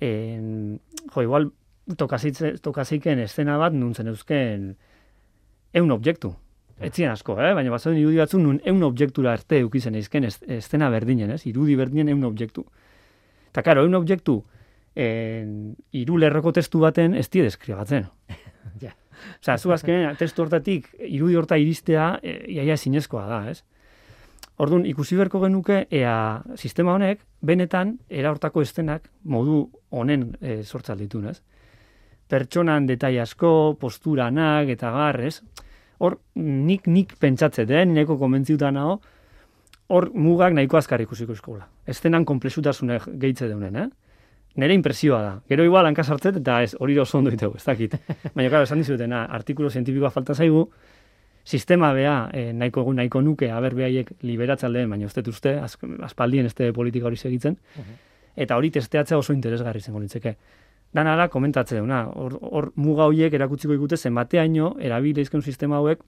en, 0.00 0.78
jo, 1.14 1.22
igual 1.22 1.50
tokazeiken 1.96 3.18
estena 3.24 3.56
bat 3.58 3.72
nuntzen 3.72 4.08
eusken 4.10 4.74
eun 5.76 5.90
objektu. 5.94 6.34
Etzien 6.80 7.08
asko, 7.10 7.38
eh? 7.40 7.54
baina 7.56 7.70
bazen 7.72 7.96
irudi 7.96 8.18
batzuk 8.20 8.40
nun 8.42 8.58
eun 8.64 8.82
objektura 8.84 9.32
arte 9.32 9.62
eukizen 9.62 9.94
eizken 9.96 10.26
estena 10.28 10.90
berdinen, 10.92 11.30
ez? 11.32 11.46
Irudi 11.48 11.76
berdinen 11.78 12.10
eun 12.12 12.24
objektu. 12.28 12.66
Eta 13.48 13.62
karo, 13.64 13.86
eun 13.86 13.94
objektu 13.96 14.42
en, 14.96 15.76
iru 15.92 16.18
lerroko 16.18 16.52
testu 16.56 16.80
baten 16.82 17.14
ez 17.14 17.28
die 17.30 17.44
deskribatzen. 17.46 18.08
Ja. 18.82 18.90
Osea, 19.40 19.54
zu 19.56 19.70
azkenen 19.72 20.18
testu 20.20 20.42
hortatik 20.42 20.90
irudi 21.00 21.36
horta 21.38 21.56
iristea 21.56 22.18
e, 22.20 22.34
iaia 22.58 22.74
zinezkoa 22.76 23.22
da, 23.30 23.38
ez? 23.48 23.62
Orduan, 24.60 24.84
ikusi 24.88 25.16
beharko 25.16 25.40
genuke, 25.40 25.78
ea 25.88 26.42
sistema 26.56 26.92
honek, 26.92 27.22
benetan, 27.40 27.94
era 28.08 28.34
hortako 28.34 28.60
estenak 28.60 29.08
modu 29.24 29.62
honen 29.88 30.26
e, 30.40 30.58
sortzal 30.64 31.00
ditun, 31.00 31.30
ez? 31.32 31.40
Pertsonan 32.28 32.84
detai 32.88 33.14
asko, 33.22 33.50
posturanak 33.80 34.68
eta 34.74 34.92
garrez. 34.92 35.38
Hor, 36.04 36.18
nik 36.36 36.88
nik 36.90 37.16
pentsatzet, 37.20 37.70
eh? 37.72 37.84
Niko 37.88 38.18
konbentziuta 38.20 38.72
nago, 38.74 38.98
hor 39.88 40.10
mugak 40.12 40.52
nahiko 40.56 40.76
azkar 40.76 41.00
ikusiko 41.00 41.32
eskola. 41.32 41.68
Estenan 41.88 42.28
komplexutasune 42.28 43.00
gehitze 43.14 43.48
deunen, 43.48 43.76
eh? 43.84 43.88
Nere 44.56 44.74
impresioa 44.74 45.20
da. 45.22 45.32
Gero 45.48 45.64
igual 45.64 45.86
hanka 45.86 46.04
sartzet 46.04 46.38
eta 46.40 46.62
ez 46.64 46.74
hori 46.80 46.96
oso 46.98 47.18
ondo 47.18 47.30
ditegu, 47.30 47.56
ez 47.56 47.64
dakit. 47.64 47.96
Baina, 48.34 48.48
claro, 48.48 48.64
esan 48.64 48.80
dizutena, 48.80 49.26
artikulu 49.38 49.70
zientifikoa 49.70 50.10
falta 50.10 50.34
zaigu, 50.34 50.66
sistema 51.46 51.92
bea 51.94 52.16
eh, 52.34 52.52
nahiko 52.52 52.82
egun 52.82 52.96
nahiko 52.98 53.22
nuke, 53.22 53.50
aber 53.52 53.76
behaiek 53.78 54.14
liberatzaldeen, 54.26 54.90
baina 54.90 55.06
uste 55.06 55.22
uste, 55.30 55.54
az, 55.62 55.76
aspaldien 56.02 56.46
este 56.46 56.72
politika 56.72 57.06
hori 57.06 57.16
segitzen, 57.16 57.58
eta 58.34 58.56
hori 58.56 58.72
testeatzea 58.74 59.18
oso 59.18 59.36
interesgarri 59.36 59.80
zengo 59.80 60.00
nintzeke. 60.00 60.34
Dana 60.96 61.14
da, 61.18 61.28
komentatze 61.28 61.78
duna, 61.78 62.06
hor, 62.08 62.38
hor 62.40 62.70
muga 62.80 63.06
horiek 63.10 63.34
erakutziko 63.36 63.74
ikute 63.76 63.96
zenbateaino 63.96 64.74
erabile 64.80 65.22
izken 65.22 65.42
sistema 65.42 65.76
hauek, 65.76 66.02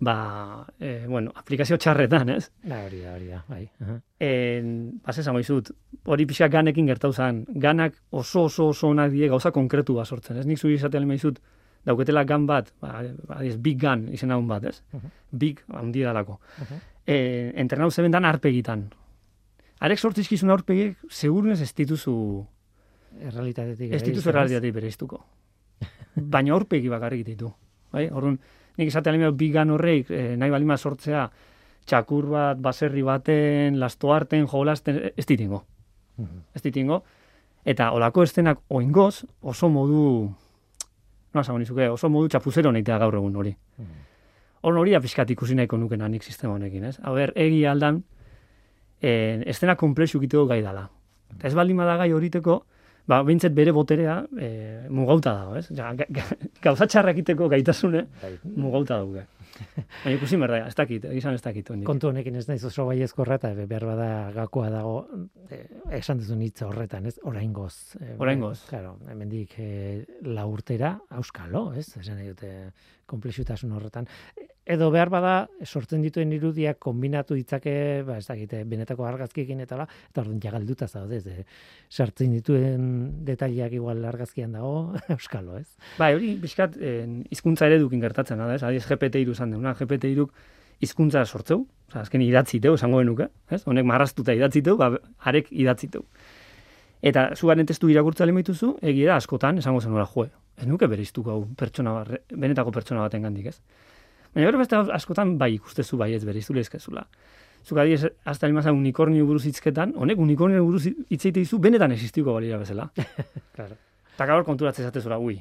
ba, 0.00 0.66
eh, 0.80 1.04
bueno, 1.08 1.32
aplikazio 1.34 1.76
txarretan, 1.76 2.28
ez? 2.28 2.50
Da, 2.62 2.82
hori 2.86 3.00
da, 3.00 3.14
hori 3.14 3.28
da, 3.28 3.44
bai. 3.48 3.68
En, 4.18 5.00
pas 5.02 5.18
esango 5.18 5.40
izut, 5.42 5.70
hori 6.04 6.26
pixka 6.26 6.48
ganekin 6.48 6.86
gertau 6.86 7.12
zan. 7.12 7.44
Ganak 7.48 7.94
oso 8.10 8.44
oso 8.48 8.68
oso 8.68 8.88
onak 8.88 9.12
die 9.12 9.28
gauza 9.28 9.52
konkretu 9.52 9.94
bat 9.94 10.06
sortzen. 10.06 10.38
Ez 10.38 10.46
nik 10.46 10.58
zuri 10.58 10.74
izatea 10.74 11.00
lema 11.00 11.14
izut, 11.14 11.38
dauketela 11.86 12.24
gan 12.24 12.46
bat, 12.46 12.72
ba, 12.80 13.02
ba, 13.28 13.42
ez, 13.44 13.56
big 13.58 13.80
gun 13.80 14.08
izena 14.14 14.36
hon 14.36 14.48
bat, 14.48 14.64
ez? 14.64 14.82
Mhm. 14.92 15.12
Big, 15.30 15.62
handi 15.72 16.02
dalako. 16.02 16.40
Mhm. 16.58 16.82
E, 17.06 17.16
entrenau 17.58 17.90
zeben 17.90 18.12
dan 18.12 18.24
arpegitan. 18.24 18.88
Arek 19.82 19.98
sortzizkizun 19.98 20.50
aurpegiek, 20.50 20.96
segurunez 21.10 21.60
ez 21.60 21.72
dituzu, 21.74 22.46
Errealitatetik. 23.20 23.92
ez 23.92 24.02
dituzu 24.02 24.30
errealitatea 24.30 24.72
bereiztuko. 24.72 25.24
Baina 26.14 26.52
aurpegi 26.54 26.88
bakarrik 26.88 27.24
ditu. 27.26 27.50
Bai? 27.92 28.08
Orduan, 28.10 28.38
nik 28.78 28.88
esatea 28.88 29.12
lema 29.12 29.30
big 29.30 29.52
gun 29.52 29.70
horreik, 29.70 30.10
eh, 30.10 30.36
nahi 30.36 30.50
balima 30.50 30.76
sortzea, 30.76 31.30
txakur 31.86 32.26
bat, 32.30 32.60
baserri 32.62 33.02
baten, 33.02 33.78
lastoarten, 33.80 34.46
jolasten, 34.46 35.12
ez 35.16 35.26
ditingo 35.26 35.64
Mhm. 36.18 36.38
ez 36.54 36.62
ditingo, 36.62 37.02
eta 37.64 37.90
olako 37.92 38.22
estenak 38.22 38.58
oingoz 38.68 39.24
oso 39.40 39.68
modu, 39.68 40.30
no 41.32 41.58
nizuke, 41.58 41.88
oso 41.88 42.08
modu 42.08 42.28
txapuzero 42.28 42.72
nahitea 42.72 42.98
gaur 42.98 43.14
egun 43.14 43.36
hori. 43.36 43.56
Mhm. 43.78 43.88
Hor 44.62 44.78
hori 44.78 44.92
da 44.92 45.00
pixkat 45.00 45.30
ikusi 45.30 45.54
nahiko 45.54 45.76
nuken 45.76 46.04
nik 46.10 46.22
sistema 46.22 46.54
honekin, 46.54 46.84
ez? 46.84 46.98
Hau 47.02 47.16
egi 47.18 47.64
aldan, 47.66 48.04
eh, 49.00 49.42
estena 49.46 49.74
komplexu 49.76 50.18
egiteko 50.18 50.46
gai 50.46 50.62
dala. 50.62 50.88
Eta 51.34 51.48
ez 51.48 51.54
baldin 51.54 51.76
bada 51.76 51.96
gai 51.96 52.12
horiteko, 52.12 52.64
ba, 53.08 53.22
bintzet 53.26 53.54
bere 53.54 53.72
boterea 53.72 54.22
eh, 54.38 54.86
mugauta 54.90 55.34
dago, 55.34 55.56
ez? 55.60 55.68
Ja, 55.74 55.92
ga, 55.98 56.06
ga, 56.08 56.24
gauza 56.62 56.86
txarra 56.86 57.14
egiteko 57.16 57.48
gaitasune 57.52 58.06
Bai. 58.22 58.36
mugauta 58.56 58.98
daude. 59.02 59.26
Baina 60.02 60.14
ikusi 60.16 60.38
merda, 60.40 60.62
ez 60.66 60.74
dakit, 60.74 61.04
egizan 61.10 61.34
ez 61.36 61.42
dakit. 61.44 61.68
hondik. 61.70 61.86
kontu 61.86 62.08
honekin 62.08 62.36
ez 62.40 62.46
naiz 62.48 62.64
oso 62.64 62.86
baiezkorra 62.88 63.36
eta 63.38 63.52
behar 63.54 63.84
bada 63.86 64.08
gakoa 64.34 64.70
dago 64.72 64.94
eh, 65.50 65.66
esan 65.98 66.18
duzun 66.22 66.40
hitza 66.42 66.66
horretan, 66.66 67.06
ez? 67.06 67.18
Oraingoz. 67.28 67.96
Eh, 68.00 68.16
Oraingoz. 68.18 68.64
Claro, 68.70 68.96
hemendik 69.12 69.54
eh, 69.58 70.04
la 70.22 70.46
urtera 70.48 70.96
auskalo, 71.10 71.72
ez? 71.74 71.90
Esan 72.00 72.16
nahi 72.18 72.32
dute 72.32 72.72
komplexutasun 73.06 73.72
horretan. 73.76 74.08
Edo 74.64 74.92
behar 74.94 75.10
bada 75.10 75.32
sortzen 75.66 76.04
dituen 76.04 76.30
irudiak 76.36 76.78
kombinatu 76.78 77.34
ditzake, 77.34 77.72
ba 78.06 78.20
ez 78.20 78.26
dakite, 78.28 78.60
benetako 78.70 79.08
argazkiekin 79.08 79.60
eta 79.64 79.80
la, 79.80 79.86
eta 80.12 80.22
orduan 80.22 80.38
ja 80.44 80.52
galduta 80.54 80.86
zaude, 80.86 81.18
eh, 81.26 81.42
sartzen 81.90 82.30
dituen 82.36 83.24
detaileak 83.26 83.74
igual 83.74 84.04
argazkian 84.06 84.54
dago, 84.54 84.94
auskalo, 85.16 85.58
ez? 85.58 85.66
Bai, 85.98 86.12
hori 86.14 86.36
pixkat 86.44 86.78
eh, 86.78 87.02
hizkuntza 87.34 87.66
eredukin 87.66 88.04
gertatzen 88.04 88.38
da, 88.38 88.52
ez? 88.54 88.62
Adiz 88.62 88.84
GPT-3 88.86 89.34
izan 89.34 89.56
deuna, 89.56 89.74
GPT-3 89.74 90.28
hizkuntza 90.86 91.24
sortzeu, 91.26 91.64
osea, 91.90 92.06
azken 92.06 92.22
idatziteu, 92.22 92.76
esango 92.78 93.02
genuke, 93.02 93.32
ez? 93.50 93.64
Honek 93.66 93.86
marraztuta 93.90 94.34
idatziteu, 94.38 94.78
ba, 94.78 94.92
arek 95.26 95.50
idatziteu. 95.50 96.06
Eta 97.02 97.32
zugaren 97.34 97.66
testu 97.66 97.90
irakurtza 97.90 98.26
lemituzu, 98.30 98.76
egia 98.92 99.16
askotan, 99.18 99.58
esango 99.58 99.82
zenuela, 99.82 100.06
jo, 100.06 100.28
ez 100.54 100.68
nuke 100.70 100.86
bereiztuko 100.86 101.34
hau 101.34 101.40
pertsona 101.58 101.96
benetako 102.30 102.70
pertsona 102.74 103.08
baten 103.08 103.26
gandik, 103.26 103.50
ez? 103.50 103.90
Baina 104.34 104.48
gero 104.48 104.58
beste 104.58 104.78
askotan 104.96 105.36
bai 105.38 105.52
ikustezu 105.58 105.98
bai 106.00 106.12
ez 106.16 106.24
bereiztu 106.24 106.54
lezkezula. 106.56 107.04
Zuk 107.62 107.78
adiez, 107.78 108.08
hasta 108.24 108.48
limasa 108.48 108.72
unikornio 108.74 109.26
buruz 109.26 109.44
hitzketan, 109.46 109.92
honek 109.96 110.18
unikornio 110.18 110.64
buruz 110.64 110.86
hitz 110.88 111.20
egite 111.20 111.38
dizu, 111.40 111.60
benetan 111.62 111.92
existiko 111.94 112.34
balira 112.34 112.58
bezala. 112.58 112.88
Claro. 113.56 113.76
Eta 114.12 114.26
gaur 114.28 114.44
konturatzen 114.44 114.86
zatezura, 114.88 115.18
ui. 115.18 115.36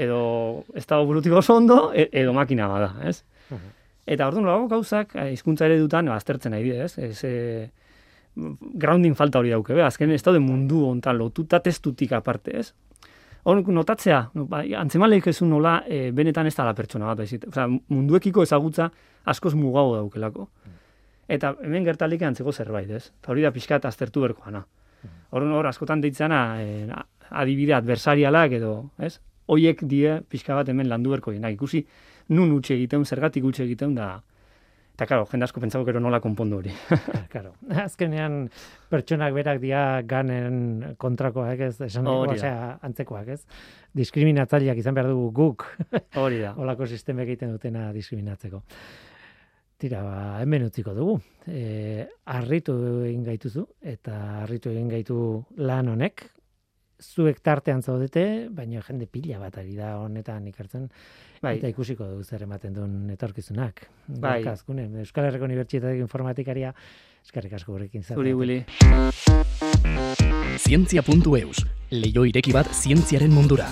edo 0.00 0.64
ez 0.74 0.86
dago 0.88 1.04
burutik 1.06 1.32
oso 1.36 1.56
ondo, 1.56 1.92
e- 1.94 2.08
edo 2.12 2.32
makina 2.32 2.66
bada, 2.68 2.90
ez? 3.04 3.22
Mhm. 3.50 3.72
Eta 4.06 4.26
orduan 4.28 4.46
lago 4.48 4.68
gauzak, 4.68 5.14
eh, 5.16 5.30
hizkuntza 5.32 5.64
ere 5.68 5.78
dutan, 5.80 6.08
aztertzen 6.12 6.52
nahi 6.52 6.64
dira, 6.64 6.84
ez? 6.84 6.98
Ez, 6.98 7.24
e, 7.24 7.70
grounding 8.36 9.14
falta 9.16 9.38
hori 9.38 9.52
dauke, 9.54 9.74
be? 9.76 9.82
azken 9.84 10.10
ez 10.10 10.22
daude 10.22 10.40
mundu 10.42 10.82
hontan 10.88 11.16
lotuta 11.18 11.60
testutik 11.64 12.12
aparte, 12.12 12.58
ez? 12.58 12.72
Hor 13.44 13.60
notatzea, 13.68 14.20
no, 14.34 14.46
bai, 14.48 14.70
antzemaleik 14.72 15.26
ezun 15.28 15.50
nola, 15.52 15.74
e, 15.84 16.10
benetan 16.16 16.46
ez 16.48 16.54
da 16.56 16.64
la 16.64 16.72
pertsona 16.76 17.10
bat, 17.10 17.18
baizik. 17.20 17.44
Osea, 17.50 17.66
munduekiko 17.68 18.42
ezagutza 18.46 18.88
askoz 19.28 19.52
mugago 19.54 19.98
daukelako. 19.98 20.48
Eta 21.28 21.52
hemen 21.64 21.84
gertalik 21.84 22.24
antzeko 22.24 22.52
zerbait, 22.52 22.88
ez? 22.88 23.10
Eta 23.20 23.32
hori 23.32 23.44
da 23.44 23.52
pixka 23.52 23.76
eta 23.76 23.92
aztertu 23.92 24.24
berkoana. 24.24 24.64
Hor, 25.30 25.44
hor, 25.44 25.68
askotan 25.68 26.00
deitzana, 26.00 26.40
e, 26.62 26.88
adibide 27.30 27.76
adversarialak 27.76 28.56
edo, 28.60 28.74
ez? 28.98 29.18
Hoiek 29.52 29.84
die 29.88 30.22
pixka 30.32 30.56
bat 30.56 30.68
hemen 30.72 30.88
landu 30.88 31.12
berko 31.12 31.32
ikusi, 31.32 31.84
nun 32.28 32.52
utxe 32.52 32.74
egiten, 32.74 33.04
zergatik 33.04 33.44
utxe 33.44 33.64
egiten, 33.64 33.94
da, 33.94 34.22
Eta, 34.94 35.08
karo, 35.10 35.24
jende 35.26 35.48
asko 35.48 35.58
pentsako 35.58 35.88
gero 35.88 35.98
nola 35.98 36.20
konpondu 36.22 36.60
hori. 36.60 36.70
Karo, 37.32 37.56
azkenean 37.82 38.44
pertsonak 38.92 39.32
berak 39.34 39.58
dia 39.58 39.80
ganen 40.06 40.94
kontrakoak 41.02 41.64
ez, 41.66 41.72
esan 41.82 42.06
dugu, 42.06 42.36
osea, 42.36 42.76
antzekoak 42.86 43.32
ez. 43.34 43.40
Diskriminatzaileak 43.98 44.78
izan 44.78 44.94
behar 44.94 45.10
dugu 45.10 45.32
guk. 45.34 45.66
Hori 46.22 46.38
da. 46.44 46.52
Olako 46.62 46.86
sistema 46.86 47.26
egiten 47.26 47.50
dutena 47.56 47.88
diskriminatzeko. 47.96 48.62
Tira, 49.82 50.04
ba, 50.06 50.20
hemen 50.44 50.68
utziko 50.68 50.94
dugu. 50.94 51.18
E, 51.50 52.06
arritu 52.30 52.78
egin 53.08 53.26
gaituzu, 53.26 53.66
eta 53.96 54.20
arritu 54.44 54.70
egin 54.70 54.94
gaitu 54.94 55.18
lan 55.58 55.90
honek, 55.90 56.28
zuek 57.00 57.40
tartean 57.42 57.82
zaudete, 57.82 58.48
baina 58.50 58.82
jende 58.84 59.06
pila 59.10 59.38
bat 59.42 59.58
ari 59.58 59.74
da 59.76 59.96
honetan 59.98 60.46
ikertzen. 60.48 60.88
Bai. 61.42 61.58
Eta 61.58 61.68
ikusiko 61.68 62.06
dugu 62.08 62.24
zer 62.24 62.44
ematen 62.46 62.74
duen 62.74 63.10
etorkizunak. 63.14 63.86
Bai. 64.06 64.40
Azkune, 64.48 64.86
Euskal 65.02 65.28
Herriko 65.28 65.48
Unibertsitatek 65.48 66.00
informatikaria, 66.00 66.72
eskarrik 67.24 67.52
asko 67.58 67.72
gurekin 67.72 68.02
Zuri, 68.02 68.34
Willy. 68.34 68.64
Zientzia.eus, 70.64 71.64
leio 71.90 72.24
ireki 72.24 72.54
bat 72.54 72.70
zientziaren 72.72 73.32
mundura. 73.34 73.66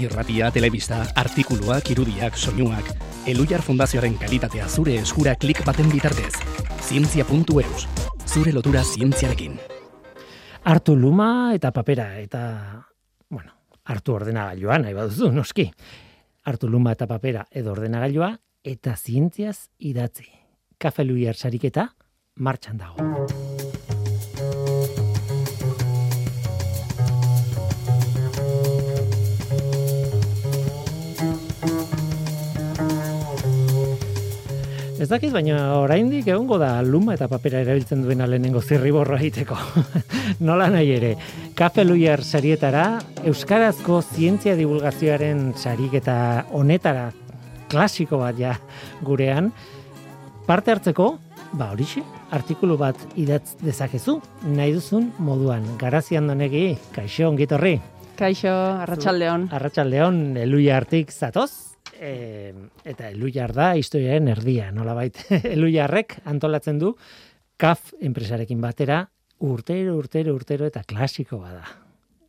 Irratia, 0.00 0.52
telebista, 0.54 1.02
artikuluak, 1.18 1.90
irudiak, 1.90 2.38
soinuak, 2.38 2.94
Elujar 3.28 3.60
Fundazioaren 3.60 4.14
kalitatea 4.22 4.68
zure 4.68 4.94
eskura 5.02 5.34
klik 5.36 5.60
baten 5.66 5.90
bitartez. 5.92 6.32
Zientzia.eus, 6.86 7.84
zure 8.30 8.54
lotura 8.56 8.86
zientziarekin 8.86 9.58
hartu 10.64 10.96
luma 10.96 11.54
eta 11.54 11.72
papera 11.72 12.18
eta 12.20 12.42
bueno, 13.28 13.52
hartu 13.84 14.14
ordenagailua 14.14 14.78
nahi 14.78 14.94
baduzu 14.94 15.30
noski. 15.32 15.70
Hartu 16.44 16.68
luma 16.68 16.92
eta 16.96 17.06
papera 17.06 17.46
edo 17.50 17.72
ordenagailua 17.72 18.34
eta 18.64 18.96
zientziaz 18.96 19.70
idatzi. 19.78 20.28
Kafe 20.78 21.04
Luier 21.04 21.36
sariketa 21.36 21.90
martxan 22.36 22.78
dago. 22.78 23.49
Ez 35.00 35.06
dakiz, 35.08 35.30
baina 35.32 35.78
oraindik 35.80 36.26
egongo 36.28 36.58
da 36.60 36.74
luma 36.84 37.14
eta 37.14 37.24
papera 37.24 37.62
erabiltzen 37.64 38.02
duena 38.04 38.26
lehenengo 38.28 38.60
zirriborro 38.60 39.16
egiteko. 39.16 39.56
Nola 40.46 40.66
nahi 40.68 40.90
ere, 40.92 41.14
Kafe 41.56 41.86
Luier 41.86 42.20
sarietara, 42.20 42.98
Euskarazko 43.24 44.02
zientzia 44.02 44.58
divulgazioaren 44.58 45.54
sarik 45.56 45.96
eta 46.02 46.16
honetara 46.52 47.06
klasiko 47.72 48.20
bat 48.20 48.36
ja 48.36 48.52
gurean, 49.00 49.48
parte 50.44 50.74
hartzeko, 50.74 51.08
ba 51.56 51.70
horixe, 51.72 52.04
artikulu 52.36 52.76
bat 52.76 53.00
idatz 53.16 53.56
dezakezu, 53.64 54.18
nahi 54.52 54.76
duzun 54.76 55.08
moduan, 55.16 55.64
garazian 55.80 56.28
donegi, 56.28 56.74
kaixo, 56.92 57.30
ongitorri. 57.32 57.78
Kaixo, 58.20 58.52
arratsaldeon. 58.84 59.48
Arratsaldeon, 59.56 60.22
eluia 60.44 60.76
artik 60.76 61.08
zatoz, 61.08 61.69
e, 62.00 62.54
eta 62.88 63.10
eluiar 63.12 63.52
da 63.54 63.74
historiaren 63.76 64.32
erdia, 64.32 64.70
nola 64.72 64.96
bait. 64.96 65.20
eluiarrek 65.54 66.18
antolatzen 66.24 66.80
du 66.80 66.94
kaf 67.60 67.92
enpresarekin 68.00 68.60
batera 68.60 69.04
urtero, 69.40 69.96
urtero, 70.00 70.34
urtero 70.34 70.66
eta 70.68 70.82
klasiko 70.88 71.40
bada. 71.44 71.64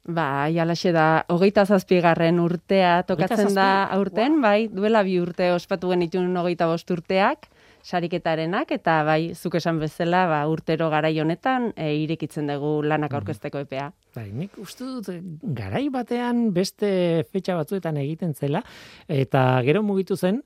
Ba, 0.01 0.49
jalaxe 0.49 0.91
da, 0.95 1.23
hogeita 1.29 1.63
zazpigarren 1.69 2.39
urtea 2.41 3.03
tokatzen 3.05 3.53
da 3.53 3.85
aurten, 3.93 4.39
bai, 4.41 4.65
duela 4.73 5.03
bi 5.05 5.19
urte 5.21 5.51
ospatu 5.53 5.91
genitun 5.93 6.33
hogeita 6.41 6.65
bost 6.71 6.89
urteak, 6.91 7.50
sariketarenak 7.83 8.71
eta 8.75 9.01
bai 9.07 9.33
zuk 9.35 9.55
esan 9.59 9.79
bezala 9.81 10.25
ba 10.29 10.41
urtero 10.49 10.89
garai 10.89 11.13
honetan 11.19 11.71
e, 11.75 11.93
irekitzen 12.03 12.47
dugu 12.47 12.81
lanak 12.83 13.11
mhm. 13.11 13.17
aurkezteko 13.19 13.63
epea. 13.65 13.91
Bai, 14.15 14.29
nik 14.35 14.57
uste 14.59 14.85
dut 14.85 15.09
garai 15.41 15.87
batean 15.89 16.51
beste 16.53 17.23
fetxa 17.31 17.55
batzuetan 17.59 17.97
egiten 17.97 18.33
zela 18.33 18.63
eta 19.07 19.61
gero 19.65 19.83
mugitu 19.83 20.17
zen 20.17 20.41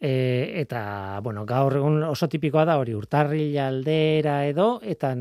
e, 0.00 0.12
eta 0.62 1.20
bueno, 1.22 1.44
gaur 1.46 1.76
egun 1.76 2.02
oso 2.08 2.28
tipikoa 2.28 2.64
da 2.68 2.78
hori 2.80 2.94
urtarri 2.94 3.48
aldera 3.58 4.44
edo 4.46 4.76
eta 4.82 5.14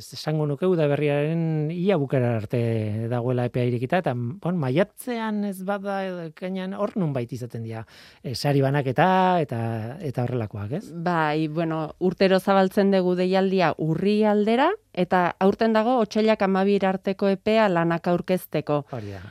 esango 0.00 0.46
nuke 0.46 0.68
da 0.76 0.86
berriaren 0.90 1.70
ia 1.70 1.96
bukera 1.96 2.36
arte 2.36 3.08
dagoela 3.10 3.46
epea 3.48 3.64
irekita, 3.68 4.00
eta 4.02 4.14
bon, 4.14 4.58
maiatzean 4.60 5.44
ez 5.44 5.62
bada 5.64 6.30
kainan 6.34 6.74
hor 6.74 6.96
nun 6.96 7.14
izaten 7.20 7.62
dira 7.62 7.84
e, 8.22 8.34
sari 8.34 8.60
banaketa 8.60 9.40
eta 9.40 9.96
eta 10.00 10.24
horrelakoak, 10.24 10.72
ez? 10.72 10.84
Bai, 10.92 11.48
bueno, 11.48 11.94
urtero 12.00 12.40
zabaltzen 12.40 12.90
dugu 12.90 13.14
deialdia 13.14 13.74
urri 13.78 14.24
aldera, 14.24 14.70
eta 14.92 15.36
aurten 15.38 15.72
dago 15.72 15.98
otxailak 16.02 16.42
amabir 16.42 16.84
arteko 16.86 17.28
epea 17.30 17.68
lanak 17.68 18.08
aurkezteko. 18.10 18.82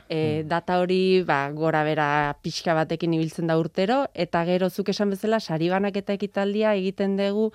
E, 0.08 0.42
data 0.48 0.78
hori 0.80 1.22
ba, 1.26 1.42
gora 1.52 1.82
bera 1.84 2.08
pixka 2.42 2.74
batekin 2.74 3.14
ibiltzen 3.14 3.50
da 3.50 3.58
urtero, 3.60 4.04
eta 4.14 4.44
gero 4.48 4.70
zuk 4.70 4.88
esan 4.94 5.10
bezala 5.10 5.40
sari 5.40 5.68
banaketa 5.68 6.16
ekitaldia 6.16 6.74
egiten 6.78 7.16
dugu 7.20 7.50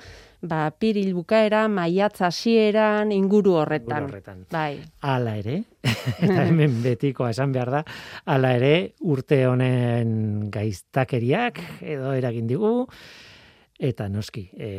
ba, 0.47 0.69
piril 0.79 1.13
bukaera, 1.17 1.65
maiatz 1.71 2.21
hasieran 2.25 3.11
inguru 3.11 3.55
horretan. 3.61 4.07
horretan. 4.07 4.45
Bai. 4.51 4.79
Ala 5.01 5.35
ere, 5.41 5.61
eta 6.23 6.47
hemen 6.47 6.81
betiko 6.83 7.27
esan 7.29 7.53
behar 7.55 7.71
da, 7.77 7.83
ala 8.25 8.53
ere 8.57 8.73
urte 9.01 9.43
honen 9.47 10.49
gaiztakeriak 10.53 11.61
edo 11.81 12.13
eragin 12.13 12.47
digu, 12.47 12.73
eta 13.79 14.07
noski, 14.09 14.47
e, 14.55 14.71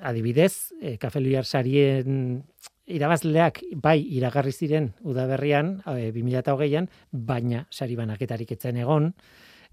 adibidez, 0.00 0.72
e, 0.80 0.96
kafe 1.02 1.20
sarien 1.42 2.42
irabazleak 2.86 3.62
bai 3.74 3.98
iragarri 3.98 4.52
ziren 4.52 4.92
udaberrian, 5.02 5.82
e, 5.86 6.12
2008an, 6.12 6.88
baina 7.10 7.66
sari 7.70 7.96
banaketarik 7.96 8.52
etzen 8.52 8.76
egon, 8.76 9.12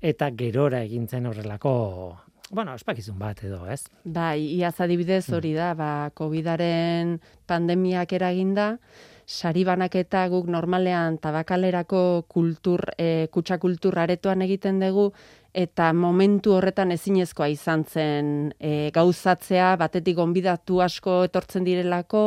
eta 0.02 0.32
gerora 0.36 0.84
egintzen 0.84 1.26
horrelako 1.26 2.33
bueno, 2.54 2.76
espakizun 2.78 3.18
bat 3.20 3.42
edo, 3.44 3.66
ez? 3.68 3.84
Bai, 4.06 4.40
iaz 4.60 4.76
adibidez 4.84 5.26
hori 5.34 5.54
da, 5.58 5.74
ba, 5.78 6.12
COVID-aren 6.16 7.18
pandemiak 7.50 8.14
eraginda, 8.14 8.78
sari 9.26 9.64
banaketa 9.66 10.28
guk 10.30 10.50
normalean 10.52 11.18
tabakalerako 11.24 12.26
kultur, 12.28 12.86
e, 12.98 13.28
kutsa 13.34 13.58
kultur 13.58 13.98
aretoan 14.00 14.44
egiten 14.46 14.82
dugu, 14.84 15.10
eta 15.54 15.92
momentu 15.94 16.56
horretan 16.58 16.92
ezinezkoa 16.94 17.48
izan 17.54 17.86
zen 17.86 18.30
e, 18.60 18.92
gauzatzea, 18.94 19.74
batetik 19.82 20.18
gonbidatu 20.18 20.82
asko 20.82 21.24
etortzen 21.30 21.66
direlako, 21.66 22.24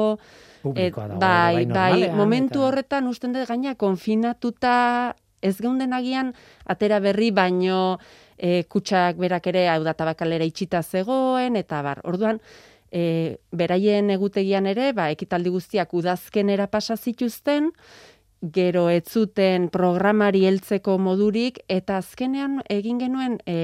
Publikoa 0.67 1.07
da, 1.07 1.19
bai, 1.23 1.67
bai, 1.71 2.11
momentu 2.11 2.65
horretan 2.67 3.07
usten 3.07 3.35
dut 3.37 3.47
gaina 3.47 3.77
konfinatuta 3.79 5.15
ez 5.47 5.57
geunden 5.61 5.93
agian 5.95 6.33
atera 6.67 6.99
berri 6.99 7.31
baino 7.31 7.99
e, 8.39 8.65
kutsak 8.65 9.17
berak 9.17 9.47
ere 9.47 9.69
hau 9.69 9.83
da 9.85 9.95
tabakalera 9.95 10.45
itxita 10.45 10.83
zegoen 10.83 11.57
eta 11.57 11.83
bar. 11.83 12.01
Orduan 12.05 12.41
e, 12.91 13.37
beraien 13.53 14.11
egutegian 14.11 14.67
ere 14.67 14.93
ba 14.93 15.11
ekitaldi 15.15 15.51
guztiak 15.51 15.95
udazkenera 15.95 16.67
pasa 16.67 16.97
zituzten 16.97 17.73
gero 18.41 18.89
ez 18.91 19.05
zuten 19.09 19.69
programari 19.73 20.45
heltzeko 20.47 20.99
modurik 20.99 21.59
eta 21.73 21.97
azkenean 21.99 22.61
egin 22.71 22.99
genuen 23.01 23.39
e, 23.47 23.57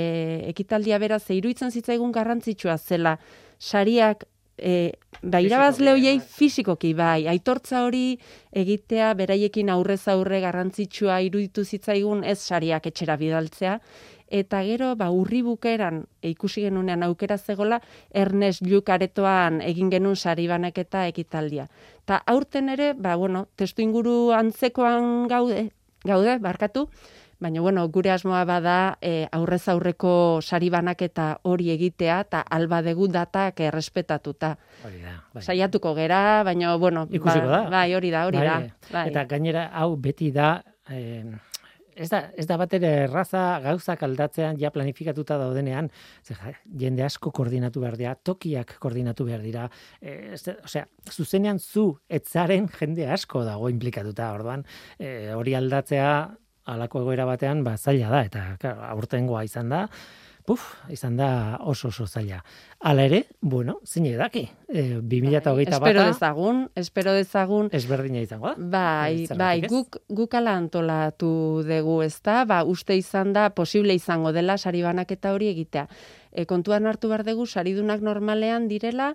ekitaldia 0.49 0.99
bera 0.99 1.19
ze 1.19 1.37
iruitzen 1.37 1.71
zitzaigun 1.71 2.13
garrantzitsua 2.13 2.79
zela 2.79 3.19
sariak 3.59 4.25
e, 4.57 4.93
ba, 5.23 5.41
irabazle 5.41 5.93
hoiei 5.93 6.19
bai. 6.19 6.27
fisikoki 6.39 6.93
bai, 6.95 7.27
aitortza 7.29 7.85
hori 7.87 8.19
egitea 8.53 9.13
beraiekin 9.19 9.71
aurrez 9.71 10.07
aurre 10.09 10.41
garrantzitsua 10.41 11.21
iruditu 11.27 11.65
zitzaigun 11.65 12.25
ez 12.25 12.39
sariak 12.41 12.87
etxera 12.87 13.17
bidaltzea, 13.21 13.79
eta 14.33 14.63
gero 14.65 14.95
ba 14.97 15.11
urri 15.13 15.43
bukeran 15.45 16.07
ikusi 16.25 16.65
genunean 16.65 17.05
aukera 17.05 17.37
zegola 17.39 17.83
Ernest 18.11 18.65
Lluc 18.65 18.89
aretoan 18.89 19.61
egin 19.61 19.91
genun 19.93 20.17
sari 20.17 20.49
banaketa 20.49 21.07
ekitaldia. 21.11 21.69
Ta 22.09 22.23
aurten 22.27 22.73
ere 22.73 22.95
ba 22.97 23.15
bueno, 23.17 23.47
testu 23.57 23.85
inguru 23.85 24.33
antzekoan 24.33 25.29
gaude, 25.29 25.69
gaude 26.05 26.39
barkatu, 26.41 26.89
baina 27.43 27.61
bueno, 27.61 27.85
gure 27.91 28.11
asmoa 28.15 28.45
bada 28.49 28.97
e, 29.03 29.27
aurrez 29.35 29.67
aurreko 29.69 30.41
sari 30.41 30.71
banaketa 30.71 31.41
hori 31.43 31.71
egitea 31.75 32.21
eta 32.25 32.43
alba 32.49 32.81
degu 32.87 33.09
datak 33.11 33.61
errespetatuta. 33.61 34.57
Hori 34.87 35.03
da. 35.03 35.17
Bai. 35.35 35.43
Saiatuko 35.43 35.95
gera, 35.99 36.43
baina 36.47 36.77
bueno, 36.77 37.07
Ikusiko 37.11 37.49
ba, 37.51 37.65
da. 37.65 37.71
bai, 37.71 37.89
hori 37.95 38.11
da, 38.15 38.27
hori 38.31 38.39
bai, 38.39 38.47
da. 38.49 38.59
Bai. 38.93 39.09
Eta 39.11 39.27
gainera 39.27 39.69
hau 39.75 39.97
beti 39.97 40.31
da 40.33 40.63
e, 40.89 41.25
ez 41.97 42.09
da, 42.13 42.23
ez 42.39 42.47
da 42.49 42.57
bat 42.61 42.73
ere 42.77 42.91
erraza 43.05 43.61
gauzak 43.65 44.03
aldatzean 44.07 44.59
ja 44.61 44.71
planifikatuta 44.75 45.39
daudenean, 45.41 45.91
ze, 46.25 46.37
jende 46.79 47.05
asko 47.07 47.33
koordinatu 47.35 47.83
behar 47.85 47.99
dira, 48.01 48.15
tokiak 48.15 48.77
koordinatu 48.83 49.27
behar 49.29 49.43
dira, 49.45 49.69
e, 50.01 50.35
ez, 50.37 50.43
osea, 50.65 50.87
zuzenean 51.11 51.61
zu 51.61 51.87
etzaren 52.09 52.69
jende 52.79 53.09
asko 53.11 53.45
dago 53.49 53.71
implikatuta, 53.73 54.33
orduan, 54.37 54.65
e, 54.99 55.33
hori 55.37 55.57
aldatzea 55.59 56.13
alako 56.73 57.03
egoera 57.03 57.27
batean, 57.27 57.65
ba, 57.67 57.77
zaila 57.77 58.11
da, 58.13 58.21
eta 58.29 58.45
claro, 58.63 58.85
aurtengoa 58.95 59.43
izan 59.49 59.73
da, 59.73 59.87
puf, 60.45 60.63
izan 60.91 61.17
da 61.17 61.59
oso 61.61 61.89
oso 61.89 62.07
zaila. 62.07 62.43
Hala 62.81 63.05
ere, 63.09 63.23
bueno, 63.41 63.79
zein 63.87 64.07
edaki, 64.11 64.43
e, 64.69 64.99
2008 65.01 65.53
bai, 65.55 65.67
Espero 65.67 66.07
dezagun, 66.09 66.65
espero 66.75 67.15
dezagun. 67.15 67.71
Ezberdina 67.73 68.23
izango 68.25 68.51
da. 68.51 68.57
Bai, 68.59 69.27
bai, 69.39 69.63
guk, 69.69 70.01
guk 70.09 70.35
ala 70.35 70.57
antolatu 70.59 71.63
dugu 71.67 72.01
ez 72.03 72.19
da, 72.23 72.43
ba, 72.45 72.63
uste 72.65 72.97
izan 72.99 73.33
da, 73.33 73.51
posible 73.51 73.95
izango 73.95 74.33
dela, 74.33 74.59
sari 74.59 74.83
banaketa 74.83 75.33
hori 75.33 75.53
egitea. 75.53 75.87
E, 76.33 76.45
kontuan 76.47 76.87
hartu 76.87 77.13
behar 77.13 77.25
dugu, 77.29 77.47
saridunak 77.47 78.03
normalean 78.03 78.69
direla, 78.69 79.15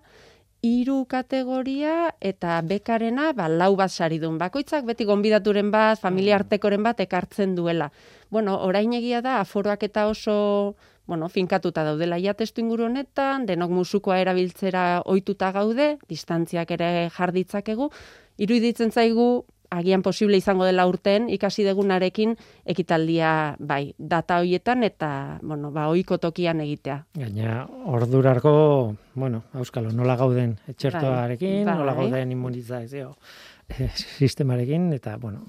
hiru 0.61 1.05
kategoria 1.05 2.11
eta 2.19 2.59
bekarena 2.65 3.31
ba, 3.33 3.47
lau 3.47 3.75
bat 3.77 3.91
saridun. 3.91 4.37
Bakoitzak 4.41 4.85
beti 4.85 5.05
gonbidaturen 5.05 5.71
bat, 5.71 5.99
familia 6.01 6.35
mm. 6.35 6.41
artekoren 6.41 6.83
bat 6.83 6.99
ekartzen 6.99 7.55
duela. 7.55 7.91
Bueno, 8.29 8.57
orain 8.65 8.93
egia 8.93 9.21
da, 9.21 9.39
aforoak 9.41 9.83
eta 9.87 10.07
oso 10.09 10.75
bueno, 11.07 11.29
finkatuta 11.29 11.83
daudela 11.87 12.19
ja 12.19 12.33
testu 12.35 12.61
inguru 12.61 12.85
honetan, 12.85 13.45
denok 13.47 13.71
musukoa 13.71 14.19
erabiltzera 14.19 15.01
ohituta 15.05 15.51
gaude, 15.55 15.97
distantziak 16.09 16.71
ere 16.75 17.09
jarditzakegu, 17.15 17.89
iruditzen 18.37 18.91
zaigu 18.91 19.45
agian 19.69 20.01
posible 20.01 20.37
izango 20.37 20.65
dela 20.65 20.85
urten 20.87 21.27
ikasi 21.33 21.65
degunarekin 21.67 22.35
ekitaldia 22.65 23.55
bai 23.59 23.93
data 23.97 24.39
hoietan 24.39 24.83
eta 24.87 25.39
bueno 25.41 25.71
ba 25.71 25.87
ohiko 25.91 26.17
tokian 26.17 26.61
egitea. 26.63 27.01
Gaina 27.17 27.65
ordurarko, 27.85 28.95
bueno, 29.15 29.43
auskalo 29.53 29.91
nola 29.91 30.15
gauden 30.15 30.57
etxertoarekin, 30.67 31.65
bai, 31.65 31.75
nola 31.75 31.93
bai. 31.93 32.05
gauden 32.05 32.31
inmunizazio 32.31 33.17
eh, 33.67 33.91
sistemarekin 34.19 34.93
eta 34.93 35.17
bueno, 35.17 35.45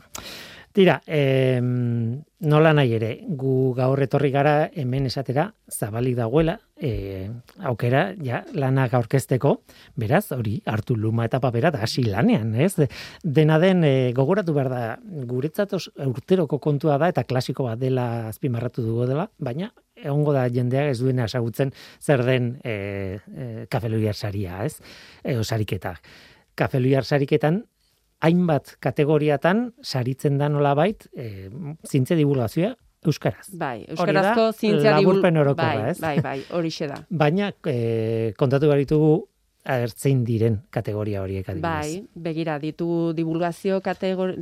Tira, 0.72 1.00
eh, 1.06 1.60
nola 1.60 2.72
nahi 2.76 2.92
ere, 2.94 3.10
gu 3.40 3.72
gaur 3.74 4.02
etorri 4.04 4.30
gara 4.30 4.68
hemen 4.76 5.08
esatera 5.08 5.48
zabalik 5.72 6.14
dagoela, 6.18 6.58
eh, 6.76 7.30
aukera 7.66 8.14
ja, 8.22 8.44
lanak 8.52 8.94
aurkezteko, 8.94 9.54
beraz, 9.96 10.30
hori 10.36 10.60
hartu 10.66 10.94
luma 10.96 11.24
eta 11.24 11.40
papera 11.40 11.72
da 11.74 11.82
hasi 11.82 12.04
lanean, 12.04 12.54
ez? 12.54 12.74
Dena 13.24 13.58
den 13.58 13.82
eh, 13.84 14.12
gogoratu 14.14 14.54
behar 14.54 14.70
da, 14.70 14.82
guretzat 15.02 15.74
urteroko 16.06 16.58
kontua 16.58 16.98
da 16.98 17.08
eta 17.08 17.24
klasiko 17.24 17.64
bat 17.64 17.80
dela 17.80 18.28
azpimarratu 18.28 18.84
dugu 18.84 19.08
dela, 19.10 19.28
baina 19.38 19.72
egongo 20.04 20.32
da 20.32 20.46
jendea 20.52 20.88
ez 20.92 20.98
duena 21.00 21.26
esagutzen 21.28 21.72
zer 22.00 22.24
den 22.26 22.52
eh, 22.62 23.18
eh, 23.34 23.66
kafeluiar 23.70 24.14
saria, 24.14 24.62
ez? 24.64 24.78
E, 25.24 25.36
osariketa. 25.38 25.96
Kafeluiar 26.58 27.04
sariketan 27.04 27.64
hainbat 28.24 28.76
kategoriatan 28.82 29.68
saritzen 29.82 30.38
da 30.38 30.48
nolabait 30.50 31.06
e, 31.14 31.48
zintze 31.86 32.16
divulgazioa 32.18 32.74
euskaraz. 33.06 33.46
Bai, 33.54 33.84
euskarazko 33.86 34.50
zintzia 34.52 34.96
divulgazioa. 34.98 35.54
Bai, 35.54 35.94
bai, 36.00 36.14
bai, 36.22 36.38
hori 36.56 36.72
da. 36.80 37.02
Baina 37.24 37.52
e, 37.66 38.32
kontatu 38.38 38.66
behar 38.66 38.82
ditugu 38.82 39.12
agertzein 39.68 40.22
diren 40.24 40.62
kategoria 40.74 41.22
horiek 41.22 41.48
adibidez. 41.48 41.62
Bai, 41.62 42.22
begira, 42.28 42.58
ditu 42.58 43.12
divulgazio, 43.14 43.80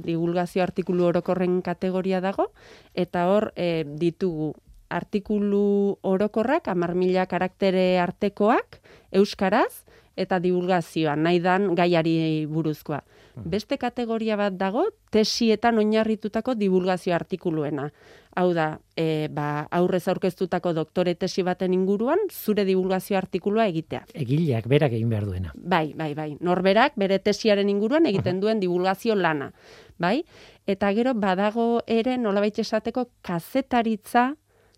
divulgazio 0.04 0.62
artikulu 0.62 1.08
orokorren 1.08 1.60
kategoria 1.62 2.20
dago, 2.20 2.52
eta 2.94 3.26
hor 3.32 3.50
e, 3.56 3.84
ditugu 3.84 4.52
artikulu 4.88 5.98
orokorrak, 6.06 6.68
amar 6.68 6.94
mila 6.94 7.26
karaktere 7.26 7.98
artekoak, 7.98 8.78
euskaraz, 9.10 9.82
eta 10.16 10.38
divulgazioa, 10.40 11.16
nahi 11.16 11.40
dan 11.44 11.74
gaiari 11.74 12.46
buruzkoa. 12.48 13.02
Hmm. 13.36 13.50
Beste 13.52 13.76
kategoria 13.76 14.36
bat 14.40 14.54
dago, 14.56 14.86
tesietan 15.12 15.76
oinarritutako 15.76 16.54
divulgazio 16.56 17.12
artikuluena. 17.14 17.90
Hau 18.36 18.46
da, 18.56 18.78
e, 18.96 19.28
ba, 19.32 19.66
aurrez 19.76 20.06
aurkeztutako 20.08 20.72
doktore 20.76 21.14
tesi 21.20 21.44
baten 21.44 21.74
inguruan, 21.76 22.22
zure 22.32 22.64
divulgazio 22.64 23.18
artikulua 23.20 23.66
egitea. 23.68 24.06
Egileak 24.14 24.68
berak 24.72 24.96
egin 24.96 25.12
behar 25.12 25.28
duena. 25.28 25.52
Bai, 25.54 25.92
bai, 25.96 26.14
bai. 26.16 26.30
Norberak 26.40 26.96
bere 26.96 27.18
tesiaren 27.20 27.68
inguruan 27.68 28.08
egiten 28.08 28.40
duen 28.40 28.60
divulgazio 28.60 29.14
lana. 29.14 29.50
Bai? 29.98 30.22
Eta 30.66 30.92
gero, 30.96 31.12
badago 31.14 31.82
ere, 31.86 32.16
nolabait 32.16 32.58
esateko, 32.58 33.10
kazetaritza 33.20 34.30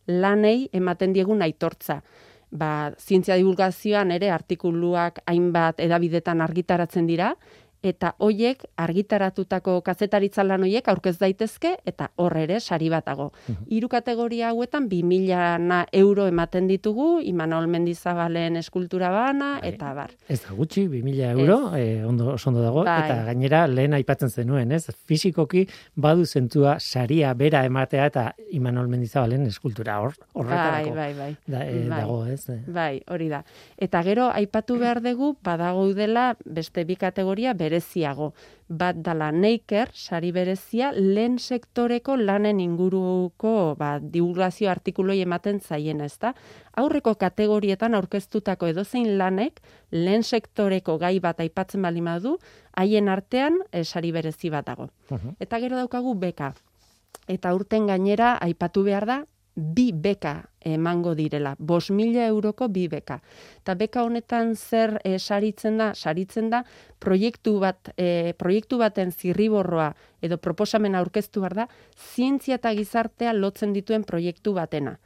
lanei 0.07 0.69
ematen 0.73 1.15
diegun 1.15 1.47
aitortza 1.47 2.03
ba, 2.51 2.93
zientzia 2.99 3.37
divulgazioan 3.37 4.13
ere 4.15 4.31
artikuluak 4.33 5.21
hainbat 5.29 5.81
edabidetan 5.85 6.41
argitaratzen 6.41 7.07
dira, 7.07 7.35
eta 7.83 8.14
hoiek 8.18 8.64
argitaratutako 8.76 9.79
kazetaritza 9.87 10.43
lan 10.45 10.64
hoiek 10.66 10.89
aurkez 10.91 11.16
daitezke 11.20 11.76
eta 11.87 12.11
hor 12.16 12.37
ere 12.37 12.59
sari 12.61 12.89
batago. 12.91 13.31
Hiru 13.70 13.89
kategoria 13.89 14.51
hauetan 14.51 14.89
2000 14.89 15.85
euro 15.93 16.26
ematen 16.26 16.66
ditugu 16.68 17.20
Imanol 17.22 17.68
Mendizabalen 17.68 18.57
eskultura 18.57 19.11
bana 19.11 19.59
bai. 19.61 19.70
eta 19.72 19.93
bar. 19.95 20.11
Ez 20.29 20.41
da 20.43 20.55
gutxi 20.57 20.89
2000 20.89 21.31
euro, 21.39 21.76
eh, 21.76 22.05
ondo 22.05 22.37
ondo 22.47 22.62
dago 22.62 22.85
bai. 22.85 23.05
eta 23.05 23.24
gainera 23.24 23.66
lehen 23.66 23.95
aipatzen 23.95 24.31
zenuen, 24.31 24.72
ez? 24.72 24.87
Fisikoki 25.07 25.66
badu 25.95 26.26
zentua 26.26 26.79
saria 26.81 27.35
bera 27.35 27.64
ematea 27.64 28.07
eta 28.07 28.35
Imanol 28.51 28.89
Mendizabalen 28.89 29.47
eskultura 29.47 30.01
hor 30.01 30.14
horretarako. 30.35 30.95
Bai, 30.95 31.14
bai, 31.14 31.14
bai. 31.14 31.37
Da, 31.47 31.64
eh, 31.64 31.87
bai. 31.89 32.01
dago, 32.01 32.26
ez? 32.26 32.47
Bai, 32.66 33.03
hori 33.09 33.29
da. 33.29 33.45
Eta 33.76 34.03
gero 34.03 34.31
aipatu 34.33 34.79
behar 34.79 35.01
dugu 35.03 35.37
badago 35.45 35.87
dela 35.95 36.37
beste 36.45 36.85
bi 36.85 36.97
kategoria 36.97 37.55
bereziago. 37.69 38.33
Bat 38.69 38.99
dala 39.05 39.31
neiker, 39.33 39.93
sari 39.95 40.33
berezia, 40.33 40.91
lehen 40.93 41.39
sektoreko 41.39 42.16
lanen 42.16 42.61
inguruko 42.61 43.75
ba, 43.79 43.95
divulgazio 44.01 44.69
artikuloi 44.73 45.21
ematen 45.25 45.61
zaien 45.61 46.03
ez 46.05 46.16
da. 46.21 46.35
Aurreko 46.77 47.14
kategorietan 47.21 47.97
aurkeztutako 47.97 48.69
edozein 48.73 49.16
lanek, 49.21 49.62
lehen 49.93 50.25
sektoreko 50.25 50.99
gai 50.99 51.16
bat 51.21 51.41
aipatzen 51.41 51.83
bali 51.83 52.05
du, 52.23 52.37
haien 52.77 53.09
artean 53.09 53.61
e, 53.73 53.85
sari 53.85 54.12
berezi 54.12 54.51
bat 54.51 54.66
dago. 54.66 54.91
Eta 55.41 55.59
gero 55.61 55.77
daukagu 55.77 56.14
beka. 56.14 56.55
Eta 57.29 57.55
urten 57.55 57.87
gainera 57.87 58.37
aipatu 58.41 58.85
behar 58.85 59.07
da, 59.07 59.25
bi 59.59 59.91
beka 59.93 60.45
emango 60.63 61.15
direla, 61.19 61.55
bos 61.59 61.91
mila 61.91 62.27
euroko 62.29 62.69
bi 62.71 62.87
beka. 62.89 63.19
Eta 63.63 63.75
beka 63.75 64.05
honetan 64.07 64.55
zer 64.55 64.99
e, 65.05 65.19
saritzen 65.19 65.79
da, 65.81 65.91
saritzen 65.95 66.51
da, 66.53 66.63
proiektu, 67.03 67.59
bat, 67.63 67.91
e, 67.97 68.35
proiektu 68.39 68.79
baten 68.79 69.11
zirriborroa 69.11 69.91
edo 70.23 70.39
proposamen 70.39 70.95
aurkeztu 70.95 71.43
behar 71.43 71.57
da, 71.63 71.69
zientzia 72.15 72.59
eta 72.61 72.75
gizartea 72.79 73.35
lotzen 73.35 73.75
dituen 73.75 74.07
proiektu 74.07 74.55
batena. 74.55 74.99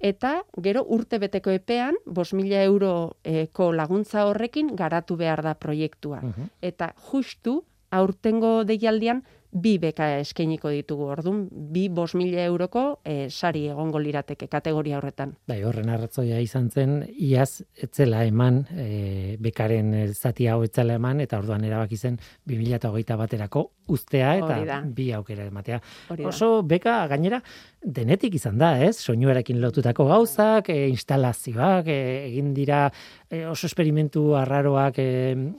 Eta 0.00 0.40
gero 0.64 0.82
urte 0.88 1.18
beteko 1.20 1.52
epean, 1.52 1.98
bos 2.06 2.32
mila 2.32 2.62
euroko 2.64 3.72
laguntza 3.76 4.24
horrekin 4.26 4.72
garatu 4.74 5.18
behar 5.20 5.42
da 5.44 5.52
proiektua. 5.54 6.22
Eta 6.64 6.94
justu, 7.10 7.60
aurtengo 7.90 8.62
deialdian, 8.64 9.20
bi 9.52 9.76
beka 9.82 10.06
eskainiko 10.20 10.70
ditugu. 10.74 11.08
Ordun 11.10 11.42
bi 11.50 11.88
5000 11.88 12.44
euroko 12.44 12.84
e, 13.04 13.28
sari 13.30 13.66
egongo 13.72 13.98
lirateke 14.02 14.48
kategoria 14.50 14.98
horretan. 14.98 15.34
Bai, 15.50 15.62
horren 15.66 15.90
arratzoia 15.90 16.40
izan 16.40 16.70
zen 16.70 17.00
iaz 17.18 17.62
etzela 17.82 18.24
eman 18.28 18.62
e, 18.70 19.36
bekaren 19.40 19.92
zati 20.14 20.46
hau 20.48 20.62
etzela 20.66 20.96
eman 21.00 21.20
eta 21.26 21.38
orduan 21.40 21.64
erabaki 21.64 21.96
zen 21.96 22.18
2021 22.46 23.18
baterako 23.20 23.66
uztea 23.90 24.36
eta 24.40 24.80
bi 24.84 25.10
aukera 25.16 25.46
ematea. 25.48 25.80
Oso 26.28 26.60
beka 26.66 27.02
gainera 27.10 27.40
denetik 27.80 28.34
izan 28.36 28.58
da, 28.60 28.74
ez? 28.84 28.96
Soinuarekin 29.00 29.60
lotutako 29.60 30.06
gauzak, 30.10 30.68
e, 30.72 30.88
instalazioak, 30.92 31.88
e, 31.88 32.00
egin 32.28 32.52
dira 32.56 32.82
e, 33.28 33.44
oso 33.48 33.66
esperimentu 33.70 34.34
arraroak 34.36 35.00
e, 35.00 35.08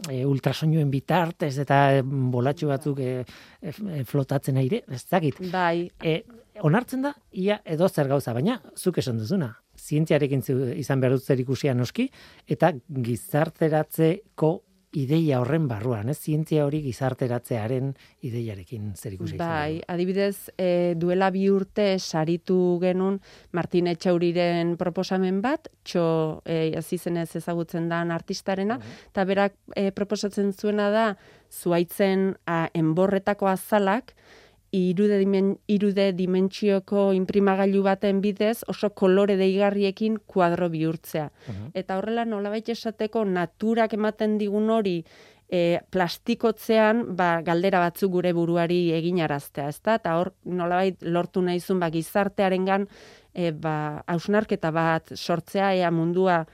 e, 0.10 0.22
ultrasoinuen 0.30 0.92
bitartez 0.94 1.56
eta 1.64 1.82
e, 1.98 2.04
bolatxu 2.04 2.70
batzuk 2.70 3.02
e, 3.02 3.16
e, 3.62 4.04
flotatzen 4.08 4.62
aire, 4.62 4.84
ez 4.92 5.04
dakit. 5.10 5.42
Bai. 5.52 5.90
E, 6.04 6.22
onartzen 6.62 7.08
da, 7.08 7.16
ia 7.32 7.62
edo 7.66 7.90
zer 7.90 8.10
gauza, 8.12 8.36
baina 8.38 8.60
zuk 8.78 9.02
esan 9.02 9.22
duzuna. 9.22 9.56
Zientziarekin 9.82 10.44
izan 10.78 11.02
behar 11.02 11.18
dut 11.18 11.26
zer 11.26 11.40
ikusia 11.42 11.74
noski, 11.74 12.06
eta 12.46 12.74
gizarteratzeko 13.08 14.60
ideia 14.92 15.40
horren 15.40 15.68
barruan, 15.70 16.10
ez 16.12 16.18
zientzia 16.20 16.66
hori 16.68 16.82
gizarteratzearen 16.84 17.94
ideiarekin 18.28 18.92
zer 18.96 19.16
ikusi. 19.16 19.38
Bai, 19.40 19.80
adibidez, 19.88 20.52
e, 20.60 20.94
duela 21.00 21.30
bi 21.32 21.46
urte 21.50 21.96
saritu 22.00 22.78
genun 22.82 23.22
Martin 23.56 23.88
Etxauriren 23.94 24.76
proposamen 24.80 25.40
bat, 25.44 25.72
txo 25.88 26.06
e, 26.44 26.74
azizenez 26.78 27.30
ezagutzen 27.40 27.88
dan 27.92 28.12
artistarena, 28.12 28.80
eta 29.08 29.26
berak 29.28 29.56
e, 29.76 29.92
proposatzen 29.96 30.52
zuena 30.52 30.90
da, 30.92 31.08
zuaitzen 31.52 32.34
a, 32.46 32.66
enborretako 32.76 33.48
azalak, 33.48 34.16
irude, 34.72 35.18
dimen, 35.20 35.52
irude 35.68 36.12
dimentsioko 36.16 37.12
imprimagailu 37.14 37.84
baten 37.84 38.22
bidez 38.24 38.64
oso 38.72 38.90
kolore 38.96 39.36
deigarriekin 39.40 40.18
kuadro 40.26 40.70
bihurtzea. 40.72 41.30
Eta 41.74 41.98
horrela 42.00 42.26
nolabait 42.26 42.70
esateko 42.70 43.26
naturak 43.26 43.94
ematen 43.94 44.38
digun 44.40 44.70
hori 44.70 45.02
e, 45.52 45.82
plastikotzean 45.92 47.04
ba, 47.20 47.42
galdera 47.44 47.84
batzuk 47.84 48.16
gure 48.16 48.32
buruari 48.34 48.94
eginaraztea, 48.96 49.68
ezta? 49.76 50.00
Eta 50.00 50.16
hor 50.18 50.34
nolabait 50.46 51.04
lortu 51.04 51.44
nahizun 51.44 51.82
ba, 51.84 51.92
gizartearengan 51.92 52.88
e, 53.36 53.52
ba, 53.52 54.04
hausnarketa 54.08 54.72
bat 54.72 55.12
sortzea 55.16 55.74
ea 55.76 55.92
mundua 55.92 56.46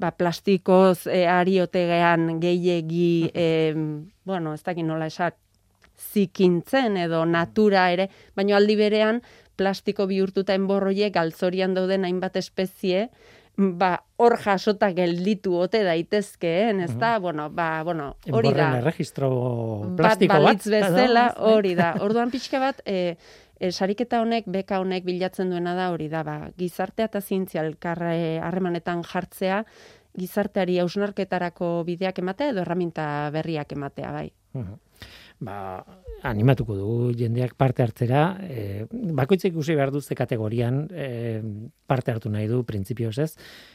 ba, 0.00 0.12
plastikoz 0.16 1.06
e, 1.12 1.26
ari 1.28 1.60
otegean 1.60 2.40
gehiegi, 2.40 3.30
e, 3.34 3.74
bueno, 4.24 4.54
ez 4.56 4.64
dakit 4.64 4.88
nola 4.88 5.12
esak, 5.12 5.36
zikintzen 5.96 6.96
edo 7.00 7.24
natura 7.24 7.90
ere, 7.92 8.10
baino 8.36 8.56
aldi 8.56 8.76
berean 8.76 9.22
plastiko 9.56 10.06
bihurtuta 10.06 10.54
enborroiek 10.54 11.14
galtzorian 11.14 11.74
dauden 11.74 12.04
hainbat 12.04 12.36
espezie, 12.36 13.08
ba, 13.56 13.90
hor 14.20 14.36
jasota 14.40 14.90
gelditu 14.96 15.56
ote 15.56 15.80
daitezkeen, 15.84 16.82
ez 16.84 16.92
da, 17.00 17.16
bueno, 17.18 17.48
ba, 17.50 17.82
bueno, 17.84 18.12
hori 18.30 18.52
da. 18.52 18.70
Erregistro 18.82 19.30
plastiko 19.96 20.38
bat. 20.44 20.60
Bat 20.60 20.70
bezala, 20.76 21.26
hori 21.52 21.74
da. 21.78 21.94
Orduan 22.04 22.32
pixka 22.32 22.60
bat, 22.60 22.82
e, 22.84 23.16
e, 23.58 23.72
sariketa 23.72 24.20
honek, 24.20 24.48
beka 24.52 24.80
honek 24.84 25.06
bilatzen 25.08 25.52
duena 25.52 25.74
da, 25.78 25.90
hori 25.94 26.10
da, 26.12 26.22
ba, 26.26 26.38
gizartea 26.58 27.08
eta 27.08 27.22
zientzia 27.24 27.64
elkarra 27.64 28.12
harremanetan 28.44 29.04
jartzea, 29.08 29.62
gizarteari 30.16 30.78
hausnarketarako 30.80 31.82
bideak 31.88 32.20
ematea 32.20 32.52
edo 32.52 32.64
erraminta 32.64 33.06
berriak 33.32 33.72
ematea, 33.76 34.12
bai. 34.12 34.28
Ba, 35.36 35.84
animatuko 36.24 36.74
dugu 36.78 37.10
jendeak 37.12 37.52
parte 37.60 37.82
hartzera, 37.84 38.20
e, 38.40 38.86
bakoitzek 38.90 39.52
ikusi 39.52 39.74
behar 39.76 39.90
duzte 39.92 40.16
kategorian 40.16 40.86
e, 40.88 41.08
parte 41.86 42.14
hartu 42.14 42.32
nahi 42.32 42.48
du, 42.48 42.62
printzipioz 42.64 43.18
ez, 43.20 43.28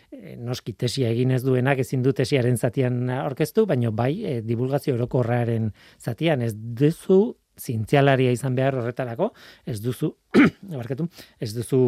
e, 0.09 0.35
noski 0.41 0.73
tesia 0.73 1.11
egin 1.13 1.35
ez 1.35 1.43
duenak 1.45 1.83
ezin 1.83 2.01
du 2.01 2.15
tesiaren 2.17 2.57
zatian 2.57 3.03
orkestu, 3.21 3.67
baino 3.69 3.93
bai, 3.93 4.13
e, 4.25 4.33
divulgazio 4.41 4.95
orokorraren 4.97 5.69
zatian. 6.01 6.41
Ez 6.41 6.55
duzu 6.57 7.21
zintzialaria 7.61 8.31
izan 8.33 8.57
behar 8.57 8.79
horretarako, 8.81 9.29
ez 9.65 9.77
duzu, 9.83 10.15
barkatu, 10.79 11.05
ez 11.39 11.53
duzu 11.53 11.83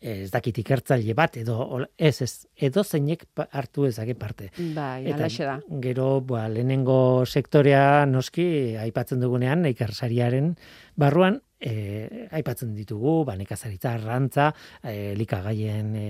ez 0.00 0.30
dakit 0.30 0.60
ikertzaile 0.62 1.14
bat 1.16 1.36
edo 1.40 1.80
ez 1.96 2.20
ez 2.22 2.32
edo 2.68 2.84
zeinek 2.84 3.24
hartu 3.50 3.86
ezake 3.88 4.14
parte. 4.14 4.50
Bai, 4.74 5.10
alaxe 5.12 5.46
da. 5.48 5.58
Gero, 5.82 6.20
ba, 6.20 6.46
lehenengo 6.52 7.24
sektorea 7.26 8.06
noski 8.06 8.76
aipatzen 8.80 9.20
dugunean 9.20 9.64
ikarsariaren 9.72 10.54
barruan 11.00 11.40
e, 11.60 12.28
aipatzen 12.30 12.74
ditugu, 12.76 13.24
ba, 13.24 13.36
nekazaritza, 13.40 13.94
arrantza, 13.96 14.50
e, 14.82 15.14
likagaien 15.16 15.92
e, 15.96 16.08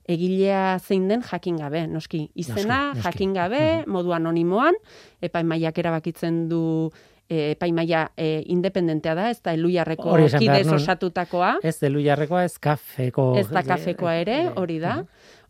egilea 0.09 0.79
zein 0.79 1.09
den 1.09 1.23
jakin 1.25 1.57
gabe, 1.61 1.87
noski. 1.89 2.29
Izena 2.35 2.95
jakin 3.03 3.35
gabe, 3.37 3.63
modu 3.87 4.13
anonimoan, 4.17 4.77
epaimaiak 5.25 5.79
erabakitzen 5.81 6.45
du 6.51 6.91
e, 7.29 7.53
epaimaia 7.53 8.09
e, 8.16 8.43
independentea 8.53 9.14
da, 9.14 9.29
ez 9.31 9.41
da 9.45 9.55
eluiarreko 9.57 10.16
kidez 10.39 10.66
osatutakoa. 10.72 11.59
Ez 11.62 11.77
eluiarrekoa, 11.83 12.45
ez 12.45 12.59
kafeko. 12.59 13.33
Ez 13.41 13.49
da 13.53 13.64
kafekoa 13.66 14.16
ere, 14.22 14.39
hori 14.57 14.81
da. 14.83 15.01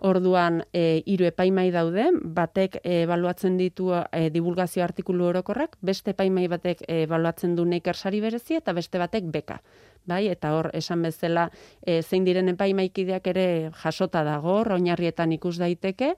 Orduan, 0.05 0.61
e, 0.75 1.01
hiru 1.09 1.25
epaimai 1.31 1.71
daude, 1.73 2.11
batek 2.37 2.77
ebaluatzen 2.83 3.57
ditu 3.57 3.89
e, 3.95 4.29
divulgazio 4.35 4.85
artikulu 4.85 5.31
orokorrak, 5.31 5.79
beste 5.81 6.13
epaimai 6.13 6.47
batek 6.53 6.85
ebaluatzen 6.89 7.55
du 7.57 7.65
neikersari 7.65 8.21
berezi, 8.21 8.61
eta 8.61 8.77
beste 8.77 9.01
batek 9.01 9.31
beka 9.33 9.61
bai, 10.07 10.27
eta 10.29 10.53
hor 10.57 10.71
esan 10.77 11.05
bezala 11.05 11.49
e, 11.81 12.01
zein 12.03 12.25
diren 12.27 12.53
epaimaikideak 12.53 13.27
ere 13.33 13.47
jasota 13.83 14.25
dago, 14.27 14.61
oinarrietan 14.77 15.33
ikus 15.37 15.57
daiteke, 15.61 16.15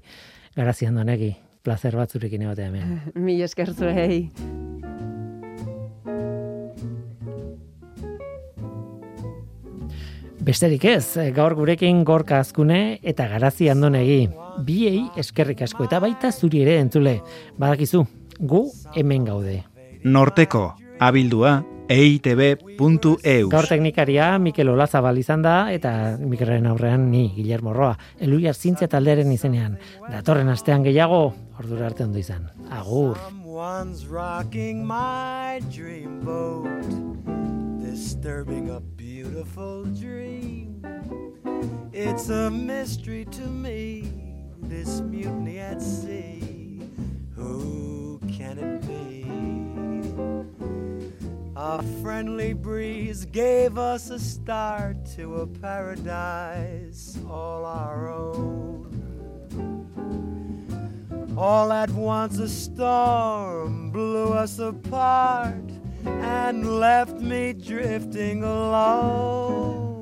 Garazian 0.55 0.95
donegi 0.95 1.36
placer 1.63 1.95
bat 1.95 2.11
zurekin 2.11 2.47
egotea 2.47 2.72
hemen. 2.72 2.99
Mi 3.26 3.41
esker 3.43 3.74
zuei. 3.74 4.30
Besterik 10.50 10.82
ez, 10.89 11.14
gaur 11.36 11.54
gurekin 11.54 12.00
gorka 12.02 12.39
azkune 12.41 12.97
eta 13.06 13.28
garazi 13.30 13.68
andonegi. 13.70 14.24
Biei 14.66 15.04
eskerrik 15.22 15.60
asko 15.62 15.84
eta 15.86 16.00
baita 16.02 16.32
zuri 16.32 16.64
ere 16.64 16.80
entzule. 16.82 17.20
Badakizu, 17.62 18.00
gu 18.50 18.62
hemen 18.95 19.28
gaude. 19.28 19.60
Norteko, 20.10 20.64
abildua, 21.06 21.52
eitb.eus. 21.93 23.52
Gaur 23.54 23.70
teknikaria 23.70 24.32
Mikel 24.41 24.74
Olazabal 24.74 25.22
izan 25.22 25.45
da 25.45 25.54
eta 25.70 25.91
Mikelren 26.18 26.66
aurrean 26.72 27.06
ni 27.12 27.28
Guillermo 27.36 27.76
Roa. 27.78 27.93
Eluiar 28.18 28.58
zintzia 28.58 28.89
taldearen 28.89 29.30
izenean. 29.32 29.78
Datorren 30.10 30.50
astean 30.50 30.82
gehiago, 30.88 31.28
ordura 31.62 31.91
arte 31.91 32.10
ondo 32.10 32.18
izan. 32.18 32.50
Agur. 32.72 33.22
rocking 34.10 34.84
my 34.84 35.60
dream 35.70 36.26
boat 36.26 37.30
Disturbing 37.86 38.70
a 38.70 38.80
beautiful 39.24 39.84
dream 39.84 40.82
It's 41.91 42.30
a 42.30 42.49
mystery 42.49 43.26
to 43.26 43.41
me 43.41 44.09
This 44.61 45.01
mutiny 45.01 45.59
at 45.59 45.82
sea 45.82 46.80
Who 47.36 48.22
can 48.32 48.57
it 48.57 48.88
be? 48.88 49.26
A 51.57 51.84
friendly 52.01 52.53
breeze 52.53 53.26
gave 53.26 53.78
us 53.78 54.09
a 54.09 54.20
start 54.20 55.05
to 55.17 55.41
a 55.41 55.47
paradise 55.47 57.20
all 57.30 57.65
our 57.65 58.09
own. 58.09 58.88
All 61.38 61.74
at 61.74 61.89
once 61.89 62.39
a 62.39 62.47
storm 62.47 63.91
blew 63.91 64.32
us 64.32 64.59
apart 64.59 65.70
and 66.06 66.80
left 66.80 67.20
me 67.20 67.54
drifting 67.54 68.43
alone. 68.43 70.00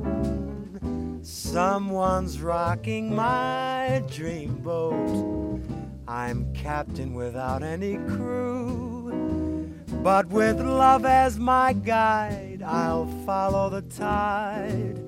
Someone's 1.23 2.41
rocking 2.41 3.15
my 3.15 4.03
dreamboat. 4.07 5.61
I'm 6.07 6.53
captain 6.53 7.13
without 7.13 7.63
any 7.63 7.97
crew. 8.07 9.73
But 10.03 10.27
with 10.27 10.59
love 10.61 11.05
as 11.05 11.37
my 11.37 11.73
guide, 11.73 12.63
I'll 12.65 13.07
follow 13.25 13.69
the 13.69 13.81
tide. 13.81 14.99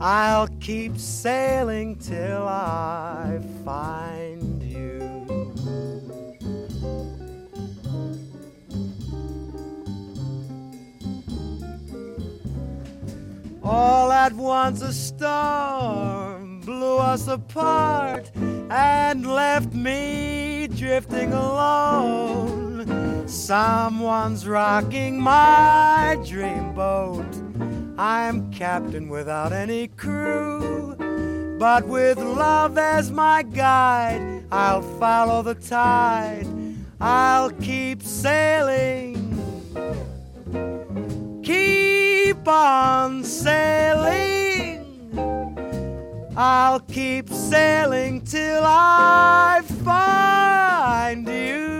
I'll 0.00 0.48
keep 0.60 0.98
sailing 0.98 1.96
till 1.96 2.46
I 2.46 3.40
find 3.64 4.23
All 13.64 14.12
at 14.12 14.34
once 14.34 14.82
a 14.82 14.92
storm 14.92 16.60
blew 16.60 16.98
us 16.98 17.28
apart 17.28 18.30
and 18.70 19.26
left 19.26 19.72
me 19.72 20.68
drifting 20.68 21.32
alone. 21.32 23.26
Someone's 23.26 24.46
rocking 24.46 25.18
my 25.18 26.18
dreamboat. 26.20 27.98
I'm 27.98 28.52
captain 28.52 29.08
without 29.08 29.54
any 29.54 29.88
crew. 29.88 30.94
But 31.58 31.88
with 31.88 32.18
love 32.18 32.76
as 32.76 33.10
my 33.10 33.44
guide, 33.44 34.44
I'll 34.52 34.82
follow 34.98 35.40
the 35.40 35.54
tide. 35.54 36.46
I'll 37.00 37.50
keep 37.50 38.02
sailing. 38.02 39.14
Keep 42.44 42.52
on 42.52 43.24
sailing. 43.24 44.84
I'll 46.36 46.80
keep 46.80 47.30
sailing 47.30 48.20
till 48.20 48.62
I 48.66 49.62
find 49.82 51.26
you. 51.26 51.73